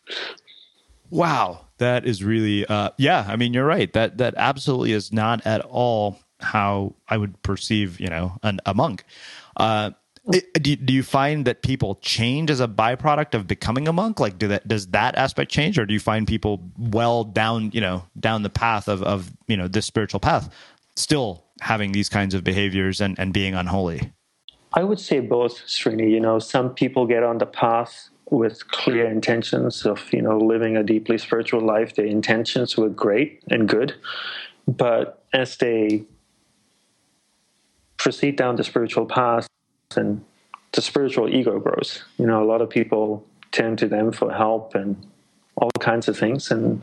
Wow, 1.09 1.65
that 1.77 2.05
is 2.05 2.23
really, 2.23 2.65
uh, 2.65 2.91
yeah. 2.97 3.25
I 3.27 3.37
mean, 3.37 3.53
you're 3.53 3.65
right. 3.65 3.91
That 3.93 4.17
that 4.17 4.33
absolutely 4.37 4.91
is 4.91 5.13
not 5.13 5.45
at 5.47 5.61
all 5.61 6.19
how 6.39 6.95
I 7.07 7.17
would 7.17 7.41
perceive, 7.41 7.99
you 7.99 8.07
know, 8.07 8.37
an, 8.43 8.59
a 8.65 8.73
monk. 8.73 9.03
Uh, 9.55 9.91
do, 10.29 10.75
do 10.75 10.93
you 10.93 11.03
find 11.03 11.45
that 11.45 11.61
people 11.61 11.95
change 12.01 12.51
as 12.51 12.59
a 12.59 12.67
byproduct 12.67 13.33
of 13.33 13.47
becoming 13.47 13.87
a 13.87 13.93
monk? 13.93 14.19
Like, 14.19 14.37
do 14.37 14.49
that 14.49 14.67
does 14.67 14.87
that 14.87 15.15
aspect 15.15 15.51
change, 15.51 15.79
or 15.79 15.85
do 15.85 15.93
you 15.93 15.99
find 15.99 16.27
people 16.27 16.69
well 16.77 17.23
down, 17.23 17.71
you 17.73 17.81
know, 17.81 18.05
down 18.19 18.43
the 18.43 18.49
path 18.49 18.87
of 18.87 19.01
of 19.03 19.31
you 19.47 19.55
know 19.55 19.67
this 19.67 19.85
spiritual 19.85 20.19
path, 20.19 20.53
still 20.95 21.45
having 21.61 21.91
these 21.91 22.09
kinds 22.09 22.33
of 22.33 22.43
behaviors 22.43 22.99
and 22.99 23.17
and 23.17 23.33
being 23.33 23.53
unholy? 23.53 24.11
I 24.73 24.83
would 24.83 24.99
say 24.99 25.21
both, 25.21 25.65
Srini. 25.65 26.11
You 26.11 26.19
know, 26.19 26.39
some 26.39 26.73
people 26.73 27.07
get 27.07 27.23
on 27.23 27.37
the 27.37 27.45
path 27.45 28.09
with 28.29 28.67
clear 28.67 29.07
intentions 29.07 29.85
of 29.85 30.11
you 30.11 30.21
know 30.21 30.37
living 30.37 30.75
a 30.75 30.83
deeply 30.83 31.17
spiritual 31.17 31.61
life. 31.61 31.95
Their 31.95 32.05
intentions 32.05 32.75
were 32.75 32.89
great 32.89 33.41
and 33.49 33.69
good, 33.69 33.95
but 34.67 35.23
as 35.31 35.55
they 35.57 36.05
proceed 37.97 38.35
down 38.35 38.55
the 38.55 38.63
spiritual 38.63 39.05
path 39.05 39.47
and 39.95 40.23
the 40.73 40.81
spiritual 40.81 41.27
ego 41.29 41.59
grows. 41.59 42.03
You 42.17 42.27
know, 42.27 42.43
a 42.43 42.45
lot 42.45 42.61
of 42.61 42.69
people 42.69 43.25
turn 43.51 43.75
to 43.77 43.87
them 43.87 44.11
for 44.11 44.31
help 44.31 44.75
and 44.75 44.95
all 45.55 45.71
kinds 45.79 46.07
of 46.07 46.17
things 46.17 46.51
and 46.51 46.81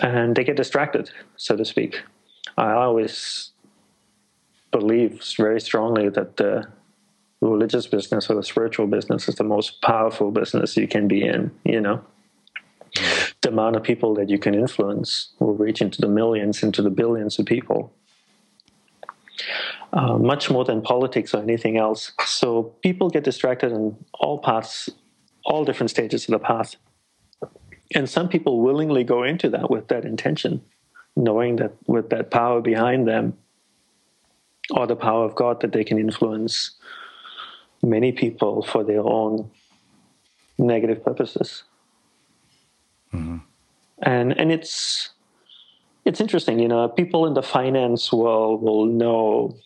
and 0.00 0.34
they 0.34 0.44
get 0.44 0.56
distracted, 0.56 1.10
so 1.36 1.54
to 1.54 1.64
speak. 1.66 2.00
I 2.56 2.72
always 2.72 3.50
believe 4.70 5.22
very 5.36 5.60
strongly 5.60 6.08
that 6.08 6.38
the 6.38 6.66
religious 7.42 7.86
business 7.86 8.30
or 8.30 8.36
the 8.36 8.42
spiritual 8.42 8.86
business 8.86 9.28
is 9.28 9.34
the 9.34 9.44
most 9.44 9.82
powerful 9.82 10.30
business 10.30 10.78
you 10.78 10.88
can 10.88 11.08
be 11.08 11.22
in, 11.22 11.50
you 11.64 11.80
know. 11.80 12.02
The 13.42 13.50
amount 13.50 13.76
of 13.76 13.82
people 13.82 14.14
that 14.14 14.30
you 14.30 14.38
can 14.38 14.54
influence 14.54 15.32
will 15.38 15.54
reach 15.54 15.82
into 15.82 16.00
the 16.00 16.08
millions, 16.08 16.62
into 16.62 16.80
the 16.80 16.90
billions 16.90 17.38
of 17.38 17.44
people 17.44 17.92
uh, 19.92 20.16
much 20.16 20.50
more 20.50 20.64
than 20.64 20.80
politics 20.80 21.34
or 21.34 21.42
anything 21.42 21.76
else. 21.76 22.12
So 22.24 22.74
people 22.82 23.10
get 23.10 23.24
distracted 23.24 23.72
in 23.72 23.96
all 24.14 24.38
paths, 24.38 24.88
all 25.44 25.64
different 25.64 25.90
stages 25.90 26.24
of 26.24 26.32
the 26.32 26.38
path. 26.38 26.76
And 27.94 28.08
some 28.08 28.28
people 28.28 28.60
willingly 28.60 29.04
go 29.04 29.22
into 29.22 29.50
that 29.50 29.70
with 29.70 29.88
that 29.88 30.04
intention, 30.04 30.62
knowing 31.14 31.56
that 31.56 31.72
with 31.86 32.08
that 32.10 32.30
power 32.30 32.60
behind 32.60 33.06
them, 33.06 33.36
or 34.70 34.86
the 34.86 34.96
power 34.96 35.24
of 35.24 35.34
God, 35.34 35.60
that 35.60 35.72
they 35.72 35.84
can 35.84 35.98
influence 35.98 36.70
many 37.82 38.12
people 38.12 38.62
for 38.62 38.84
their 38.84 39.02
own 39.02 39.50
negative 40.56 41.04
purposes. 41.04 41.64
Mm-hmm. 43.12 43.38
And 44.02 44.38
and 44.40 44.50
it's 44.50 45.10
it's 46.04 46.20
interesting, 46.20 46.58
you 46.58 46.68
know, 46.68 46.88
people 46.88 47.26
in 47.26 47.34
the 47.34 47.42
finance 47.42 48.12
world 48.12 48.62
will 48.62 48.86
know 48.86 49.56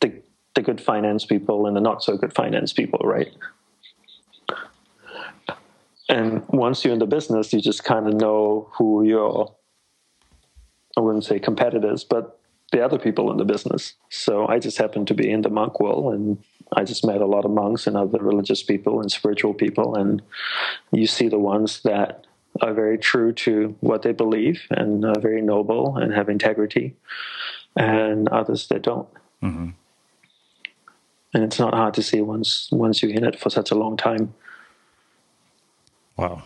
the 0.00 0.22
the 0.54 0.62
good 0.62 0.80
finance 0.80 1.24
people 1.24 1.66
and 1.66 1.76
the 1.76 1.80
not 1.80 2.02
so 2.02 2.16
good 2.16 2.34
finance 2.34 2.72
people, 2.72 3.00
right? 3.04 3.30
And 6.08 6.46
once 6.48 6.84
you're 6.84 6.94
in 6.94 6.98
the 6.98 7.06
business, 7.06 7.52
you 7.52 7.60
just 7.60 7.84
kind 7.84 8.08
of 8.08 8.14
know 8.14 8.68
who 8.72 9.04
your 9.04 9.54
I 10.96 11.00
wouldn't 11.00 11.24
say 11.24 11.38
competitors, 11.38 12.02
but 12.02 12.40
the 12.72 12.84
other 12.84 12.98
people 12.98 13.30
in 13.30 13.36
the 13.36 13.44
business. 13.44 13.94
So 14.10 14.46
I 14.46 14.58
just 14.58 14.78
happened 14.78 15.06
to 15.08 15.14
be 15.14 15.30
in 15.30 15.42
the 15.42 15.48
monk 15.48 15.80
world 15.80 16.12
and 16.12 16.38
I 16.72 16.84
just 16.84 17.06
met 17.06 17.20
a 17.20 17.26
lot 17.26 17.44
of 17.44 17.50
monks 17.50 17.86
and 17.86 17.96
other 17.96 18.18
religious 18.18 18.62
people 18.62 19.00
and 19.00 19.10
spiritual 19.10 19.54
people 19.54 19.94
and 19.94 20.20
you 20.92 21.06
see 21.06 21.28
the 21.28 21.38
ones 21.38 21.80
that 21.82 22.26
are 22.60 22.74
very 22.74 22.98
true 22.98 23.32
to 23.32 23.76
what 23.80 24.02
they 24.02 24.12
believe 24.12 24.66
and 24.70 25.04
are 25.04 25.20
very 25.20 25.42
noble 25.42 25.96
and 25.96 26.12
have 26.12 26.28
integrity, 26.28 26.96
and 27.76 28.28
others 28.28 28.66
that 28.68 28.82
don't. 28.82 29.08
Mm-hmm. 29.42 29.68
And 31.34 31.44
it's 31.44 31.58
not 31.58 31.74
hard 31.74 31.94
to 31.94 32.02
see 32.02 32.20
once 32.20 32.68
once 32.72 33.02
you're 33.02 33.12
in 33.12 33.24
it 33.24 33.38
for 33.38 33.50
such 33.50 33.70
a 33.70 33.74
long 33.74 33.96
time. 33.96 34.34
Wow. 36.16 36.42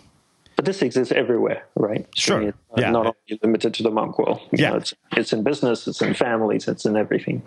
But 0.57 0.67
this 0.67 0.83
exists 0.83 1.13
everywhere, 1.13 1.65
right? 1.77 2.07
Sure. 2.15 2.37
I 2.37 2.41
mean, 2.41 2.55
yeah. 2.77 2.91
Not 2.91 3.07
only 3.07 3.41
limited 3.43 3.75
to 3.75 3.83
the 3.83 3.91
monk 3.91 4.19
world. 4.19 4.41
You 4.51 4.59
yeah. 4.59 4.71
Know, 4.71 4.77
it's, 4.77 4.95
it's 5.17 5.33
in 5.33 5.43
business, 5.43 5.87
it's 5.89 6.03
in 6.03 6.15
families, 6.15 6.69
it's 6.69 6.85
in 6.85 6.97
everything. 6.97 7.43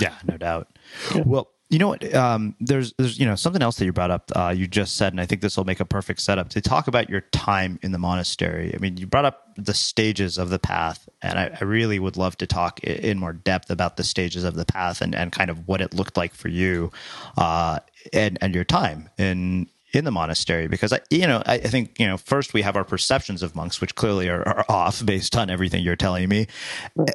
Yeah, 0.00 0.14
no 0.26 0.36
doubt. 0.36 0.68
Yeah. 1.14 1.22
Well, 1.24 1.48
you 1.74 1.80
know 1.80 1.88
what? 1.88 2.14
Um, 2.14 2.54
there's 2.60 2.94
there's 2.98 3.18
you 3.18 3.26
know 3.26 3.34
something 3.34 3.60
else 3.60 3.76
that 3.76 3.84
you 3.84 3.92
brought 3.92 4.12
up. 4.12 4.30
Uh, 4.34 4.54
you 4.56 4.68
just 4.68 4.96
said, 4.96 5.12
and 5.12 5.20
I 5.20 5.26
think 5.26 5.40
this 5.40 5.56
will 5.56 5.64
make 5.64 5.80
a 5.80 5.84
perfect 5.84 6.20
setup 6.20 6.48
to 6.50 6.60
talk 6.60 6.86
about 6.86 7.10
your 7.10 7.22
time 7.32 7.80
in 7.82 7.90
the 7.90 7.98
monastery. 7.98 8.72
I 8.72 8.78
mean, 8.78 8.96
you 8.96 9.08
brought 9.08 9.24
up 9.24 9.48
the 9.56 9.74
stages 9.74 10.38
of 10.38 10.50
the 10.50 10.60
path, 10.60 11.08
and 11.20 11.36
I, 11.36 11.56
I 11.60 11.64
really 11.64 11.98
would 11.98 12.16
love 12.16 12.38
to 12.38 12.46
talk 12.46 12.78
in 12.84 13.18
more 13.18 13.32
depth 13.32 13.70
about 13.70 13.96
the 13.96 14.04
stages 14.04 14.44
of 14.44 14.54
the 14.54 14.64
path 14.64 15.00
and, 15.00 15.16
and 15.16 15.32
kind 15.32 15.50
of 15.50 15.66
what 15.66 15.80
it 15.80 15.92
looked 15.92 16.16
like 16.16 16.32
for 16.32 16.48
you, 16.48 16.92
uh, 17.36 17.80
and 18.12 18.38
and 18.40 18.54
your 18.54 18.64
time 18.64 19.10
in 19.18 19.66
in 19.94 20.04
the 20.04 20.10
monastery 20.10 20.66
because 20.66 20.92
I, 20.92 21.00
you 21.10 21.26
know, 21.26 21.42
I, 21.46 21.54
I, 21.54 21.58
think 21.58 21.98
you 21.98 22.06
know, 22.06 22.16
first 22.16 22.54
we 22.54 22.62
have 22.62 22.76
our 22.76 22.84
perceptions 22.84 23.42
of 23.42 23.54
monks, 23.54 23.80
which 23.80 23.94
clearly 23.94 24.28
are, 24.28 24.46
are, 24.46 24.64
off 24.68 25.04
based 25.04 25.36
on 25.36 25.50
everything 25.50 25.82
you're 25.82 25.96
telling 25.96 26.28
me, 26.28 26.46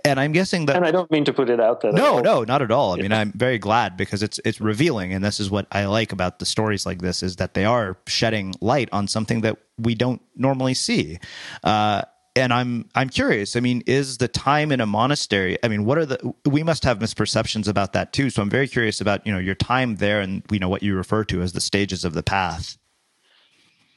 and 0.05 0.19
I'm 0.19 0.31
guessing 0.31 0.65
that. 0.67 0.75
And 0.75 0.85
I 0.85 0.91
don't 0.91 1.09
mean 1.11 1.25
to 1.25 1.33
put 1.33 1.49
it 1.49 1.59
out 1.59 1.81
there. 1.81 1.91
No, 1.91 2.19
no, 2.19 2.43
not 2.43 2.61
at 2.61 2.71
all. 2.71 2.93
I 2.93 2.97
mean, 2.97 3.11
I'm 3.11 3.31
very 3.33 3.57
glad 3.57 3.97
because 3.97 4.23
it's 4.23 4.39
it's 4.45 4.61
revealing, 4.61 5.13
and 5.13 5.23
this 5.23 5.39
is 5.39 5.49
what 5.49 5.67
I 5.71 5.85
like 5.85 6.11
about 6.11 6.39
the 6.39 6.45
stories 6.45 6.85
like 6.85 7.01
this 7.01 7.23
is 7.23 7.37
that 7.37 7.53
they 7.53 7.65
are 7.65 7.97
shedding 8.07 8.53
light 8.61 8.89
on 8.91 9.07
something 9.07 9.41
that 9.41 9.57
we 9.77 9.95
don't 9.95 10.21
normally 10.35 10.73
see. 10.73 11.19
Uh, 11.63 12.03
and 12.39 12.53
I'm 12.53 12.89
I'm 12.95 13.09
curious. 13.09 13.55
I 13.55 13.59
mean, 13.59 13.83
is 13.85 14.17
the 14.17 14.27
time 14.27 14.71
in 14.71 14.81
a 14.81 14.85
monastery? 14.85 15.57
I 15.63 15.67
mean, 15.67 15.85
what 15.85 15.97
are 15.97 16.05
the? 16.05 16.33
We 16.45 16.63
must 16.63 16.83
have 16.83 16.99
misperceptions 16.99 17.67
about 17.67 17.93
that 17.93 18.13
too. 18.13 18.29
So 18.29 18.41
I'm 18.41 18.49
very 18.49 18.67
curious 18.67 19.01
about 19.01 19.25
you 19.25 19.33
know 19.33 19.39
your 19.39 19.55
time 19.55 19.97
there 19.97 20.21
and 20.21 20.43
you 20.51 20.59
know 20.59 20.69
what 20.69 20.83
you 20.83 20.95
refer 20.95 21.23
to 21.25 21.41
as 21.41 21.53
the 21.53 21.61
stages 21.61 22.03
of 22.03 22.13
the 22.13 22.23
path. 22.23 22.77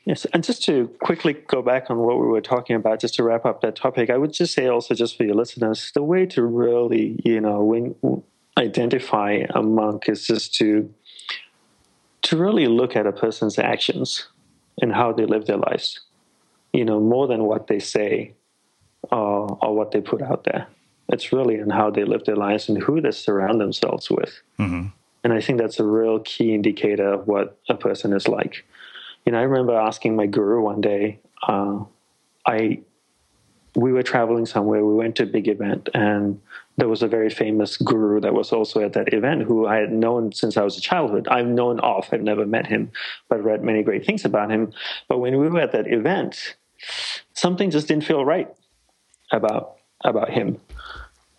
Yes, 0.04 0.24
and 0.32 0.42
just 0.42 0.64
to 0.64 0.88
quickly 1.00 1.34
go 1.34 1.62
back 1.62 1.88
on 1.88 1.98
what 1.98 2.18
we 2.18 2.26
were 2.26 2.40
talking 2.40 2.74
about, 2.74 2.98
just 2.98 3.14
to 3.14 3.22
wrap 3.22 3.44
up 3.44 3.60
that 3.60 3.76
topic, 3.76 4.10
I 4.10 4.16
would 4.16 4.32
just 4.32 4.52
say 4.52 4.66
also, 4.66 4.94
just 4.94 5.16
for 5.16 5.22
your 5.22 5.36
listeners, 5.36 5.92
the 5.94 6.02
way 6.02 6.26
to 6.26 6.42
really, 6.42 7.20
you 7.24 7.40
know, 7.40 7.62
when, 7.62 7.94
identify 8.58 9.44
a 9.50 9.62
monk 9.62 10.08
is 10.08 10.26
just 10.26 10.54
to 10.54 10.92
to 12.22 12.36
really 12.36 12.66
look 12.66 12.94
at 12.96 13.06
a 13.06 13.12
person's 13.12 13.58
actions 13.58 14.28
and 14.80 14.92
how 14.92 15.12
they 15.12 15.26
live 15.26 15.46
their 15.46 15.56
lives. 15.56 16.00
You 16.72 16.84
know, 16.84 17.00
more 17.00 17.26
than 17.26 17.44
what 17.44 17.66
they 17.66 17.78
say 17.78 18.34
or, 19.10 19.58
or 19.60 19.74
what 19.74 19.90
they 19.90 20.00
put 20.00 20.22
out 20.22 20.44
there. 20.44 20.66
It's 21.08 21.32
really 21.32 21.56
in 21.56 21.68
how 21.68 21.90
they 21.90 22.04
live 22.04 22.24
their 22.24 22.36
lives 22.36 22.68
and 22.68 22.82
who 22.82 23.00
they 23.00 23.10
surround 23.10 23.60
themselves 23.60 24.10
with. 24.10 24.40
Mm-hmm. 24.58 24.86
And 25.24 25.32
I 25.32 25.40
think 25.40 25.58
that's 25.58 25.78
a 25.78 25.84
real 25.84 26.20
key 26.20 26.54
indicator 26.54 27.12
of 27.12 27.26
what 27.26 27.58
a 27.68 27.74
person 27.74 28.12
is 28.12 28.26
like 28.26 28.64
you 29.24 29.32
know, 29.32 29.38
I 29.38 29.42
remember 29.42 29.74
asking 29.74 30.16
my 30.16 30.26
guru 30.26 30.62
one 30.62 30.80
day. 30.80 31.20
Uh, 31.46 31.84
I 32.46 32.80
we 33.74 33.92
were 33.92 34.02
traveling 34.02 34.44
somewhere. 34.44 34.84
We 34.84 34.94
went 34.94 35.16
to 35.16 35.22
a 35.22 35.26
big 35.26 35.48
event, 35.48 35.88
and 35.94 36.40
there 36.76 36.88
was 36.88 37.02
a 37.02 37.08
very 37.08 37.30
famous 37.30 37.76
guru 37.78 38.20
that 38.20 38.34
was 38.34 38.52
also 38.52 38.80
at 38.80 38.92
that 38.94 39.14
event 39.14 39.44
who 39.44 39.66
I 39.66 39.76
had 39.76 39.92
known 39.92 40.32
since 40.32 40.56
I 40.56 40.62
was 40.62 40.76
a 40.76 40.80
childhood. 40.80 41.26
I've 41.28 41.46
known 41.46 41.80
of, 41.80 42.06
I've 42.12 42.22
never 42.22 42.44
met 42.44 42.66
him, 42.66 42.90
but 43.28 43.42
read 43.42 43.62
many 43.62 43.82
great 43.82 44.04
things 44.04 44.24
about 44.24 44.50
him. 44.50 44.72
But 45.08 45.18
when 45.18 45.38
we 45.38 45.48
were 45.48 45.60
at 45.60 45.72
that 45.72 45.86
event, 45.86 46.56
something 47.34 47.70
just 47.70 47.88
didn't 47.88 48.04
feel 48.04 48.24
right 48.24 48.48
about 49.30 49.76
about 50.04 50.30
him. 50.30 50.60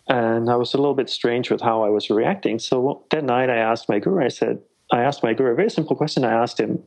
And 0.08 0.50
I 0.50 0.56
was 0.56 0.74
a 0.74 0.76
little 0.76 0.94
bit 0.94 1.08
strange 1.08 1.50
with 1.50 1.60
how 1.60 1.82
I 1.82 1.88
was 1.88 2.10
reacting. 2.10 2.58
So 2.58 3.04
that 3.10 3.24
night 3.24 3.48
I 3.48 3.56
asked 3.56 3.88
my 3.88 3.98
guru, 3.98 4.24
I 4.24 4.28
said, 4.28 4.60
I 4.90 5.02
asked 5.02 5.22
my 5.22 5.32
guru 5.32 5.52
a 5.52 5.54
very 5.54 5.70
simple 5.70 5.96
question. 5.96 6.24
I 6.24 6.32
asked 6.32 6.60
him, 6.60 6.82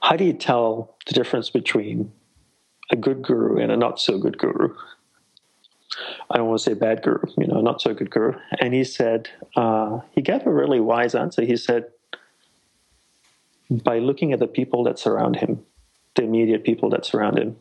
how 0.00 0.16
do 0.16 0.24
you 0.24 0.32
tell 0.32 0.96
the 1.06 1.14
difference 1.14 1.50
between 1.50 2.12
a 2.90 2.96
good 2.96 3.22
guru 3.22 3.58
and 3.58 3.72
a 3.72 3.76
not 3.76 4.00
so 4.00 4.18
good 4.18 4.38
guru? 4.38 4.74
I 6.30 6.36
don't 6.36 6.48
want 6.48 6.60
to 6.60 6.64
say 6.64 6.74
bad 6.74 7.02
guru, 7.02 7.20
you 7.38 7.46
know, 7.46 7.60
not 7.60 7.80
so 7.80 7.94
good 7.94 8.10
guru. 8.10 8.34
And 8.60 8.74
he 8.74 8.84
said, 8.84 9.28
uh, 9.56 10.00
he 10.12 10.20
gave 10.20 10.46
a 10.46 10.52
really 10.52 10.80
wise 10.80 11.14
answer. 11.14 11.42
He 11.42 11.56
said, 11.56 11.86
by 13.70 13.98
looking 13.98 14.32
at 14.32 14.38
the 14.38 14.46
people 14.46 14.84
that 14.84 14.98
surround 14.98 15.36
him, 15.36 15.64
the 16.14 16.22
immediate 16.22 16.64
people 16.64 16.90
that 16.90 17.04
surround 17.04 17.38
him, 17.38 17.56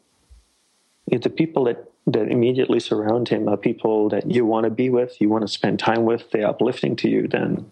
if 1.08 1.22
the 1.22 1.30
people 1.30 1.64
that, 1.66 1.92
that 2.08 2.30
immediately 2.30 2.80
surround 2.80 3.30
him 3.30 3.48
are 3.48 3.58
people 3.58 4.10
that 4.10 4.30
you 4.30 4.46
want 4.46 4.66
to 4.66 4.70
be 4.70 4.90
with, 4.90 5.20
you 5.22 5.30
want 5.30 5.44
to 5.44 5.48
spend 5.48 5.80
time 5.80 6.06
with, 6.06 6.32
they're 6.32 6.48
uplifting 6.48 6.96
to 6.98 7.10
you, 7.10 7.28
then 7.28 7.70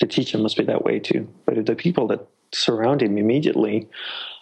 the 0.00 0.06
teacher 0.06 0.38
must 0.38 0.56
be 0.56 0.64
that 0.64 0.84
way 0.84 0.98
too. 0.98 1.28
But 1.44 1.58
if 1.58 1.66
the 1.66 1.76
people 1.76 2.06
that 2.08 2.26
surround 2.52 3.02
him 3.02 3.18
immediately 3.18 3.88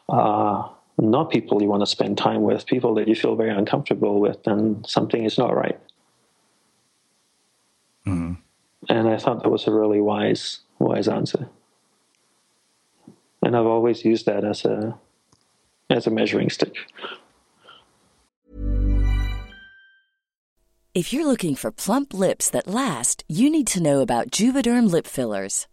are 0.09 0.75
not 0.97 1.31
people 1.31 1.63
you 1.63 1.69
want 1.69 1.83
to 1.83 1.87
spend 1.87 2.19
time 2.19 2.43
with, 2.43 2.67
people 2.67 2.95
that 2.95 3.09
you 3.09 3.15
feel 3.15 3.37
very 3.37 3.51
uncomfortable 3.51 4.21
with, 4.21 4.43
then 4.45 4.83
something 4.85 5.25
is 5.25 5.39
not 5.39 5.55
right. 5.55 5.79
Mm-hmm. 8.07 8.35
And 8.89 9.09
I 9.09 9.19
thought 9.19 9.43
that 9.43 9.51
was 9.51 9.67
a 9.67 9.73
really 9.73 10.01
wise, 10.01 10.61
wise 10.79 11.09
answer. 11.09 11.49
And 13.43 13.57
I've 13.57 13.67
always 13.67 14.05
used 14.05 14.27
that 14.27 14.45
as 14.45 14.65
a 14.65 14.99
as 15.91 16.07
a 16.07 16.11
measuring 16.11 16.51
stick. 16.51 16.75
If 20.95 21.13
you're 21.13 21.27
looking 21.27 21.55
for 21.55 21.71
plump 21.71 22.13
lips 22.13 22.51
that 22.51 22.67
last, 22.67 23.23
you 23.29 23.51
need 23.51 23.69
to 23.69 23.83
know 23.83 24.01
about 24.01 24.33
Juvederm 24.33 24.91
lip 24.91 25.07
fillers. 25.07 25.69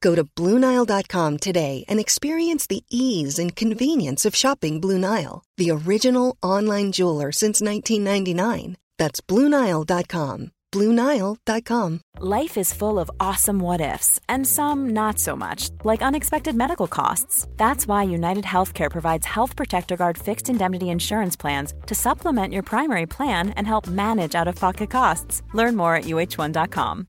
Go 0.00 0.14
to 0.14 0.24
Bluenile.com 0.24 1.38
today 1.38 1.84
and 1.88 2.00
experience 2.00 2.66
the 2.66 2.84
ease 2.90 3.38
and 3.38 3.54
convenience 3.54 4.24
of 4.24 4.34
shopping 4.34 4.80
Blue 4.80 4.98
Nile, 4.98 5.44
the 5.56 5.70
original 5.70 6.36
online 6.42 6.92
jeweler 6.92 7.32
since 7.32 7.60
1999. 7.60 8.76
That's 8.98 9.20
Bluenile.com. 9.20 10.50
Bluenile.com. 10.70 12.00
Life 12.20 12.58
is 12.58 12.74
full 12.74 12.98
of 12.98 13.10
awesome 13.18 13.58
what 13.60 13.80
ifs 13.80 14.20
and 14.28 14.46
some 14.46 14.90
not 14.90 15.18
so 15.18 15.34
much, 15.34 15.70
like 15.82 16.02
unexpected 16.02 16.54
medical 16.54 16.86
costs. 16.86 17.46
That's 17.56 17.86
why 17.86 18.02
United 18.02 18.44
Healthcare 18.44 18.90
provides 18.90 19.24
Health 19.26 19.56
Protector 19.56 19.96
Guard 19.96 20.18
fixed 20.18 20.50
indemnity 20.50 20.90
insurance 20.90 21.36
plans 21.36 21.72
to 21.86 21.94
supplement 21.94 22.52
your 22.52 22.62
primary 22.62 23.06
plan 23.06 23.50
and 23.50 23.66
help 23.66 23.86
manage 23.86 24.34
out 24.34 24.48
of 24.48 24.56
pocket 24.56 24.90
costs. 24.90 25.42
Learn 25.54 25.74
more 25.74 25.94
at 25.94 26.04
Uh1.com. 26.04 27.08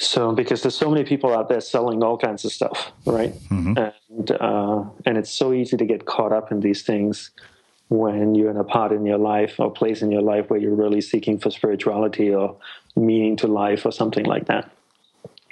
So, 0.00 0.32
because 0.32 0.62
there's 0.62 0.74
so 0.74 0.90
many 0.90 1.04
people 1.04 1.34
out 1.34 1.50
there 1.50 1.60
selling 1.60 2.02
all 2.02 2.16
kinds 2.16 2.46
of 2.46 2.52
stuff, 2.52 2.90
right? 3.04 3.34
Mm-hmm. 3.50 3.76
And 3.76 4.30
uh, 4.32 4.84
and 5.04 5.18
it's 5.18 5.30
so 5.30 5.52
easy 5.52 5.76
to 5.76 5.84
get 5.84 6.06
caught 6.06 6.32
up 6.32 6.50
in 6.50 6.60
these 6.60 6.82
things 6.82 7.30
when 7.90 8.34
you're 8.34 8.50
in 8.50 8.56
a 8.56 8.64
part 8.64 8.92
in 8.92 9.04
your 9.04 9.18
life 9.18 9.56
or 9.58 9.70
place 9.70 10.00
in 10.00 10.10
your 10.10 10.22
life 10.22 10.48
where 10.48 10.58
you're 10.58 10.74
really 10.74 11.02
seeking 11.02 11.38
for 11.38 11.50
spirituality 11.50 12.32
or 12.32 12.56
meaning 12.96 13.36
to 13.36 13.46
life 13.46 13.84
or 13.84 13.92
something 13.92 14.24
like 14.24 14.46
that. 14.46 14.70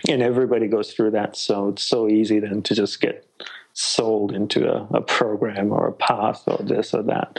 And 0.08 0.22
everybody 0.22 0.66
goes 0.66 0.94
through 0.94 1.10
that, 1.10 1.36
so 1.36 1.68
it's 1.68 1.82
so 1.82 2.08
easy 2.08 2.38
then 2.40 2.62
to 2.62 2.74
just 2.74 3.02
get 3.02 3.26
sold 3.74 4.32
into 4.32 4.66
a, 4.66 4.86
a 4.94 5.02
program 5.02 5.72
or 5.72 5.88
a 5.88 5.92
path 5.92 6.42
or 6.46 6.64
this 6.64 6.94
or 6.94 7.02
that. 7.02 7.38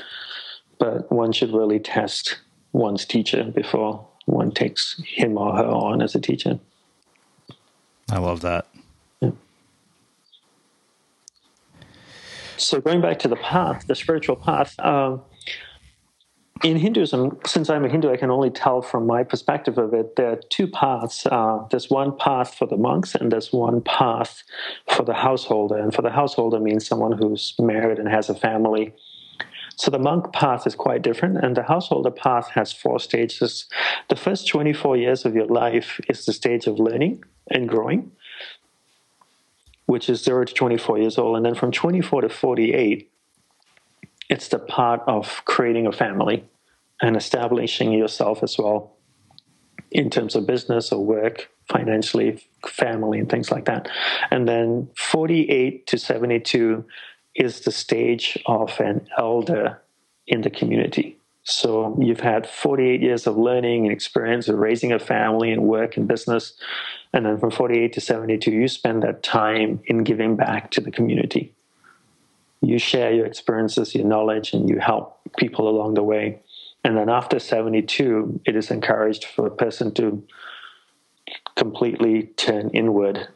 But 0.78 1.12
one 1.12 1.32
should 1.32 1.54
really 1.54 1.80
test 1.80 2.38
one's 2.72 3.04
teacher 3.04 3.46
before 3.46 4.06
one 4.26 4.52
takes 4.52 5.02
him 5.08 5.40
or 5.40 5.56
her 5.56 5.66
on 5.66 6.04
as 6.04 6.14
a 6.14 6.22
teacher. 6.22 6.60
I 8.12 8.20
love 8.20 8.42
that. 8.42 8.68
Yeah. 9.22 9.32
So 12.58 12.82
going 12.82 13.02
back 13.02 13.20
to 13.20 13.28
the 13.28 13.36
path, 13.36 13.88
the 13.88 13.96
spiritual 13.96 14.36
path. 14.36 14.80
Um, 14.80 15.22
in 16.64 16.76
Hinduism, 16.76 17.40
since 17.46 17.70
I'm 17.70 17.86
a 17.86 17.90
Hindu, 17.90 18.12
I 18.12 18.18
can 18.18 18.30
only 18.30 18.50
tell 18.50 18.82
from 18.82 19.08
my 19.08 19.24
perspective 19.24 19.78
of 19.78 19.94
it. 19.94 20.18
There 20.18 20.32
are 20.32 20.42
two 20.50 20.68
paths. 20.68 21.26
Uh, 21.26 21.60
there's 21.72 21.90
one 21.90 22.18
path 22.18 22.54
for 22.54 22.66
the 22.66 22.76
monks, 22.76 23.16
and 23.16 23.32
there's 23.32 23.54
one 23.54 23.82
path 23.82 24.44
for 24.94 25.04
the 25.04 25.14
householder. 25.14 25.78
And 25.78 25.94
for 25.94 26.02
the 26.02 26.10
householder 26.10 26.60
means 26.60 26.86
someone 26.86 27.14
who's 27.14 27.54
married 27.60 27.98
and 27.98 28.10
has 28.10 28.30
a 28.30 28.36
family. 28.36 28.94
So 29.80 29.90
the 29.90 29.98
monk 29.98 30.34
path 30.34 30.68
is 30.68 30.76
quite 30.76 31.04
different, 31.04 31.38
and 31.38 31.56
the 31.56 31.64
householder 31.64 32.12
path 32.12 32.50
has 32.50 32.74
four 32.74 33.00
stages. 33.00 33.66
The 34.10 34.18
first 34.18 34.46
24 34.46 34.98
years 34.98 35.24
of 35.24 35.36
your 35.36 35.46
life 35.46 36.02
is 36.10 36.26
the 36.26 36.34
stage 36.34 36.68
of 36.68 36.80
learning 36.80 37.24
and 37.50 37.70
growing, 37.70 38.12
which 39.86 40.10
is 40.10 40.22
0 40.22 40.44
to 40.44 40.54
24 40.54 41.00
years 41.00 41.18
old. 41.18 41.38
And 41.38 41.46
then 41.46 41.56
from 41.56 41.72
24 41.72 42.24
to 42.24 42.30
48, 42.30 43.10
it's 44.30 44.50
the 44.50 44.60
part 44.60 45.02
of 45.08 45.46
creating 45.46 45.88
a 45.88 45.94
family 45.94 46.44
and 47.02 47.16
establishing 47.16 47.94
yourself 47.94 48.44
as 48.44 48.58
well 48.58 48.98
in 49.92 50.10
terms 50.10 50.36
of 50.36 50.46
business 50.46 50.92
or 50.92 51.06
work, 51.06 51.50
financially, 51.70 52.46
family, 52.68 53.18
and 53.18 53.30
things 53.30 53.50
like 53.50 53.64
that. 53.64 53.88
And 54.30 54.46
then 54.46 54.90
48 54.98 55.88
to 55.88 55.98
72 55.98 56.84
is 57.40 57.62
the 57.62 57.72
stage 57.72 58.38
of 58.46 58.80
an 58.80 59.08
elder 59.18 59.82
in 60.28 60.42
the 60.42 60.50
community. 60.50 61.18
So 61.44 61.98
you've 62.00 62.20
had 62.20 62.46
48 62.46 63.02
years 63.02 63.26
of 63.26 63.38
learning 63.38 63.86
and 63.86 63.94
experience 63.94 64.48
of 64.50 64.60
raising 64.60 64.92
a 64.92 65.00
family 65.00 65.52
and 65.52 65.64
work 65.64 65.98
and 65.98 66.08
business. 66.08 66.54
And 67.14 67.26
then 67.26 67.40
from 67.40 67.50
48 67.50 67.94
to 67.94 68.02
72, 68.02 68.52
you 68.52 68.68
spend 68.68 69.02
that 69.02 69.24
time 69.24 69.80
in 69.86 70.04
giving 70.04 70.36
back 70.36 70.70
to 70.72 70.82
the 70.82 70.92
community. 70.92 71.56
You 72.62 72.78
share 72.78 73.12
your 73.12 73.26
experiences, 73.26 73.96
your 73.96 74.06
knowledge, 74.06 74.54
and 74.54 74.70
you 74.70 74.80
help 74.80 75.18
people 75.38 75.70
along 75.70 75.94
the 75.94 76.04
way. 76.04 76.42
And 76.84 76.98
then 76.98 77.10
after 77.10 77.40
72, 77.40 78.42
it 78.46 78.56
is 78.56 78.70
encouraged 78.70 79.26
for 79.26 79.48
a 79.48 79.52
person 79.52 79.94
to 79.96 80.22
completely 81.56 82.24
turn 82.36 82.70
inward 82.72 83.28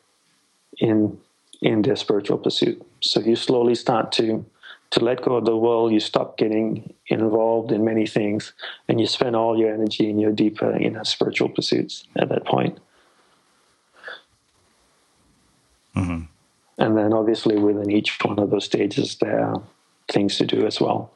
in 0.78 1.18
in 1.62 1.82
their 1.82 1.96
spiritual 1.96 2.38
pursuit. 2.38 2.86
So 3.04 3.20
you 3.20 3.36
slowly 3.36 3.76
start 3.76 4.12
to 4.14 4.46
to 4.92 5.04
let 5.04 5.24
go 5.24 5.36
of 5.36 5.46
the 5.46 5.58
world. 5.58 5.92
You 5.92 6.00
stop 6.00 6.38
getting 6.38 6.94
involved 7.08 7.72
in 7.72 7.84
many 7.84 8.06
things, 8.06 8.54
and 8.88 9.00
you 9.00 9.08
spend 9.08 9.36
all 9.36 9.58
your 9.58 9.74
energy 9.74 10.10
in 10.10 10.20
your 10.20 10.32
deeper 10.32 10.72
inner 10.76 11.04
spiritual 11.04 11.50
pursuits 11.50 12.06
at 12.16 12.30
that 12.30 12.46
point. 12.46 12.78
Mm-hmm. 15.96 16.24
And 16.78 16.98
then, 16.98 17.14
obviously, 17.14 17.58
within 17.58 17.92
each 17.92 18.18
one 18.24 18.40
of 18.40 18.50
those 18.50 18.66
stages, 18.66 19.16
there 19.18 19.40
are 19.40 19.62
things 20.10 20.38
to 20.38 20.46
do 20.46 20.66
as 20.66 20.80
well. 20.80 21.12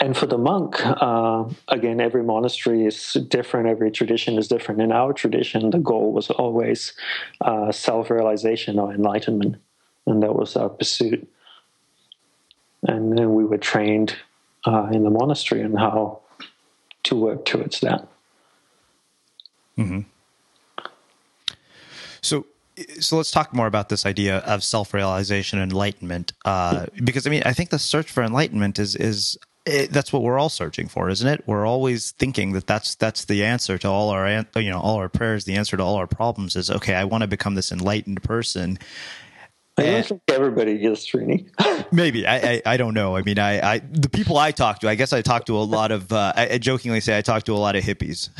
And 0.00 0.16
for 0.16 0.26
the 0.26 0.36
monk, 0.36 0.76
uh, 0.84 1.44
again, 1.68 2.00
every 2.00 2.22
monastery 2.22 2.84
is 2.84 3.16
different, 3.28 3.68
every 3.68 3.90
tradition 3.90 4.36
is 4.36 4.48
different. 4.48 4.82
In 4.82 4.92
our 4.92 5.12
tradition, 5.12 5.70
the 5.70 5.78
goal 5.78 6.12
was 6.12 6.30
always 6.30 6.92
uh, 7.40 7.72
self 7.72 8.10
realization 8.10 8.78
or 8.78 8.92
enlightenment, 8.92 9.56
and 10.06 10.22
that 10.22 10.34
was 10.34 10.56
our 10.56 10.68
pursuit. 10.68 11.28
And 12.86 13.16
then 13.16 13.34
we 13.34 13.44
were 13.44 13.58
trained 13.58 14.16
uh, 14.66 14.88
in 14.92 15.04
the 15.04 15.10
monastery 15.10 15.62
on 15.62 15.74
how 15.74 16.20
to 17.04 17.16
work 17.16 17.44
towards 17.44 17.80
that. 17.80 18.06
Mm-hmm. 19.78 20.00
So, 22.22 22.46
so 23.00 23.16
let's 23.16 23.30
talk 23.30 23.52
more 23.52 23.66
about 23.66 23.88
this 23.88 24.06
idea 24.06 24.38
of 24.38 24.62
self-realization 24.64 25.58
and 25.58 25.70
enlightenment 25.70 26.32
uh, 26.44 26.86
because 27.04 27.26
i 27.26 27.30
mean 27.30 27.42
i 27.46 27.52
think 27.52 27.70
the 27.70 27.78
search 27.78 28.10
for 28.10 28.22
enlightenment 28.22 28.80
is 28.80 28.96
is 28.96 29.38
it, 29.66 29.92
that's 29.92 30.12
what 30.12 30.22
we're 30.22 30.38
all 30.38 30.48
searching 30.48 30.88
for 30.88 31.08
isn't 31.08 31.28
it 31.28 31.46
we're 31.46 31.66
always 31.66 32.10
thinking 32.12 32.52
that 32.52 32.66
that's 32.66 32.96
that's 32.96 33.26
the 33.26 33.44
answer 33.44 33.78
to 33.78 33.88
all 33.88 34.10
our 34.10 34.28
you 34.56 34.70
know 34.70 34.80
all 34.80 34.96
our 34.96 35.08
prayers 35.08 35.44
the 35.44 35.54
answer 35.54 35.76
to 35.76 35.82
all 35.82 35.94
our 35.94 36.08
problems 36.08 36.56
is 36.56 36.68
okay 36.68 36.94
i 36.94 37.04
want 37.04 37.22
to 37.22 37.28
become 37.28 37.54
this 37.54 37.70
enlightened 37.70 38.22
person 38.22 38.76
I 39.76 39.82
don't 39.82 40.06
think 40.06 40.22
everybody 40.28 40.72
is 40.84 41.00
Srini. 41.00 41.50
maybe 41.92 42.26
I, 42.26 42.36
I, 42.36 42.62
I 42.64 42.76
don't 42.76 42.94
know. 42.94 43.16
I 43.16 43.22
mean, 43.22 43.38
I, 43.38 43.74
I 43.74 43.78
the 43.78 44.08
people 44.08 44.38
I 44.38 44.52
talk 44.52 44.78
to, 44.80 44.88
I 44.88 44.94
guess 44.94 45.12
I 45.12 45.20
talk 45.20 45.46
to 45.46 45.56
a 45.56 45.64
lot 45.64 45.90
of. 45.90 46.12
Uh, 46.12 46.32
I, 46.36 46.58
jokingly 46.58 47.00
say 47.00 47.18
I 47.18 47.22
talk 47.22 47.42
to 47.44 47.52
a 47.52 47.56
lot 47.56 47.74
of 47.74 47.82
hippies. 47.82 48.30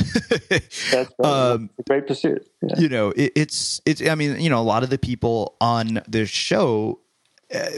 That's 0.90 1.12
um, 1.18 1.70
a 1.78 1.82
great 1.82 2.06
pursuit. 2.06 2.46
Yeah. 2.62 2.78
You 2.78 2.88
know, 2.88 3.10
it, 3.10 3.32
it's 3.34 3.80
it's. 3.84 4.06
I 4.06 4.14
mean, 4.14 4.40
you 4.40 4.48
know, 4.48 4.60
a 4.60 4.62
lot 4.62 4.84
of 4.84 4.90
the 4.90 4.98
people 4.98 5.56
on 5.60 6.02
this 6.06 6.30
show 6.30 7.00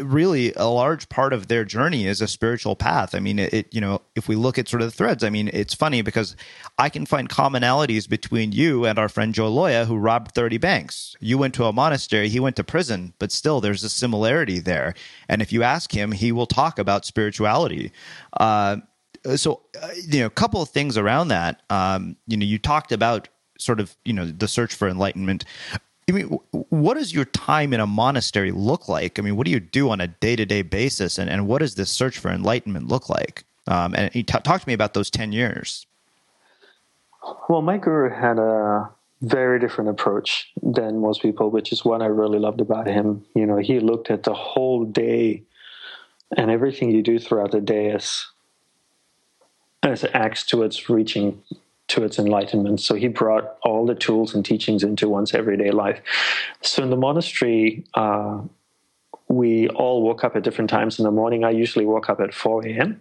really 0.01 0.53
a 0.55 0.67
large 0.67 1.09
part 1.09 1.33
of 1.33 1.49
their 1.49 1.65
journey 1.65 2.07
is 2.07 2.21
a 2.21 2.29
spiritual 2.29 2.77
path. 2.77 3.15
I 3.15 3.21
mean, 3.21 3.39
it, 3.39 3.53
it, 3.53 3.75
you 3.75 3.81
know, 3.81 4.03
if 4.15 4.29
we 4.29 4.37
look 4.37 4.59
at 4.59 4.69
sort 4.69 4.83
of 4.83 4.89
the 4.89 4.97
threads, 4.97 5.23
I 5.23 5.31
mean, 5.31 5.51
it's 5.53 5.75
funny 5.75 6.03
because 6.03 6.37
I 6.79 6.89
can 6.89 7.07
find 7.07 7.29
commonalities 7.29 8.09
between 8.09 8.53
you 8.53 8.85
and 8.85 8.99
our 8.99 9.09
friend 9.09 9.35
Joe 9.35 9.51
Loya, 9.51 9.87
who 9.87 9.97
robbed 9.97 10.33
30 10.33 10.59
banks. 10.59 11.17
You 11.21 11.39
went 11.39 11.55
to 11.55 11.65
a 11.65 11.73
monastery, 11.73 12.29
he 12.29 12.41
went 12.41 12.57
to 12.57 12.65
prison, 12.65 13.13
but 13.19 13.33
still 13.33 13.61
there's 13.61 13.85
a 13.85 13.89
similarity 13.89 14.59
there. 14.59 14.95
And 15.29 15.43
if 15.43 15.53
you 15.53 15.63
ask 15.63 15.93
him, 15.93 16.13
he 16.13 16.33
will 16.33 16.47
talk 16.47 16.79
about 16.79 17.05
spirituality. 17.05 17.93
Uh, 18.39 18.79
so, 19.37 19.63
uh, 19.83 19.89
you 20.09 20.21
know, 20.21 20.27
a 20.27 20.31
couple 20.31 20.63
of 20.63 20.69
things 20.69 20.97
around 20.97 21.29
that. 21.29 21.63
Um, 21.71 22.17
you 22.27 22.37
know, 22.37 22.47
you 22.47 22.59
talked 22.59 22.93
about 22.93 23.29
sort 23.59 23.81
of, 23.81 23.97
you 24.05 24.13
know, 24.13 24.27
the 24.27 24.49
search 24.49 24.75
for 24.75 24.89
enlightenment. 24.89 25.45
I 26.09 26.13
mean, 26.13 26.27
what 26.53 26.95
does 26.95 27.13
your 27.13 27.25
time 27.25 27.73
in 27.73 27.81
a 27.81 27.87
monastery 27.87 28.53
look 28.53 28.89
like? 28.89 29.19
I 29.19 29.23
mean, 29.23 29.37
what 29.37 29.45
do 29.45 29.51
you 29.51 29.59
do 29.59 29.91
on 29.91 30.01
a 30.01 30.07
day 30.07 30.37
to 30.37 30.47
day 30.47 30.63
basis, 30.63 31.19
and, 31.19 31.29
and 31.29 31.49
what 31.49 31.59
does 31.59 31.75
this 31.75 31.91
search 31.91 32.19
for 32.19 32.31
enlightenment 32.31 32.87
look 32.87 33.09
like? 33.09 33.45
Um, 33.67 33.95
and 33.97 34.13
t- 34.13 34.23
talk 34.23 34.61
to 34.61 34.69
me 34.69 34.73
about 34.73 34.95
those 34.95 35.11
ten 35.11 35.33
years. 35.33 35.87
Well, 37.49 37.61
my 37.61 37.77
guru 37.77 38.11
had 38.11 38.39
a 38.39 38.89
very 39.23 39.59
different 39.59 39.91
approach 39.91 40.53
than 40.63 41.01
most 41.01 41.23
people, 41.23 41.51
which 41.51 41.73
is 41.73 41.85
what 41.85 42.03
I 42.03 42.07
really 42.07 42.39
loved 42.39 42.61
about 42.61 42.87
him. 42.87 43.25
You 43.35 43.47
know, 43.47 43.57
he 43.57 43.81
looked 43.81 44.11
at 44.11 44.23
the 44.23 44.35
whole 44.35 44.85
day 44.85 45.43
and 46.37 46.51
everything 46.51 46.91
you 46.91 47.03
do 47.03 47.19
throughout 47.19 47.51
the 47.51 47.61
day 47.61 47.91
as 47.91 48.27
as 49.83 50.05
acts 50.13 50.45
towards 50.45 50.89
reaching 50.89 51.43
to 51.89 52.05
its 52.05 52.19
enlightenment. 52.19 52.81
So 52.81 52.95
he 52.95 53.09
brought 53.09 53.57
all 53.63 53.87
the 53.87 53.95
tools 53.95 54.35
and 54.35 54.45
teachings 54.45 54.83
into 54.83 55.09
one's 55.09 55.35
everyday 55.35 55.71
life. 55.71 56.01
So 56.63 56.83
in 56.83 56.91
the 56.91 56.97
monastery, 56.97 57.85
uh, 57.95 58.41
we 59.29 59.69
all 59.69 60.03
woke 60.03 60.25
up 60.25 60.37
at 60.37 60.43
different 60.43 60.71
times 60.71 60.99
in 60.99 61.05
the 61.05 61.11
morning. 61.11 61.45
I 61.45 61.51
usually 61.51 61.87
woke 61.87 62.09
up 62.09 62.21
at 62.21 62.35
4 62.35 62.67
a.m. 62.67 63.01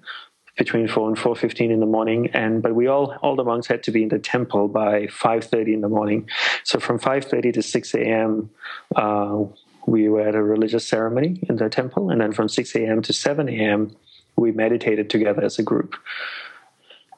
between 0.58 0.88
4 0.88 1.10
and 1.10 1.18
4.15 1.18 1.72
in 1.72 1.80
the 1.80 1.86
morning. 1.86 2.30
And 2.34 2.62
but 2.62 2.76
we 2.76 2.88
all 2.88 3.16
all 3.22 3.36
the 3.36 3.44
monks 3.44 3.68
had 3.68 3.84
to 3.84 3.92
be 3.92 4.04
in 4.04 4.10
the 4.10 4.20
temple 4.20 4.68
by 4.68 5.08
5.30 5.08 5.74
in 5.74 5.82
the 5.82 5.90
morning. 5.90 6.30
So 6.64 6.80
from 6.80 7.00
5.30 7.00 7.54
to 7.54 7.62
6 7.62 7.94
a.m. 7.96 8.50
Uh, 8.96 9.46
we 9.88 10.10
were 10.10 10.28
at 10.28 10.36
a 10.36 10.42
religious 10.42 10.88
ceremony 10.88 11.44
in 11.48 11.58
the 11.58 11.70
temple. 11.70 12.10
And 12.10 12.22
then 12.22 12.32
from 12.32 12.50
6 12.50 12.76
a.m. 12.76 13.02
to 13.04 13.14
7 13.14 13.50
a.m., 13.50 13.96
we 14.36 14.52
meditated 14.52 15.10
together 15.10 15.44
as 15.44 15.60
a 15.60 15.64
group. 15.64 15.96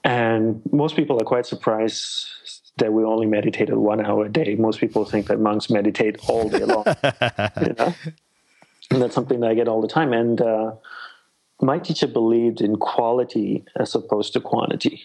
And 0.08 0.62
most 0.72 0.96
people 0.96 1.18
are 1.22 1.26
quite 1.26 1.46
surprised 1.46 2.28
that 2.78 2.94
we 2.94 3.04
only 3.04 3.26
meditated 3.26 3.76
one 3.76 4.06
hour 4.06 4.26
a 4.26 4.30
day. 4.30 4.56
Most 4.56 4.80
people 4.80 5.04
think 5.04 5.28
that 5.28 5.42
monks 5.42 5.70
meditate 5.70 6.16
all 6.30 6.48
day 6.48 6.64
long. 6.64 6.86
you 7.62 7.74
know? 7.78 7.94
And 8.90 9.02
that's 9.02 9.14
something 9.14 9.42
that 9.42 9.50
I 9.50 9.54
get 9.54 9.68
all 9.68 9.82
the 9.82 9.88
time. 9.90 10.14
And 10.14 10.40
uh, 10.40 10.76
my 11.62 11.78
teacher 11.78 12.08
believed 12.08 12.62
in 12.62 12.78
quality 12.78 13.66
as 13.76 13.96
opposed 13.96 14.32
to 14.34 14.40
quantity. 14.40 15.04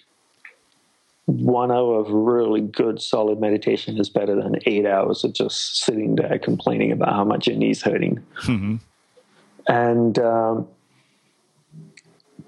One 1.27 1.73
hour 1.73 1.99
of 1.99 2.09
really 2.09 2.61
good, 2.61 3.03
solid 3.03 3.41
meditation 3.41 3.99
is 3.99 4.09
better 4.09 4.37
than 4.37 4.61
eight 4.67 4.87
hours 4.87 5.25
of 5.25 5.33
just 5.33 5.79
sitting 5.79 6.15
there 6.15 6.39
complaining 6.39 6.93
about 6.93 7.13
how 7.13 7.25
much 7.25 7.49
your 7.49 7.57
knee's 7.57 7.83
hurting. 7.83 8.23
Mm-hmm. 8.43 8.77
And 9.67 10.19
um, 10.21 10.69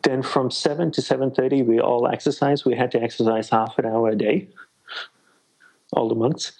then 0.04 0.22
from 0.22 0.50
seven 0.50 0.90
to 0.92 1.02
seven 1.02 1.30
thirty, 1.30 1.62
we 1.62 1.80
all 1.80 2.06
exercise. 2.06 2.64
We 2.64 2.76
had 2.76 2.90
to 2.92 3.02
exercise 3.02 3.48
half 3.48 3.78
an 3.78 3.86
hour 3.86 4.10
a 4.10 4.16
day, 4.16 4.48
all 5.92 6.08
the 6.08 6.14
monks, 6.14 6.52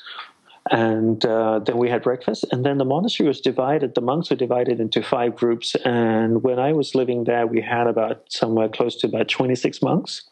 and 0.71 1.25
uh, 1.25 1.61
then 1.61 1.77
we 1.77 1.91
had 1.91 2.03
breakfast. 2.03 2.45
And 2.51 2.65
then 2.65 2.79
the 2.79 2.85
monastery 2.85 3.29
was 3.29 3.41
divided. 3.41 3.95
The 3.95 4.01
monks 4.01 4.31
were 4.31 4.37
divided 4.37 4.81
into 4.81 5.03
five 5.03 5.37
groups. 5.37 5.77
And 5.85 6.43
when 6.43 6.59
I 6.59 6.73
was 6.73 6.95
living 6.95 7.25
there, 7.25 7.47
we 7.47 7.61
had 7.61 7.87
about 7.87 8.25
somewhere 8.29 8.69
close 8.69 8.97
to 8.97 9.07
about 9.07 9.29
twenty 9.29 9.55
six 9.55 9.83
monks. 9.83 10.23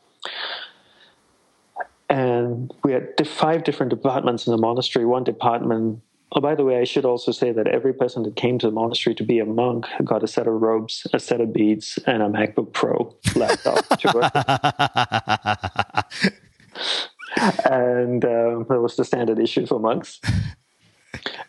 And 2.08 2.72
we 2.84 2.92
had 2.92 3.26
five 3.26 3.64
different 3.64 3.90
departments 3.90 4.46
in 4.46 4.50
the 4.50 4.58
monastery. 4.58 5.06
One 5.06 5.24
department 5.24 6.02
Oh, 6.34 6.40
by 6.40 6.54
the 6.54 6.64
way, 6.64 6.78
I 6.78 6.84
should 6.84 7.04
also 7.04 7.30
say 7.30 7.52
that 7.52 7.66
every 7.66 7.92
person 7.92 8.22
that 8.22 8.36
came 8.36 8.58
to 8.60 8.66
the 8.66 8.72
monastery 8.72 9.14
to 9.16 9.22
be 9.22 9.38
a 9.38 9.44
monk 9.44 9.84
got 10.02 10.24
a 10.24 10.26
set 10.26 10.46
of 10.46 10.62
robes, 10.62 11.06
a 11.12 11.18
set 11.18 11.42
of 11.42 11.52
beads, 11.52 11.98
and 12.06 12.22
a 12.22 12.26
MacBook 12.26 12.72
Pro 12.72 13.14
laptop 13.36 13.84
and 17.70 18.24
um, 18.24 18.66
that 18.68 18.80
was 18.80 18.96
the 18.96 19.04
standard 19.04 19.38
issue 19.38 19.66
for 19.66 19.78
monks. 19.78 20.20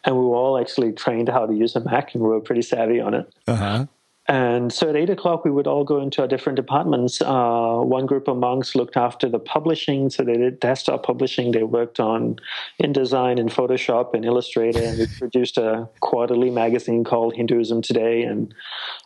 And 0.04 0.18
we 0.18 0.22
were 0.22 0.36
all 0.36 0.60
actually 0.60 0.92
trained 0.92 1.30
how 1.30 1.46
to 1.46 1.54
use 1.54 1.78
a 1.78 1.80
Mac, 1.80 2.14
and 2.14 2.22
we 2.22 2.30
were 2.30 2.42
pretty 2.42 2.62
savvy 2.62 3.00
on 3.00 3.14
it. 3.14 3.34
Uh-huh. 3.48 3.86
And 4.28 4.72
so 4.72 4.90
at 4.90 4.96
eight 4.96 5.10
o'clock, 5.10 5.44
we 5.44 5.52
would 5.52 5.68
all 5.68 5.84
go 5.84 6.00
into 6.00 6.22
our 6.22 6.28
different 6.30 6.56
departments. 6.56 7.22
Uh, 7.22 7.80
one 7.80 8.06
group 8.06 8.30
of 8.30 8.38
monks 8.38 8.74
looked 8.74 8.96
after 8.96 9.28
the 9.28 9.40
publishing, 9.40 10.10
so 10.10 10.24
they 10.24 10.38
did 10.38 10.62
desktop 10.62 11.06
publishing. 11.06 11.52
They 11.52 11.64
worked 11.64 12.00
on 12.00 12.38
InDesign 12.82 13.38
and 13.38 13.50
Photoshop 13.50 14.14
and 14.14 14.24
Illustrator, 14.24 14.82
and 14.82 14.98
we 14.98 15.08
produced 15.08 15.58
a 15.58 15.90
quarterly 16.00 16.50
magazine 16.50 17.04
called 17.04 17.36
Hinduism 17.36 17.82
Today. 17.82 18.24
And 18.24 18.54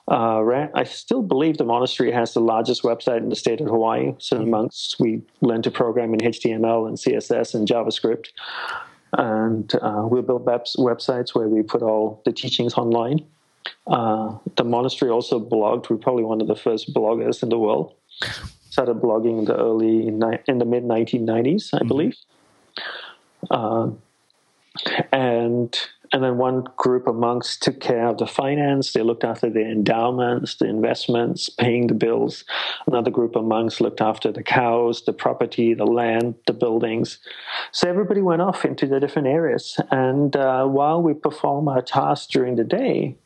uh, 0.08 0.44
I 0.76 0.84
still 0.84 1.24
believe 1.24 1.58
the 1.58 1.64
monastery 1.64 2.12
has 2.12 2.36
the 2.36 2.42
largest 2.42 2.84
website 2.84 3.18
in 3.18 3.30
the 3.30 3.36
state 3.36 3.60
of 3.60 3.68
Hawaii. 3.68 4.14
So 4.20 4.46
monks, 4.46 4.98
we 5.00 5.24
learned 5.42 5.64
to 5.64 5.72
program 5.72 6.14
in 6.14 6.20
HTML 6.20 6.88
and 6.88 6.96
CSS 6.96 7.56
and 7.56 7.68
JavaScript. 7.68 8.28
And 9.14 9.74
uh, 9.82 10.08
we 10.12 10.22
built 10.22 10.46
websites 10.46 11.34
where 11.34 11.48
we 11.48 11.64
put 11.64 11.82
all 11.82 12.22
the 12.24 12.32
teachings 12.32 12.76
online. 12.76 13.26
Uh, 13.86 14.38
the 14.56 14.64
monastery 14.64 15.12
also 15.12 15.40
blogged. 15.40 15.90
We're 15.90 15.98
probably 15.98 16.24
one 16.24 16.42
of 16.42 16.48
the 16.48 16.56
first 16.56 16.94
bloggers 16.94 17.44
in 17.44 17.50
the 17.50 17.58
world. 17.58 17.94
Started 18.70 18.96
blogging 18.96 19.40
in 19.40 19.46
the 19.46 19.56
early 19.56 20.08
in 20.08 20.20
the 20.20 20.66
mid 20.66 20.84
1990s, 20.84 21.74
I 21.74 21.78
mm-hmm. 21.78 21.88
believe. 21.88 22.16
Uh, 23.50 23.92
and 25.12 25.78
and 26.14 26.24
then 26.24 26.38
one 26.38 26.66
group 26.78 27.08
of 27.08 27.16
monks 27.16 27.58
took 27.58 27.80
care 27.80 28.08
of 28.08 28.18
the 28.18 28.28
finance. 28.28 28.94
They 28.94 29.02
looked 29.02 29.24
after 29.24 29.50
the 29.50 29.62
endowments, 29.62 30.56
the 30.56 30.66
investments, 30.66 31.50
paying 31.50 31.88
the 31.88 31.94
bills. 31.94 32.46
Another 32.86 33.12
group 33.12 33.36
of 33.36 33.44
monks 33.44 33.82
looked 33.82 34.02
after 34.02 34.32
the 34.32 34.44
cows, 34.44 35.04
the 35.04 35.14
property, 35.14 35.74
the 35.74 35.86
land, 35.86 36.36
the 36.46 36.54
buildings. 36.54 37.20
So 37.72 37.90
everybody 37.90 38.22
went 38.22 38.42
off 38.42 38.64
into 38.64 38.88
the 38.88 39.00
different 39.00 39.28
areas. 39.28 39.80
And 39.92 40.36
uh, 40.36 40.66
while 40.66 41.02
we 41.02 41.14
perform 41.14 41.68
our 41.68 41.82
tasks 41.82 42.28
during 42.28 42.56
the 42.56 42.64
day, 42.64 43.18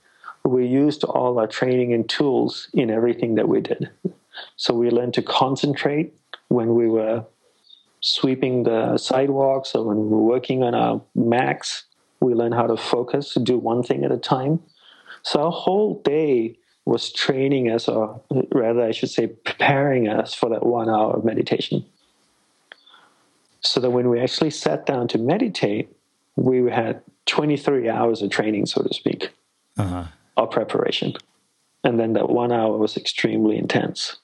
we 0.43 0.65
used 0.65 1.03
all 1.03 1.39
our 1.39 1.47
training 1.47 1.93
and 1.93 2.07
tools 2.09 2.67
in 2.73 2.89
everything 2.89 3.35
that 3.35 3.47
we 3.47 3.61
did. 3.61 3.89
So 4.55 4.73
we 4.73 4.89
learned 4.89 5.13
to 5.15 5.21
concentrate 5.21 6.13
when 6.47 6.75
we 6.75 6.87
were 6.87 7.25
sweeping 7.99 8.63
the 8.63 8.97
sidewalks 8.97 9.75
or 9.75 9.85
when 9.85 9.97
we 9.97 10.07
were 10.07 10.23
working 10.23 10.63
on 10.63 10.73
our 10.73 11.01
Macs. 11.15 11.83
We 12.19 12.33
learned 12.33 12.55
how 12.55 12.67
to 12.67 12.77
focus, 12.77 13.37
do 13.41 13.57
one 13.57 13.83
thing 13.83 14.03
at 14.03 14.11
a 14.11 14.17
time. 14.17 14.59
So 15.23 15.43
our 15.43 15.51
whole 15.51 16.01
day 16.01 16.57
was 16.85 17.11
training 17.11 17.69
us, 17.69 17.87
or 17.87 18.21
rather, 18.51 18.81
I 18.81 18.91
should 18.91 19.09
say, 19.09 19.27
preparing 19.27 20.07
us 20.07 20.33
for 20.33 20.49
that 20.49 20.65
one 20.65 20.89
hour 20.89 21.15
of 21.15 21.23
meditation. 21.23 21.85
So 23.61 23.79
that 23.79 23.91
when 23.91 24.09
we 24.09 24.19
actually 24.19 24.49
sat 24.49 24.87
down 24.87 25.07
to 25.09 25.19
meditate, 25.19 25.95
we 26.35 26.69
had 26.71 27.03
23 27.27 27.87
hours 27.87 28.23
of 28.23 28.31
training, 28.31 28.65
so 28.65 28.81
to 28.81 28.93
speak. 28.93 29.29
Uh-huh 29.77 30.05
our 30.41 30.47
preparation. 30.47 31.13
And 31.83 31.99
then 31.99 32.13
that 32.13 32.29
one 32.29 32.51
hour 32.51 32.77
was 32.77 32.97
extremely 32.97 33.57
intense. 33.57 34.17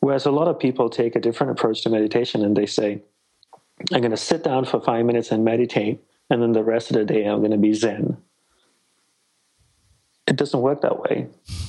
Whereas 0.00 0.26
a 0.26 0.30
lot 0.30 0.48
of 0.48 0.58
people 0.58 0.88
take 0.88 1.16
a 1.16 1.20
different 1.20 1.52
approach 1.52 1.82
to 1.82 1.90
meditation 1.90 2.44
and 2.44 2.56
they 2.56 2.66
say, 2.66 3.02
I'm 3.92 4.00
going 4.00 4.12
to 4.12 4.16
sit 4.16 4.44
down 4.44 4.64
for 4.64 4.80
five 4.80 5.04
minutes 5.04 5.30
and 5.30 5.44
meditate, 5.44 6.00
and 6.30 6.42
then 6.42 6.52
the 6.52 6.64
rest 6.64 6.90
of 6.90 6.96
the 6.96 7.04
day 7.04 7.24
I'm 7.24 7.38
going 7.38 7.52
to 7.52 7.58
be 7.58 7.72
Zen. 7.72 8.16
It 10.26 10.36
doesn't 10.36 10.60
work 10.60 10.82
that 10.82 11.00
way. 11.00 11.28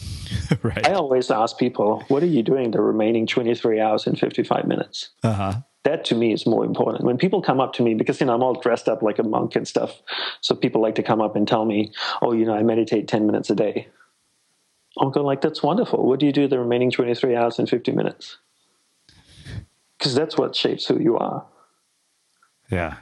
right. 0.63 0.87
I 0.87 0.93
always 0.93 1.31
ask 1.31 1.57
people, 1.57 2.03
what 2.07 2.23
are 2.23 2.27
you 2.27 2.43
doing 2.43 2.71
the 2.71 2.81
remaining 2.81 3.27
23 3.27 3.79
hours 3.79 4.07
and 4.07 4.19
55 4.19 4.67
minutes? 4.67 5.09
Uh-huh 5.23 5.61
that 5.83 6.03
to 6.05 6.15
me 6.15 6.33
is 6.33 6.45
more 6.45 6.65
important. 6.65 7.05
When 7.05 7.17
people 7.17 7.41
come 7.41 7.59
up 7.59 7.73
to 7.73 7.83
me, 7.83 7.93
because 7.93 8.19
you 8.19 8.27
know 8.27 8.33
I'm 8.33 8.43
all 8.43 8.59
dressed 8.59 8.89
up 8.89 9.01
like 9.01 9.19
a 9.19 9.23
monk 9.23 9.55
and 9.55 9.67
stuff, 9.67 10.01
so 10.41 10.55
people 10.55 10.81
like 10.81 10.95
to 10.95 11.03
come 11.03 11.21
up 11.21 11.35
and 11.35 11.47
tell 11.47 11.65
me, 11.65 11.91
"Oh, 12.21 12.33
you 12.33 12.45
know, 12.45 12.53
I 12.53 12.63
meditate 12.63 13.07
ten 13.07 13.25
minutes 13.25 13.49
a 13.49 13.55
day." 13.55 13.87
I'll 14.97 15.09
go 15.09 15.23
like, 15.23 15.41
"That's 15.41 15.63
wonderful. 15.63 16.05
What 16.05 16.19
do 16.19 16.25
you 16.25 16.33
do 16.33 16.47
the 16.47 16.59
remaining 16.59 16.91
twenty 16.91 17.15
three 17.15 17.35
hours 17.35 17.59
and 17.59 17.69
fifty 17.69 17.91
minutes?" 17.91 18.37
Because 19.97 20.15
that's 20.15 20.37
what 20.37 20.55
shapes 20.55 20.85
who 20.85 20.99
you 20.99 21.17
are. 21.17 21.45
Yeah. 22.71 22.97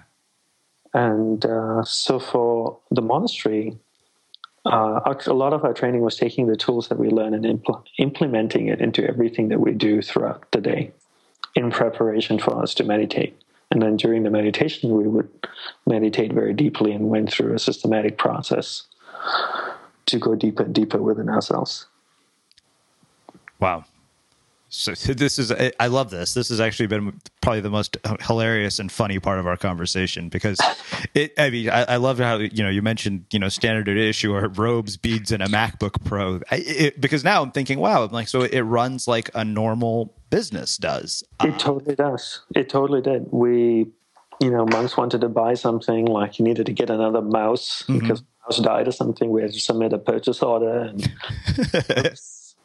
And 0.94 1.46
uh, 1.46 1.84
so 1.84 2.20
for 2.20 2.80
the 2.90 3.02
monastery, 3.02 3.78
uh, 4.66 5.14
a 5.26 5.34
lot 5.34 5.54
of 5.54 5.64
our 5.64 5.74
training 5.74 6.02
was 6.02 6.16
taking 6.16 6.48
the 6.48 6.56
tools 6.56 6.88
that 6.88 6.98
we 6.98 7.10
learn 7.10 7.34
and 7.34 7.46
impl- 7.46 7.84
implementing 8.00 8.68
it 8.68 8.82
into 8.82 9.08
everything 9.08 9.50
that 9.50 9.60
we 9.60 9.74
do 9.74 10.02
throughout 10.02 10.52
the 10.52 10.62
day 10.62 10.92
in 11.58 11.72
preparation 11.72 12.38
for 12.38 12.62
us 12.62 12.74
to 12.76 12.84
meditate. 12.84 13.36
And 13.72 13.82
then 13.82 13.98
during 13.98 14.24
the 14.24 14.30
meditation, 14.30 14.96
we 14.96 15.08
would 15.08 15.30
meditate 15.86 16.32
very 16.32 16.54
deeply 16.54 16.92
and 16.92 17.10
went 17.10 17.32
through 17.32 17.54
a 17.54 17.60
systematic 17.60 18.18
process 18.18 18.84
to 20.06 20.20
go 20.20 20.36
deeper 20.36 20.64
and 20.64 20.74
deeper 20.74 21.02
within 21.02 21.28
ourselves. 21.30 21.88
Wow. 23.60 23.86
So 24.70 24.92
this 25.14 25.40
is 25.40 25.52
I 25.80 25.88
love 25.88 26.10
this. 26.10 26.34
This 26.34 26.50
has 26.50 26.60
actually 26.60 26.88
been 26.88 27.20
probably 27.42 27.62
the 27.62 27.70
most 27.70 27.98
hilarious 28.22 28.80
and 28.80 28.92
funny 28.92 29.20
part 29.20 29.40
of 29.40 29.48
our 29.48 29.58
conversation 29.58 30.30
because 30.30 30.60
it. 31.14 31.34
I 31.38 31.50
mean, 31.50 31.70
I, 31.70 31.84
I 31.84 31.96
love 31.98 32.20
how 32.20 32.38
you 32.38 32.64
know 32.64 32.70
you 32.70 32.82
mentioned 32.82 33.26
you 33.32 33.40
know 33.40 33.50
standard 33.50 33.88
issue 33.88 34.34
or 34.34 34.48
robes, 34.50 34.98
beads, 34.98 35.32
and 35.32 35.42
a 35.42 35.48
MacBook 35.48 36.04
Pro. 36.04 36.42
I, 36.52 36.58
it, 36.58 37.02
because 37.02 37.24
now 37.24 37.42
I'm 37.42 37.52
thinking, 37.52 37.80
wow, 37.80 38.04
I'm 38.04 38.12
like 38.12 38.28
so 38.28 38.42
it 38.42 38.62
runs 38.62 39.08
like 39.08 39.30
a 39.34 39.46
normal 39.46 40.14
business 40.30 40.78
does. 40.78 41.24
It 41.44 41.58
totally 41.60 41.96
does. 41.96 42.42
It 42.56 42.70
totally 42.70 43.02
did. 43.02 43.28
We, 43.32 43.88
you 44.42 44.52
know, 44.52 44.66
monks 44.66 44.98
wanted 44.98 45.22
to 45.22 45.30
buy 45.30 45.54
something 45.54 46.06
like 46.06 46.34
he 46.34 46.44
needed 46.44 46.66
to 46.66 46.74
get 46.74 46.90
another 46.90 47.22
mouse 47.22 47.84
mm-hmm. 47.84 48.00
because 48.00 48.24
mouse 48.46 48.60
died 48.60 48.88
or 48.88 48.92
something. 48.92 49.30
We 49.30 49.42
had 49.42 49.54
to 49.54 49.60
submit 49.60 49.94
a 49.94 49.98
purchase 49.98 50.42
order 50.42 50.80
and. 50.80 51.14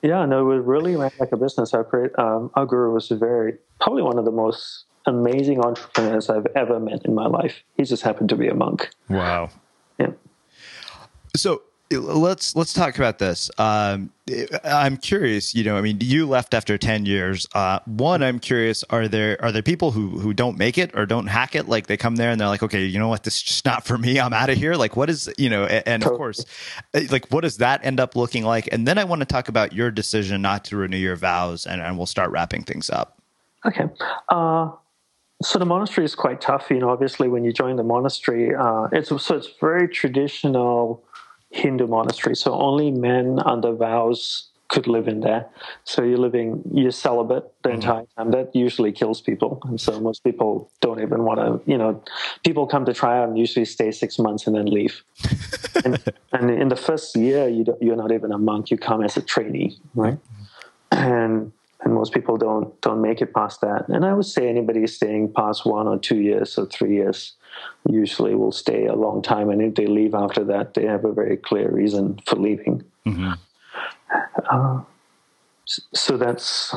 Yeah, 0.02 0.26
no, 0.26 0.50
it 0.50 0.56
really 0.56 0.96
ran 0.96 1.12
like 1.20 1.30
a 1.32 1.36
business. 1.36 1.72
Our, 1.72 2.20
um, 2.20 2.50
our 2.54 2.66
guru 2.66 2.92
was 2.92 3.08
very, 3.08 3.54
probably 3.80 4.02
one 4.02 4.18
of 4.18 4.24
the 4.24 4.32
most 4.32 4.84
amazing 5.06 5.60
entrepreneurs 5.60 6.28
I've 6.28 6.46
ever 6.56 6.80
met 6.80 7.04
in 7.04 7.14
my 7.14 7.26
life. 7.26 7.62
He 7.76 7.84
just 7.84 8.02
happened 8.02 8.28
to 8.30 8.36
be 8.36 8.48
a 8.48 8.54
monk. 8.54 8.90
Wow. 9.08 9.50
Yeah. 9.98 10.10
So 11.36 11.62
let's 11.98 12.56
let's 12.56 12.72
talk 12.72 12.96
about 12.96 13.18
this. 13.18 13.50
Um, 13.58 14.10
I'm 14.64 14.96
curious. 14.96 15.54
You 15.54 15.64
know, 15.64 15.76
I 15.76 15.80
mean, 15.80 15.98
you 16.00 16.26
left 16.28 16.54
after 16.54 16.78
ten 16.78 17.06
years. 17.06 17.46
Uh, 17.54 17.80
one, 17.86 18.22
I'm 18.22 18.38
curious: 18.38 18.84
are 18.90 19.08
there 19.08 19.36
are 19.42 19.52
there 19.52 19.62
people 19.62 19.90
who 19.90 20.18
who 20.18 20.32
don't 20.32 20.56
make 20.56 20.78
it 20.78 20.90
or 20.94 21.06
don't 21.06 21.26
hack 21.26 21.54
it? 21.54 21.68
Like 21.68 21.86
they 21.86 21.96
come 21.96 22.16
there 22.16 22.30
and 22.30 22.40
they're 22.40 22.48
like, 22.48 22.62
okay, 22.62 22.84
you 22.84 22.98
know 22.98 23.08
what, 23.08 23.24
this 23.24 23.36
is 23.36 23.42
just 23.42 23.64
not 23.64 23.84
for 23.84 23.98
me. 23.98 24.20
I'm 24.20 24.32
out 24.32 24.50
of 24.50 24.58
here. 24.58 24.74
Like, 24.74 24.96
what 24.96 25.10
is 25.10 25.32
you 25.38 25.50
know? 25.50 25.64
And, 25.64 26.04
of 26.04 26.10
course, 26.10 26.44
uh, 26.94 27.00
like, 27.10 27.28
what 27.30 27.42
does 27.42 27.58
that 27.58 27.84
end 27.84 28.00
up 28.00 28.16
looking 28.16 28.44
like? 28.44 28.68
And 28.72 28.86
then 28.86 28.98
I 28.98 29.04
want 29.04 29.20
to 29.20 29.26
talk 29.26 29.48
about 29.48 29.72
your 29.72 29.90
decision 29.90 30.42
not 30.42 30.64
to 30.66 30.76
renew 30.76 30.96
your 30.96 31.16
vows, 31.16 31.66
and, 31.66 31.82
and 31.82 31.96
we'll 31.96 32.06
start 32.06 32.30
wrapping 32.30 32.62
things 32.62 32.90
up. 32.90 33.18
Okay. 33.64 33.84
Uh, 34.28 34.70
so 35.42 35.58
the 35.58 35.66
monastery 35.66 36.04
is 36.04 36.14
quite 36.14 36.40
tough. 36.40 36.70
You 36.70 36.78
know, 36.78 36.90
obviously, 36.90 37.28
when 37.28 37.44
you 37.44 37.52
join 37.52 37.76
the 37.76 37.82
monastery, 37.82 38.54
uh, 38.54 38.88
it's 38.92 39.08
so 39.08 39.36
it's 39.36 39.50
very 39.60 39.88
traditional 39.88 41.04
Hindu 41.52 41.86
monastery. 41.86 42.34
So 42.34 42.54
only 42.54 42.90
men 42.90 43.38
under 43.44 43.72
vows 43.72 44.48
could 44.72 44.86
live 44.86 45.06
in 45.06 45.20
there. 45.20 45.46
So 45.84 46.02
you're 46.02 46.18
living, 46.18 46.62
you're 46.72 46.92
celibate 46.92 47.52
the 47.62 47.68
mm-hmm. 47.68 47.74
entire 47.76 48.06
time. 48.16 48.30
That 48.30 48.56
usually 48.56 48.90
kills 48.90 49.20
people. 49.20 49.60
And 49.64 49.78
so 49.78 50.00
most 50.00 50.24
people 50.24 50.70
don't 50.80 51.00
even 51.00 51.24
want 51.24 51.40
to, 51.40 51.70
you 51.70 51.76
know, 51.76 52.02
people 52.42 52.66
come 52.66 52.86
to 52.86 52.94
try 52.94 53.18
out 53.18 53.28
and 53.28 53.38
usually 53.38 53.66
stay 53.66 53.92
six 53.92 54.18
months 54.18 54.46
and 54.46 54.56
then 54.56 54.66
leave. 54.66 55.04
and, 55.84 56.02
and, 56.32 56.50
in 56.50 56.68
the 56.68 56.76
first 56.76 57.14
year, 57.14 57.48
you 57.48 57.64
you're 57.82 57.96
not 57.96 58.12
even 58.12 58.32
a 58.32 58.38
monk. 58.38 58.70
You 58.70 58.78
come 58.78 59.02
as 59.02 59.16
a 59.18 59.22
trainee, 59.22 59.76
right? 59.94 60.14
Mm-hmm. 60.14 61.12
And 61.12 61.52
and 61.84 61.94
most 61.94 62.12
people 62.12 62.36
don't 62.36 62.80
don't 62.80 63.00
make 63.00 63.20
it 63.20 63.34
past 63.34 63.60
that. 63.60 63.88
And 63.88 64.04
I 64.04 64.14
would 64.14 64.26
say 64.26 64.48
anybody 64.48 64.86
staying 64.86 65.32
past 65.32 65.66
one 65.66 65.88
or 65.88 65.98
two 65.98 66.18
years 66.18 66.58
or 66.58 66.66
three 66.66 66.94
years 66.94 67.34
usually 67.88 68.34
will 68.34 68.52
stay 68.52 68.86
a 68.86 68.94
long 68.94 69.22
time. 69.22 69.50
And 69.50 69.60
if 69.60 69.74
they 69.74 69.86
leave 69.86 70.14
after 70.14 70.44
that, 70.44 70.74
they 70.74 70.84
have 70.84 71.04
a 71.04 71.12
very 71.12 71.36
clear 71.36 71.70
reason 71.70 72.20
for 72.26 72.36
leaving. 72.36 72.84
Mm-hmm. 73.06 73.32
Uh, 74.50 74.82
so 75.68 76.16
that's 76.16 76.74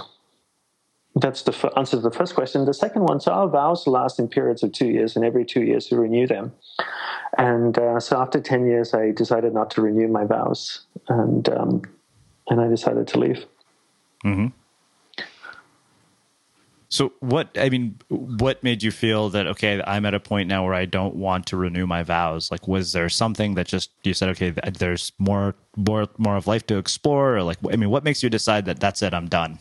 that's 1.15 1.43
the 1.43 1.53
f- 1.53 1.71
answer 1.77 1.97
to 1.97 2.01
the 2.01 2.11
first 2.11 2.35
question. 2.35 2.65
The 2.65 2.73
second 2.73 3.03
one, 3.03 3.21
so 3.21 3.31
our 3.31 3.47
vows 3.47 3.87
last 3.87 4.19
in 4.19 4.27
periods 4.27 4.63
of 4.63 4.73
two 4.73 4.87
years, 4.87 5.15
and 5.15 5.23
every 5.23 5.45
two 5.45 5.61
years 5.61 5.89
we 5.89 5.97
renew 5.97 6.27
them. 6.27 6.51
And 7.37 7.77
uh, 7.77 7.99
so 7.99 8.19
after 8.19 8.41
ten 8.41 8.65
years, 8.65 8.93
I 8.93 9.11
decided 9.11 9.53
not 9.53 9.69
to 9.71 9.81
renew 9.81 10.07
my 10.07 10.25
vows, 10.25 10.81
and 11.07 11.47
um, 11.49 11.81
and 12.49 12.59
I 12.59 12.67
decided 12.67 13.07
to 13.09 13.19
leave. 13.19 13.45
Mm-hmm. 14.25 14.47
So 16.95 17.11
what 17.19 17.49
I 17.59 17.67
mean, 17.67 17.99
what 18.07 18.63
made 18.63 18.81
you 18.81 18.89
feel 18.89 19.29
that 19.31 19.47
okay, 19.47 19.81
I'm 19.85 20.05
at 20.05 20.13
a 20.13 20.19
point 20.19 20.47
now 20.47 20.63
where 20.63 20.73
I 20.73 20.85
don't 20.85 21.15
want 21.15 21.45
to 21.47 21.57
renew 21.57 21.85
my 21.85 22.03
vows? 22.03 22.49
Like, 22.49 22.69
was 22.69 22.93
there 22.93 23.09
something 23.09 23.55
that 23.55 23.67
just 23.67 23.91
you 24.05 24.13
said, 24.13 24.29
okay, 24.29 24.51
there's 24.51 25.11
more, 25.19 25.55
more, 25.75 26.07
more 26.17 26.37
of 26.37 26.47
life 26.47 26.65
to 26.67 26.77
explore, 26.77 27.35
or 27.35 27.43
like, 27.43 27.57
I 27.69 27.75
mean, 27.75 27.89
what 27.89 28.05
makes 28.05 28.23
you 28.23 28.29
decide 28.29 28.63
that 28.67 28.79
that's 28.79 29.01
it, 29.01 29.13
I'm 29.13 29.27
done? 29.27 29.59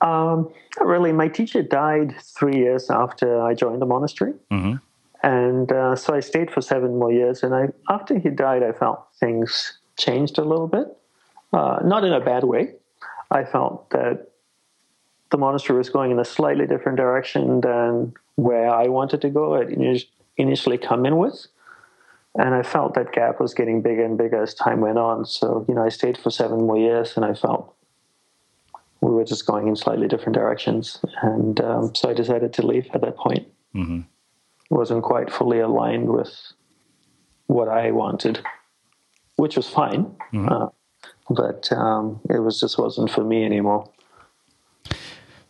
Um, 0.00 0.48
really, 0.80 1.12
my 1.12 1.28
teacher 1.28 1.62
died 1.62 2.14
three 2.22 2.56
years 2.56 2.88
after 2.88 3.42
I 3.42 3.52
joined 3.52 3.82
the 3.82 3.86
monastery, 3.86 4.32
mm-hmm. 4.50 4.76
and 5.22 5.70
uh, 5.70 5.94
so 5.94 6.14
I 6.14 6.20
stayed 6.20 6.50
for 6.50 6.62
seven 6.62 6.98
more 6.98 7.12
years. 7.12 7.42
And 7.42 7.54
I, 7.54 7.68
after 7.90 8.18
he 8.18 8.30
died, 8.30 8.62
I 8.62 8.72
felt 8.72 9.06
things 9.20 9.78
changed 9.98 10.38
a 10.38 10.44
little 10.44 10.68
bit, 10.68 10.86
uh, 11.52 11.80
not 11.84 12.02
in 12.04 12.14
a 12.14 12.20
bad 12.20 12.44
way. 12.44 12.76
I 13.30 13.44
felt 13.44 13.90
that 13.90 14.29
the 15.30 15.38
monastery 15.38 15.78
was 15.78 15.88
going 15.88 16.10
in 16.10 16.18
a 16.18 16.24
slightly 16.24 16.66
different 16.66 16.98
direction 16.98 17.60
than 17.60 18.12
where 18.34 18.70
I 18.70 18.88
wanted 18.88 19.20
to 19.22 19.30
go. 19.30 19.54
It 19.54 20.06
initially 20.36 20.78
come 20.78 21.06
in 21.06 21.16
with, 21.18 21.46
and 22.34 22.54
I 22.54 22.62
felt 22.62 22.94
that 22.94 23.12
gap 23.12 23.40
was 23.40 23.54
getting 23.54 23.82
bigger 23.82 24.04
and 24.04 24.18
bigger 24.18 24.42
as 24.42 24.54
time 24.54 24.80
went 24.80 24.98
on. 24.98 25.24
So 25.24 25.64
you 25.68 25.74
know, 25.74 25.84
I 25.84 25.88
stayed 25.88 26.18
for 26.18 26.30
seven 26.30 26.66
more 26.66 26.78
years, 26.78 27.16
and 27.16 27.24
I 27.24 27.34
felt 27.34 27.74
we 29.00 29.10
were 29.10 29.24
just 29.24 29.46
going 29.46 29.68
in 29.68 29.76
slightly 29.76 30.08
different 30.08 30.34
directions, 30.34 30.98
and 31.22 31.60
um, 31.60 31.94
so 31.94 32.10
I 32.10 32.14
decided 32.14 32.52
to 32.54 32.66
leave 32.66 32.88
at 32.92 33.00
that 33.02 33.16
point. 33.16 33.46
Mm-hmm. 33.74 34.00
wasn't 34.68 35.04
quite 35.04 35.32
fully 35.32 35.60
aligned 35.60 36.08
with 36.08 36.34
what 37.46 37.68
I 37.68 37.92
wanted, 37.92 38.40
which 39.36 39.56
was 39.56 39.68
fine. 39.68 40.06
Mm-hmm. 40.32 40.48
Uh, 40.48 40.66
but 41.30 41.70
um, 41.72 42.20
it 42.28 42.40
was 42.40 42.58
just 42.58 42.78
wasn't 42.78 43.10
for 43.10 43.22
me 43.22 43.44
anymore. 43.44 43.88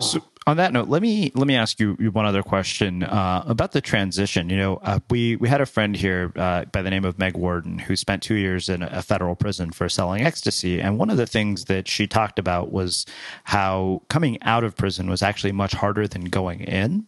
So 0.01 0.23
on 0.47 0.57
that 0.57 0.73
note, 0.73 0.89
let 0.89 1.03
me 1.03 1.31
let 1.35 1.47
me 1.47 1.55
ask 1.55 1.79
you 1.79 1.95
one 2.13 2.25
other 2.25 2.43
question 2.43 3.03
uh, 3.03 3.45
about 3.47 3.73
the 3.73 3.81
transition. 3.81 4.49
You 4.49 4.57
know, 4.57 4.77
uh, 4.83 5.01
we 5.11 5.37
we 5.37 5.49
had 5.49 5.61
a 5.61 5.67
friend 5.67 5.95
here 5.95 6.33
uh, 6.37 6.65
by 6.67 6.83
the 6.83 6.91
name 6.91 7.05
of 7.05 7.19
Meg 7.19 7.37
Worden 7.37 7.79
who 7.79 7.95
spent 7.97 8.23
two 8.23 8.35
years 8.35 8.69
in 8.69 8.83
a 8.83 9.03
federal 9.03 9.37
prison 9.37 9.71
for 9.71 9.89
selling 9.89 10.25
ecstasy, 10.25 10.81
and 10.81 10.99
one 10.99 11.11
of 11.11 11.19
the 11.19 11.27
things 11.27 11.67
that 11.67 11.87
she 11.87 12.07
talked 12.07 12.39
about 12.39 12.73
was 12.73 13.05
how 13.45 14.03
coming 14.09 14.43
out 14.43 14.65
of 14.65 14.75
prison 14.75 15.11
was 15.11 15.23
actually 15.23 15.53
much 15.53 15.75
harder 15.75 16.09
than 16.09 16.25
going 16.25 16.61
in. 16.61 17.07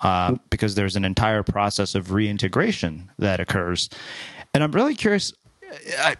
Uh, 0.00 0.36
because 0.50 0.74
there's 0.74 0.94
an 0.94 1.06
entire 1.06 1.42
process 1.42 1.94
of 1.94 2.12
reintegration 2.12 3.10
that 3.18 3.40
occurs. 3.40 3.88
And 4.52 4.62
I'm 4.62 4.72
really 4.72 4.94
curious, 4.94 5.32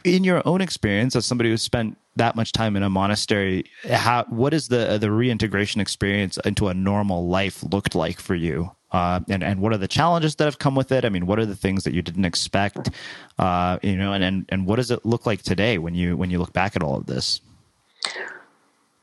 in 0.05 0.25
your 0.25 0.43
own 0.47 0.61
experience 0.61 1.17
as 1.17 1.27
somebody 1.27 1.51
who 1.51 1.57
spent 1.57 1.99
that 2.17 2.35
much 2.35 2.53
time 2.53 2.77
in 2.77 2.83
a 2.83 2.91
monastery, 2.91 3.65
how 3.91 4.25
what 4.29 4.55
is 4.55 4.69
the 4.69 4.99
the 4.99 5.11
reintegration 5.11 5.81
experience 5.81 6.39
into 6.45 6.69
a 6.69 6.75
normal 6.75 7.29
life 7.29 7.63
looked 7.63 7.95
like 7.95 8.21
for 8.21 8.35
you? 8.35 8.71
Uh, 8.93 9.21
and 9.29 9.43
and 9.43 9.61
what 9.61 9.73
are 9.73 9.77
the 9.77 9.89
challenges 9.89 10.37
that 10.37 10.45
have 10.45 10.59
come 10.59 10.75
with 10.75 10.93
it? 10.93 11.05
I 11.05 11.09
mean, 11.09 11.27
what 11.27 11.39
are 11.39 11.47
the 11.47 11.57
things 11.57 11.85
that 11.85 11.93
you 11.93 12.03
didn't 12.03 12.25
expect? 12.25 12.91
Uh, 13.39 13.79
you 13.83 13.97
know, 13.97 14.13
and, 14.13 14.25
and 14.25 14.47
and 14.49 14.67
what 14.67 14.77
does 14.77 14.91
it 14.91 15.05
look 15.05 15.27
like 15.27 15.43
today 15.43 15.79
when 15.79 15.95
you 15.95 16.17
when 16.17 16.31
you 16.31 16.39
look 16.39 16.53
back 16.53 16.77
at 16.77 16.83
all 16.83 16.97
of 16.97 17.07
this? 17.07 17.41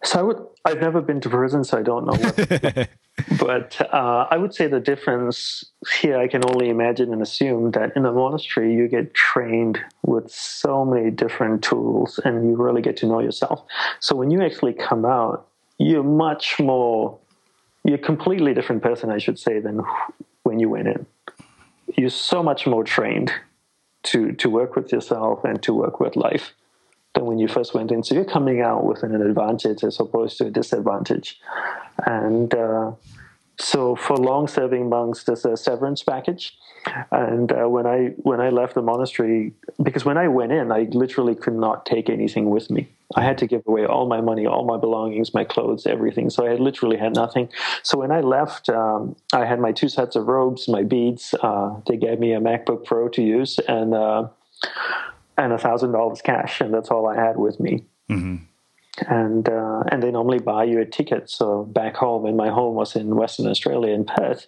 So 0.03 0.19
I 0.19 0.21
would, 0.23 0.45
I've 0.65 0.81
never 0.81 1.01
been 1.01 1.21
to 1.21 1.29
prison, 1.29 1.63
so 1.63 1.77
I 1.77 1.81
don't 1.81 2.05
know. 2.05 2.13
What, 2.13 2.89
but 3.39 3.79
uh, 3.93 4.27
I 4.29 4.37
would 4.37 4.55
say 4.55 4.67
the 4.67 4.79
difference 4.79 5.63
here, 5.99 6.17
I 6.17 6.27
can 6.27 6.41
only 6.45 6.69
imagine 6.69 7.13
and 7.13 7.21
assume 7.21 7.71
that 7.71 7.95
in 7.95 8.05
a 8.05 8.11
monastery, 8.11 8.73
you 8.73 8.87
get 8.87 9.13
trained 9.13 9.79
with 10.01 10.31
so 10.31 10.83
many 10.83 11.11
different 11.11 11.63
tools 11.63 12.19
and 12.25 12.49
you 12.49 12.55
really 12.55 12.81
get 12.81 12.97
to 12.97 13.05
know 13.05 13.19
yourself. 13.19 13.63
So 13.99 14.15
when 14.15 14.31
you 14.31 14.41
actually 14.41 14.73
come 14.73 15.05
out, 15.05 15.47
you're 15.77 16.03
much 16.03 16.59
more, 16.59 17.17
you're 17.83 17.95
a 17.95 17.99
completely 17.99 18.53
different 18.53 18.81
person, 18.81 19.11
I 19.11 19.19
should 19.19 19.37
say, 19.37 19.59
than 19.59 19.81
when 20.41 20.59
you 20.59 20.69
went 20.69 20.87
in. 20.87 21.05
You're 21.95 22.09
so 22.09 22.41
much 22.41 22.65
more 22.65 22.83
trained 22.83 23.31
to, 24.03 24.31
to 24.33 24.49
work 24.49 24.75
with 24.75 24.91
yourself 24.91 25.43
and 25.43 25.61
to 25.63 25.73
work 25.73 25.99
with 25.99 26.15
life 26.15 26.53
than 27.13 27.25
when 27.25 27.39
you 27.39 27.47
first 27.47 27.73
went 27.73 27.91
in. 27.91 28.03
So 28.03 28.15
you're 28.15 28.25
coming 28.25 28.61
out 28.61 28.85
with 28.85 29.03
an 29.03 29.19
advantage 29.21 29.83
as 29.83 29.99
opposed 29.99 30.37
to 30.39 30.47
a 30.47 30.49
disadvantage. 30.49 31.39
And 32.05 32.53
uh, 32.53 32.91
so 33.59 33.95
for 33.95 34.17
long-serving 34.17 34.89
monks, 34.89 35.23
there's 35.23 35.45
a 35.45 35.55
severance 35.55 36.03
package. 36.03 36.57
And 37.11 37.51
uh, 37.51 37.69
when 37.69 37.85
I 37.85 38.07
when 38.17 38.41
I 38.41 38.49
left 38.49 38.73
the 38.73 38.81
monastery, 38.81 39.53
because 39.81 40.03
when 40.03 40.17
I 40.17 40.27
went 40.27 40.51
in, 40.51 40.69
I 40.69 40.81
literally 40.91 41.33
could 41.33 41.53
not 41.55 41.85
take 41.85 42.09
anything 42.09 42.49
with 42.49 42.69
me. 42.69 42.89
I 43.15 43.21
had 43.21 43.37
to 43.37 43.47
give 43.47 43.61
away 43.67 43.85
all 43.85 44.05
my 44.05 44.19
money, 44.19 44.45
all 44.45 44.65
my 44.65 44.77
belongings, 44.77 45.33
my 45.33 45.45
clothes, 45.45 45.85
everything. 45.85 46.29
So 46.29 46.45
I 46.45 46.55
literally 46.55 46.97
had 46.97 47.15
nothing. 47.15 47.47
So 47.83 47.99
when 47.99 48.11
I 48.11 48.19
left, 48.19 48.67
um, 48.69 49.15
I 49.31 49.45
had 49.45 49.59
my 49.59 49.71
two 49.71 49.87
sets 49.87 50.17
of 50.17 50.27
robes, 50.27 50.67
my 50.67 50.83
beads. 50.83 51.33
Uh, 51.41 51.75
they 51.87 51.95
gave 51.95 52.19
me 52.19 52.33
a 52.33 52.41
MacBook 52.41 52.83
Pro 52.83 53.07
to 53.09 53.21
use, 53.21 53.59
and 53.59 53.93
uh, 53.93 54.27
and 55.37 55.53
a 55.53 55.57
thousand 55.57 55.91
dollars 55.91 56.21
cash, 56.21 56.61
and 56.61 56.73
that's 56.73 56.89
all 56.89 57.07
I 57.07 57.15
had 57.15 57.37
with 57.37 57.59
me. 57.59 57.85
Mm-hmm. 58.09 58.45
And 59.07 59.49
uh, 59.49 59.83
and 59.91 60.03
they 60.03 60.11
normally 60.11 60.39
buy 60.39 60.65
you 60.65 60.79
a 60.79 60.85
ticket. 60.85 61.29
So 61.29 61.63
back 61.63 61.95
home, 61.95 62.25
and 62.25 62.37
my 62.37 62.49
home 62.49 62.75
was 62.75 62.95
in 62.95 63.15
Western 63.15 63.47
Australia 63.47 63.93
in 63.93 64.05
Perth. 64.05 64.47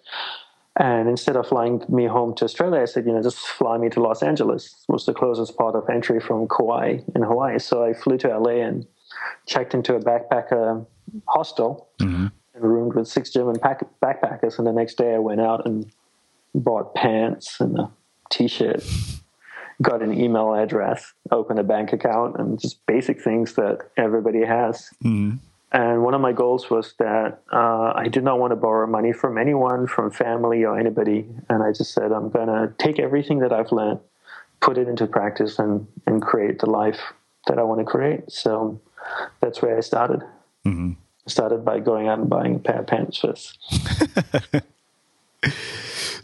And 0.78 1.08
instead 1.08 1.36
of 1.36 1.48
flying 1.48 1.82
me 1.88 2.04
home 2.04 2.34
to 2.34 2.44
Australia, 2.44 2.82
I 2.82 2.84
said, 2.84 3.06
you 3.06 3.12
know, 3.12 3.22
just 3.22 3.38
fly 3.38 3.78
me 3.78 3.88
to 3.88 4.00
Los 4.00 4.22
Angeles. 4.22 4.84
It 4.86 4.92
was 4.92 5.06
the 5.06 5.14
closest 5.14 5.56
part 5.56 5.74
of 5.74 5.88
entry 5.88 6.20
from 6.20 6.46
Kauai 6.48 6.98
in 7.14 7.22
Hawaii. 7.22 7.58
So 7.58 7.82
I 7.82 7.94
flew 7.94 8.18
to 8.18 8.38
LA 8.38 8.62
and 8.62 8.86
checked 9.46 9.72
into 9.72 9.94
a 9.94 10.00
backpacker 10.00 10.86
hostel 11.26 11.88
mm-hmm. 11.98 12.26
and 12.54 12.62
roomed 12.62 12.94
with 12.94 13.08
six 13.08 13.30
German 13.30 13.58
pack- 13.58 13.88
backpackers. 14.02 14.58
And 14.58 14.66
the 14.66 14.72
next 14.72 14.98
day 14.98 15.14
I 15.14 15.18
went 15.18 15.40
out 15.40 15.64
and 15.64 15.90
bought 16.54 16.94
pants 16.94 17.58
and 17.58 17.78
a 17.78 17.90
t-shirt 18.30 18.84
got 19.82 20.02
an 20.02 20.18
email 20.18 20.54
address, 20.54 21.12
opened 21.30 21.58
a 21.58 21.64
bank 21.64 21.92
account, 21.92 22.36
and 22.38 22.58
just 22.60 22.84
basic 22.86 23.20
things 23.20 23.54
that 23.54 23.90
everybody 23.96 24.44
has. 24.44 24.90
Mm. 25.04 25.38
And 25.72 26.02
one 26.02 26.14
of 26.14 26.20
my 26.20 26.32
goals 26.32 26.70
was 26.70 26.94
that 26.98 27.42
uh, 27.52 27.92
I 27.94 28.08
did 28.08 28.24
not 28.24 28.38
want 28.38 28.52
to 28.52 28.56
borrow 28.56 28.86
money 28.86 29.12
from 29.12 29.36
anyone, 29.36 29.86
from 29.86 30.10
family 30.10 30.64
or 30.64 30.78
anybody. 30.78 31.26
And 31.50 31.62
I 31.62 31.72
just 31.72 31.92
said, 31.92 32.12
I'm 32.12 32.30
going 32.30 32.46
to 32.46 32.72
take 32.78 32.98
everything 32.98 33.40
that 33.40 33.52
I've 33.52 33.72
learned, 33.72 34.00
put 34.60 34.78
it 34.78 34.88
into 34.88 35.06
practice, 35.06 35.58
and, 35.58 35.86
and 36.06 36.22
create 36.22 36.60
the 36.60 36.70
life 36.70 37.00
that 37.46 37.58
I 37.58 37.62
want 37.62 37.80
to 37.80 37.84
create. 37.84 38.30
So 38.30 38.80
that's 39.40 39.60
where 39.60 39.76
I 39.76 39.80
started. 39.80 40.20
Mm-hmm. 40.64 40.92
I 41.26 41.30
started 41.30 41.64
by 41.64 41.80
going 41.80 42.08
out 42.08 42.20
and 42.20 42.30
buying 42.30 42.54
a 42.54 42.58
pair 42.58 42.80
of 42.80 42.86
pants 42.86 43.18
first. 43.18 43.58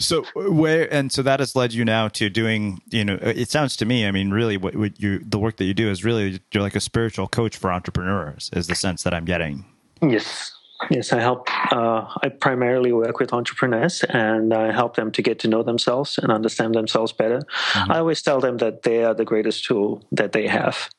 so 0.03 0.25
where 0.35 0.93
and 0.93 1.13
so 1.13 1.23
that 1.23 1.41
has 1.41 1.57
led 1.57 1.73
you 1.73 1.85
now 1.85 2.09
to 2.09 2.29
doing 2.29 2.81
you 2.91 3.05
know 3.05 3.19
it 3.23 3.51
sounds 3.51 3.77
to 3.77 3.85
me 3.85 4.07
i 4.07 4.11
mean 4.11 4.31
really 4.31 4.57
what, 4.57 4.75
what 4.77 5.01
you 5.01 5.19
the 5.21 5.39
work 5.39 5.57
that 5.57 5.65
you 5.65 5.75
do 5.75 5.91
is 5.91 6.05
really 6.05 6.41
you're 6.53 6.63
like 6.63 6.77
a 6.77 6.81
spiritual 6.81 7.29
coach 7.29 7.57
for 7.57 7.73
entrepreneurs 7.73 8.51
is 8.53 8.67
the 8.67 8.75
sense 8.75 9.03
that 9.03 9.15
i'm 9.15 9.25
getting. 9.25 9.65
Yes. 10.03 10.53
Yes 10.91 11.13
i 11.13 11.21
help 11.21 11.49
uh, 11.73 12.07
i 12.23 12.29
primarily 12.29 12.93
work 12.93 13.21
with 13.21 13.33
entrepreneurs 13.33 14.03
and 14.11 14.53
i 14.53 14.73
help 14.73 14.97
them 14.97 15.13
to 15.13 15.23
get 15.23 15.39
to 15.41 15.49
know 15.49 15.63
themselves 15.63 16.19
and 16.19 16.33
understand 16.33 16.75
themselves 16.75 17.13
better. 17.13 17.39
Mm-hmm. 17.39 17.93
i 17.93 17.99
always 17.99 18.21
tell 18.21 18.41
them 18.41 18.57
that 18.59 18.83
they 18.83 19.05
are 19.05 19.15
the 19.15 19.25
greatest 19.25 19.65
tool 19.65 20.05
that 20.11 20.33
they 20.33 20.49
have 20.49 20.91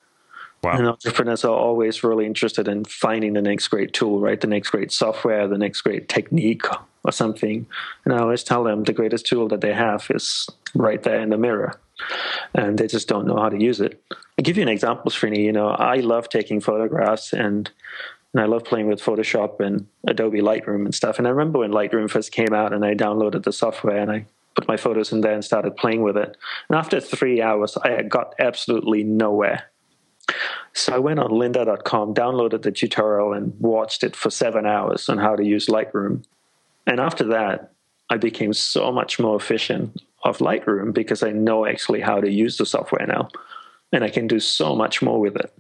Wow. 0.64 0.78
And 0.78 0.88
entrepreneurs 0.88 1.44
are 1.44 1.54
always 1.54 2.04
really 2.04 2.26
interested 2.26 2.70
in 2.70 2.86
finding 2.86 3.34
the 3.34 3.42
next 3.42 3.68
great 3.68 3.92
tool, 3.92 4.22
right? 4.22 4.40
The 4.40 4.48
next 4.48 4.70
great 4.70 4.94
software, 4.94 5.48
the 5.48 5.58
next 5.58 5.82
great 5.82 6.08
technique 6.08 6.66
or 7.04 7.12
something. 7.12 7.68
And 8.06 8.14
I 8.14 8.20
always 8.20 8.44
tell 8.44 8.64
them 8.64 8.84
the 8.84 8.94
greatest 8.94 9.26
tool 9.26 9.50
that 9.50 9.60
they 9.60 9.74
have 9.74 10.08
is 10.10 10.50
right 10.74 11.04
there 11.04 11.20
in 11.20 11.30
the 11.30 11.38
mirror. 11.38 11.80
And 12.54 12.78
they 12.78 12.88
just 12.88 13.10
don't 13.10 13.28
know 13.28 13.38
how 13.38 13.50
to 13.50 13.62
use 13.62 13.82
it. 13.82 14.02
I'll 14.12 14.44
give 14.44 14.56
you 14.56 14.64
an 14.64 14.70
example, 14.70 15.12
Srini. 15.12 15.44
You 15.44 15.52
know, 15.52 15.68
I 15.68 15.98
love 15.98 16.30
taking 16.30 16.62
photographs 16.62 17.34
and 17.34 17.70
and 18.34 18.42
I 18.42 18.46
love 18.46 18.64
playing 18.66 18.88
with 18.88 19.00
Photoshop 19.00 19.60
and 19.60 19.86
Adobe 20.08 20.40
Lightroom 20.40 20.86
and 20.86 20.96
stuff. 20.96 21.20
And 21.20 21.28
I 21.28 21.30
remember 21.30 21.60
when 21.60 21.72
Lightroom 21.72 22.10
first 22.10 22.32
came 22.32 22.52
out 22.52 22.74
and 22.74 22.84
I 22.84 22.96
downloaded 22.96 23.44
the 23.44 23.52
software 23.52 23.98
and 23.98 24.12
I 24.12 24.26
put 24.56 24.68
my 24.68 24.76
photos 24.76 25.12
in 25.12 25.22
there 25.22 25.34
and 25.34 25.46
started 25.46 25.78
playing 25.78 26.02
with 26.02 26.18
it. 26.18 26.36
And 26.68 26.78
after 26.78 27.00
three 27.00 27.44
hours, 27.44 27.78
I 27.78 28.02
got 28.02 28.34
absolutely 28.40 29.04
nowhere. 29.04 29.66
So 30.74 30.94
I 30.94 31.00
went 31.00 31.20
on 31.20 31.30
lynda.com, 31.30 32.14
downloaded 32.14 32.64
the 32.64 32.72
tutorial, 32.72 33.34
and 33.34 33.54
watched 33.60 34.04
it 34.04 34.16
for 34.16 34.30
seven 34.30 34.66
hours 34.66 35.10
on 35.10 35.18
how 35.18 35.36
to 35.36 35.44
use 35.44 35.68
Lightroom. 35.68 36.24
And 36.88 37.00
after 37.00 37.24
that, 37.26 37.74
I 38.10 38.18
became 38.18 38.54
so 38.54 38.92
much 38.92 39.20
more 39.20 39.36
efficient 39.36 40.02
of 40.24 40.40
Lightroom 40.40 40.94
because 40.94 41.24
I 41.24 41.32
know 41.32 41.66
actually 41.66 42.02
how 42.02 42.22
to 42.22 42.30
use 42.30 42.58
the 42.58 42.66
software 42.66 43.06
now. 43.06 43.30
And 43.92 44.04
I 44.04 44.10
can 44.10 44.28
do 44.28 44.40
so 44.40 44.76
much 44.76 45.02
more 45.02 45.20
with 45.20 45.36
it. 45.36 45.54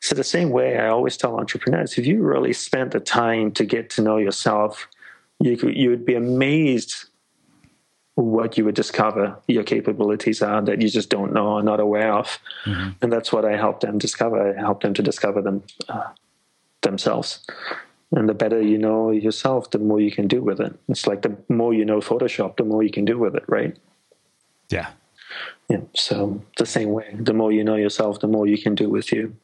So, 0.00 0.14
the 0.16 0.24
same 0.24 0.50
way 0.50 0.78
I 0.78 0.88
always 0.88 1.16
tell 1.16 1.38
entrepreneurs 1.38 1.96
if 1.96 2.06
you 2.06 2.22
really 2.22 2.52
spent 2.52 2.90
the 2.90 2.98
time 2.98 3.52
to 3.52 3.64
get 3.64 3.90
to 3.90 4.02
know 4.02 4.16
yourself, 4.16 4.88
you, 5.38 5.56
you 5.70 5.90
would 5.90 6.04
be 6.04 6.14
amazed 6.14 7.04
what 8.14 8.58
you 8.58 8.64
would 8.64 8.74
discover 8.74 9.38
your 9.48 9.64
capabilities 9.64 10.42
are 10.42 10.60
that 10.62 10.82
you 10.82 10.88
just 10.88 11.08
don't 11.08 11.32
know 11.32 11.46
or 11.46 11.62
not 11.62 11.80
aware 11.80 12.12
of. 12.12 12.38
Mm-hmm. 12.64 12.90
And 13.00 13.12
that's 13.12 13.32
what 13.32 13.44
I 13.44 13.56
help 13.56 13.80
them 13.80 13.98
discover. 13.98 14.54
I 14.56 14.60
help 14.60 14.82
them 14.82 14.94
to 14.94 15.02
discover 15.02 15.40
them 15.40 15.62
uh, 15.88 16.08
themselves. 16.82 17.44
And 18.10 18.28
the 18.28 18.34
better 18.34 18.60
you 18.60 18.76
know 18.76 19.10
yourself, 19.10 19.70
the 19.70 19.78
more 19.78 19.98
you 19.98 20.10
can 20.10 20.28
do 20.28 20.42
with 20.42 20.60
it. 20.60 20.78
It's 20.88 21.06
like 21.06 21.22
the 21.22 21.34
more 21.48 21.72
you 21.72 21.84
know 21.84 22.00
Photoshop, 22.00 22.56
the 22.56 22.64
more 22.64 22.82
you 22.82 22.90
can 22.90 23.06
do 23.06 23.18
with 23.18 23.34
it, 23.34 23.44
right? 23.48 23.74
Yeah. 24.68 24.90
Yeah. 25.70 25.80
So 25.94 26.42
the 26.58 26.66
same 26.66 26.90
way, 26.90 27.16
the 27.18 27.32
more 27.32 27.50
you 27.50 27.64
know 27.64 27.76
yourself, 27.76 28.20
the 28.20 28.28
more 28.28 28.46
you 28.46 28.60
can 28.60 28.74
do 28.74 28.90
with 28.90 29.12
you. 29.12 29.34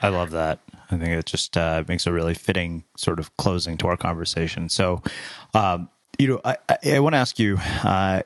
I 0.00 0.08
love 0.08 0.30
that. 0.30 0.60
I 0.90 0.96
think 0.96 1.10
it 1.10 1.26
just 1.26 1.56
uh, 1.56 1.84
makes 1.88 2.06
a 2.06 2.12
really 2.12 2.34
fitting 2.34 2.84
sort 2.96 3.18
of 3.18 3.36
closing 3.36 3.76
to 3.78 3.88
our 3.88 3.96
conversation. 3.96 4.68
So, 4.68 5.02
um, 5.54 5.88
you 6.20 6.28
know, 6.28 6.40
I, 6.44 6.56
I, 6.68 6.78
I 6.96 6.98
want 7.00 7.14
to 7.14 7.18
ask 7.18 7.38
you 7.38 7.56
uh, 7.82 8.22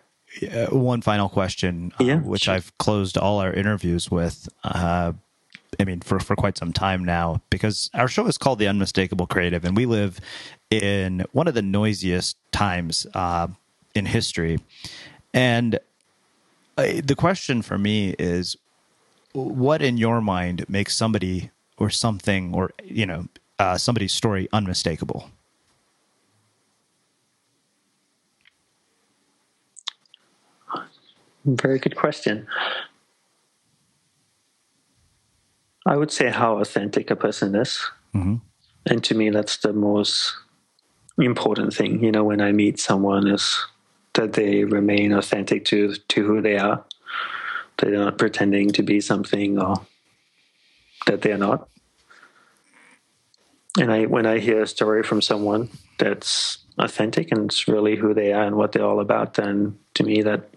one 0.70 1.00
final 1.00 1.28
question, 1.28 1.92
uh, 2.00 2.16
which 2.16 2.42
sure. 2.42 2.54
I've 2.54 2.76
closed 2.78 3.16
all 3.16 3.38
our 3.38 3.52
interviews 3.52 4.10
with. 4.10 4.48
Uh, 4.64 5.12
I 5.78 5.84
mean, 5.84 6.00
for, 6.00 6.20
for 6.20 6.36
quite 6.36 6.56
some 6.56 6.72
time 6.72 7.04
now, 7.04 7.40
because 7.50 7.90
our 7.94 8.08
show 8.08 8.26
is 8.26 8.38
called 8.38 8.58
The 8.58 8.68
Unmistakable 8.68 9.26
Creative, 9.26 9.64
and 9.64 9.76
we 9.76 9.86
live 9.86 10.20
in 10.70 11.24
one 11.32 11.48
of 11.48 11.54
the 11.54 11.62
noisiest 11.62 12.36
times 12.52 13.06
uh, 13.14 13.48
in 13.94 14.06
history. 14.06 14.58
And 15.32 15.78
uh, 16.76 17.00
the 17.02 17.16
question 17.16 17.62
for 17.62 17.78
me 17.78 18.14
is 18.18 18.56
what 19.32 19.82
in 19.82 19.98
your 19.98 20.20
mind 20.20 20.64
makes 20.68 20.94
somebody 20.96 21.50
or 21.76 21.90
something 21.90 22.54
or, 22.54 22.70
you 22.84 23.06
know, 23.06 23.26
uh, 23.58 23.78
somebody's 23.78 24.12
story 24.12 24.48
unmistakable? 24.52 25.30
Very 31.44 31.78
good 31.78 31.96
question. 31.96 32.46
I 35.86 35.96
would 35.96 36.10
say 36.10 36.30
how 36.30 36.58
authentic 36.58 37.10
a 37.10 37.16
person 37.16 37.54
is. 37.54 37.80
Mm-hmm. 38.14 38.36
And 38.86 39.04
to 39.04 39.14
me, 39.14 39.30
that's 39.30 39.58
the 39.58 39.72
most 39.72 40.34
important 41.18 41.74
thing, 41.74 42.02
you 42.02 42.10
know, 42.10 42.24
when 42.24 42.40
I 42.40 42.52
meet 42.52 42.78
someone 42.80 43.28
is 43.28 43.64
that 44.14 44.32
they 44.32 44.64
remain 44.64 45.12
authentic 45.12 45.64
to, 45.66 45.94
to 45.94 46.26
who 46.26 46.40
they 46.40 46.56
are. 46.56 46.84
They're 47.78 47.90
not 47.90 48.18
pretending 48.18 48.70
to 48.70 48.82
be 48.82 49.00
something 49.00 49.58
or 49.58 49.86
that 51.06 51.22
they're 51.22 51.38
not. 51.38 51.68
And 53.78 53.92
I, 53.92 54.06
when 54.06 54.24
I 54.24 54.38
hear 54.38 54.62
a 54.62 54.66
story 54.66 55.02
from 55.02 55.20
someone 55.20 55.68
that's 55.98 56.58
authentic 56.78 57.32
and 57.32 57.46
it's 57.46 57.66
really 57.66 57.96
who 57.96 58.14
they 58.14 58.32
are 58.32 58.44
and 58.44 58.56
what 58.56 58.72
they're 58.72 58.84
all 58.84 59.00
about, 59.00 59.34
then 59.34 59.78
to 59.94 60.04
me 60.04 60.22
that 60.22 60.53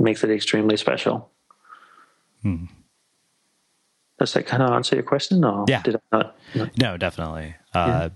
makes 0.00 0.24
it 0.24 0.30
extremely 0.30 0.76
special. 0.76 1.30
Hmm. 2.42 2.64
Does 4.18 4.32
that 4.34 4.46
kind 4.46 4.62
of 4.62 4.70
answer 4.70 4.96
your 4.96 5.02
question? 5.04 5.44
Or 5.44 5.64
yeah. 5.68 5.82
Did 5.82 5.96
I 5.96 6.16
not? 6.16 6.36
No, 6.54 6.68
no 6.76 6.96
definitely. 6.96 7.54
Uh, 7.72 8.10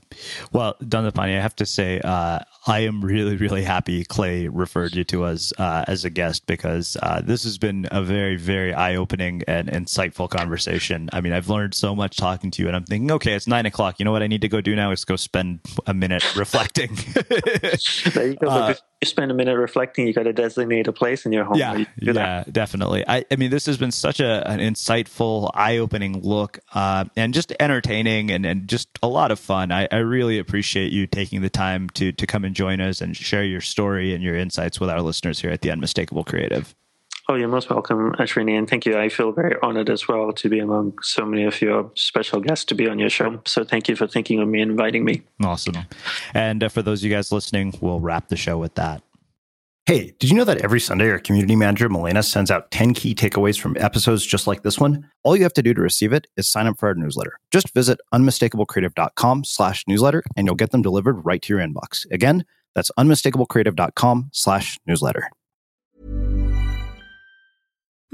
well, 0.53 0.75
Dandapani, 0.83 1.37
I 1.39 1.41
have 1.41 1.57
to 1.57 1.67
say, 1.67 2.01
uh, 2.01 2.41
I 2.67 2.81
am 2.81 3.05
really, 3.05 3.37
really 3.37 3.63
happy 3.63 4.05
Clay 4.05 4.49
referred 4.49 4.95
you 4.95 5.05
to 5.05 5.25
us 5.25 5.53
uh, 5.59 5.85
as 5.87 6.05
a 6.05 6.11
guest 6.11 6.47
because 6.47 6.97
uh, 7.03 7.21
this 7.23 7.45
has 7.45 7.59
been 7.59 7.87
a 7.91 8.03
very, 8.03 8.37
very 8.37 8.73
eye 8.73 8.97
opening 8.97 9.43
and 9.47 9.69
insightful 9.69 10.29
conversation. 10.29 11.11
I 11.13 11.21
mean, 11.21 11.33
I've 11.33 11.49
learned 11.49 11.75
so 11.75 11.95
much 11.95 12.17
talking 12.17 12.51
to 12.53 12.63
you, 12.63 12.69
and 12.69 12.77
I'm 12.77 12.85
thinking, 12.85 13.11
okay, 13.13 13.35
it's 13.35 13.47
nine 13.47 13.67
o'clock. 13.67 13.99
You 13.99 14.05
know 14.05 14.13
what 14.13 14.23
I 14.23 14.27
need 14.27 14.41
to 14.41 14.49
go 14.49 14.61
do 14.61 14.75
now 14.75 14.91
is 14.93 15.05
go 15.05 15.17
spend 15.17 15.61
a 15.87 15.95
minute 15.95 16.37
reflecting. 16.37 16.97
there 18.13 18.27
you 18.29 18.37
go. 18.37 18.49
Uh, 18.55 18.73
you 19.05 19.07
spend 19.07 19.31
a 19.31 19.35
minute 19.35 19.57
reflecting, 19.57 20.07
you 20.07 20.15
got 20.15 20.23
to 20.23 20.33
designate 20.33 20.87
a 20.87 20.93
place 20.93 21.27
in 21.27 21.33
your 21.33 21.45
home. 21.45 21.59
Yeah, 21.59 21.77
you 21.77 21.87
yeah, 21.99 22.45
definitely. 22.51 23.05
I, 23.07 23.25
I 23.31 23.37
mean, 23.37 23.51
this 23.51 23.67
has 23.67 23.77
been 23.77 23.91
such 23.91 24.21
a, 24.21 24.49
an 24.49 24.61
insightful, 24.61 25.51
eye 25.53 25.79
opening 25.79 26.23
look 26.23 26.61
uh, 26.73 27.05
and 27.17 27.35
just 27.35 27.53
entertaining 27.61 28.31
and, 28.31 28.47
and 28.47 28.69
just 28.69 28.89
a 29.03 29.09
lot 29.09 29.31
of 29.31 29.39
fun. 29.45 29.71
I, 29.71 29.87
I 29.93 29.99
really 29.99 30.39
appreciate 30.39 30.93
you 30.93 31.07
taking 31.07 31.43
the 31.43 31.51
time 31.51 31.89
to 31.91 32.13
to 32.13 32.27
come 32.27 32.45
and 32.45 32.55
join 32.57 32.81
us 32.81 33.01
and 33.01 33.17
share 33.17 33.45
your 33.45 33.61
story 33.61 34.15
and 34.15 34.23
your 34.23 34.37
insights 34.37 34.81
with 34.81 34.91
our 34.91 35.03
listeners 35.03 35.41
here 35.41 35.51
at 35.51 35.63
the 35.63 35.71
Unmistakable 35.71 36.25
Creative. 36.25 36.75
Oh, 37.27 37.37
you're 37.37 37.49
most 37.49 37.71
welcome, 37.71 38.13
Ashrini, 38.19 38.59
and 38.59 38.69
thank 38.69 38.85
you. 38.85 38.99
I 38.99 39.09
feel 39.09 39.33
very 39.33 39.57
honored 39.63 39.89
as 39.89 40.07
well 40.07 40.31
to 40.33 40.49
be 40.51 40.59
among 40.59 40.99
so 41.01 41.25
many 41.25 41.45
of 41.45 41.63
your 41.63 41.91
special 41.95 42.41
guests 42.41 42.67
to 42.67 42.75
be 42.75 42.87
on 42.87 42.99
your 42.99 43.09
show. 43.09 43.41
So 43.47 43.65
thank 43.65 43.89
you 43.89 43.97
for 43.97 44.07
thinking 44.07 44.41
of 44.41 44.49
me 44.49 44.61
and 44.61 44.71
inviting 44.73 45.07
me. 45.07 45.23
Awesome. 45.43 45.75
And 46.35 46.63
uh, 46.63 46.69
for 46.69 46.83
those 46.83 47.01
of 47.01 47.09
you 47.09 47.17
guys 47.17 47.33
listening, 47.33 47.73
we'll 47.81 48.01
wrap 48.01 48.29
the 48.29 48.37
show 48.37 48.59
with 48.59 48.75
that. 48.75 49.03
Hey, 49.87 50.15
did 50.19 50.31
you 50.31 50.37
know 50.37 50.45
that 50.45 50.63
every 50.63 50.81
Sunday 50.81 51.11
our 51.11 51.19
community 51.19 51.57
manager, 51.57 51.91
Milena, 51.91 52.23
sends 52.23 52.51
out 52.51 52.71
10 52.71 52.95
key 52.95 53.15
takeaways 53.15 53.61
from 53.61 53.77
episodes 53.77 54.25
just 54.25 54.47
like 54.47 54.63
this 54.63 54.79
one? 54.79 55.11
All 55.25 55.37
you 55.37 55.43
have 55.43 55.53
to 55.53 55.63
do 55.63 55.75
to 55.75 55.81
receive 55.83 56.11
it 56.15 56.27
is 56.39 56.49
sign 56.49 56.67
up 56.67 56.79
for 56.79 56.89
our 56.89 56.95
newsletter. 56.95 57.39
Just 57.51 57.75
visit 57.75 58.01
unmistakablecreative.com 58.15 59.45
slash 59.45 59.85
newsletter 59.87 60.23
and 60.37 60.47
you'll 60.47 60.55
get 60.55 60.71
them 60.71 60.81
delivered 60.81 61.23
right 61.27 61.43
to 61.43 61.53
your 61.53 61.63
inbox. 61.63 62.11
Again, 62.11 62.47
that's 62.75 62.91
unmistakablecreative.com 62.99 64.31
slash 64.33 64.79
newsletter. 64.87 65.29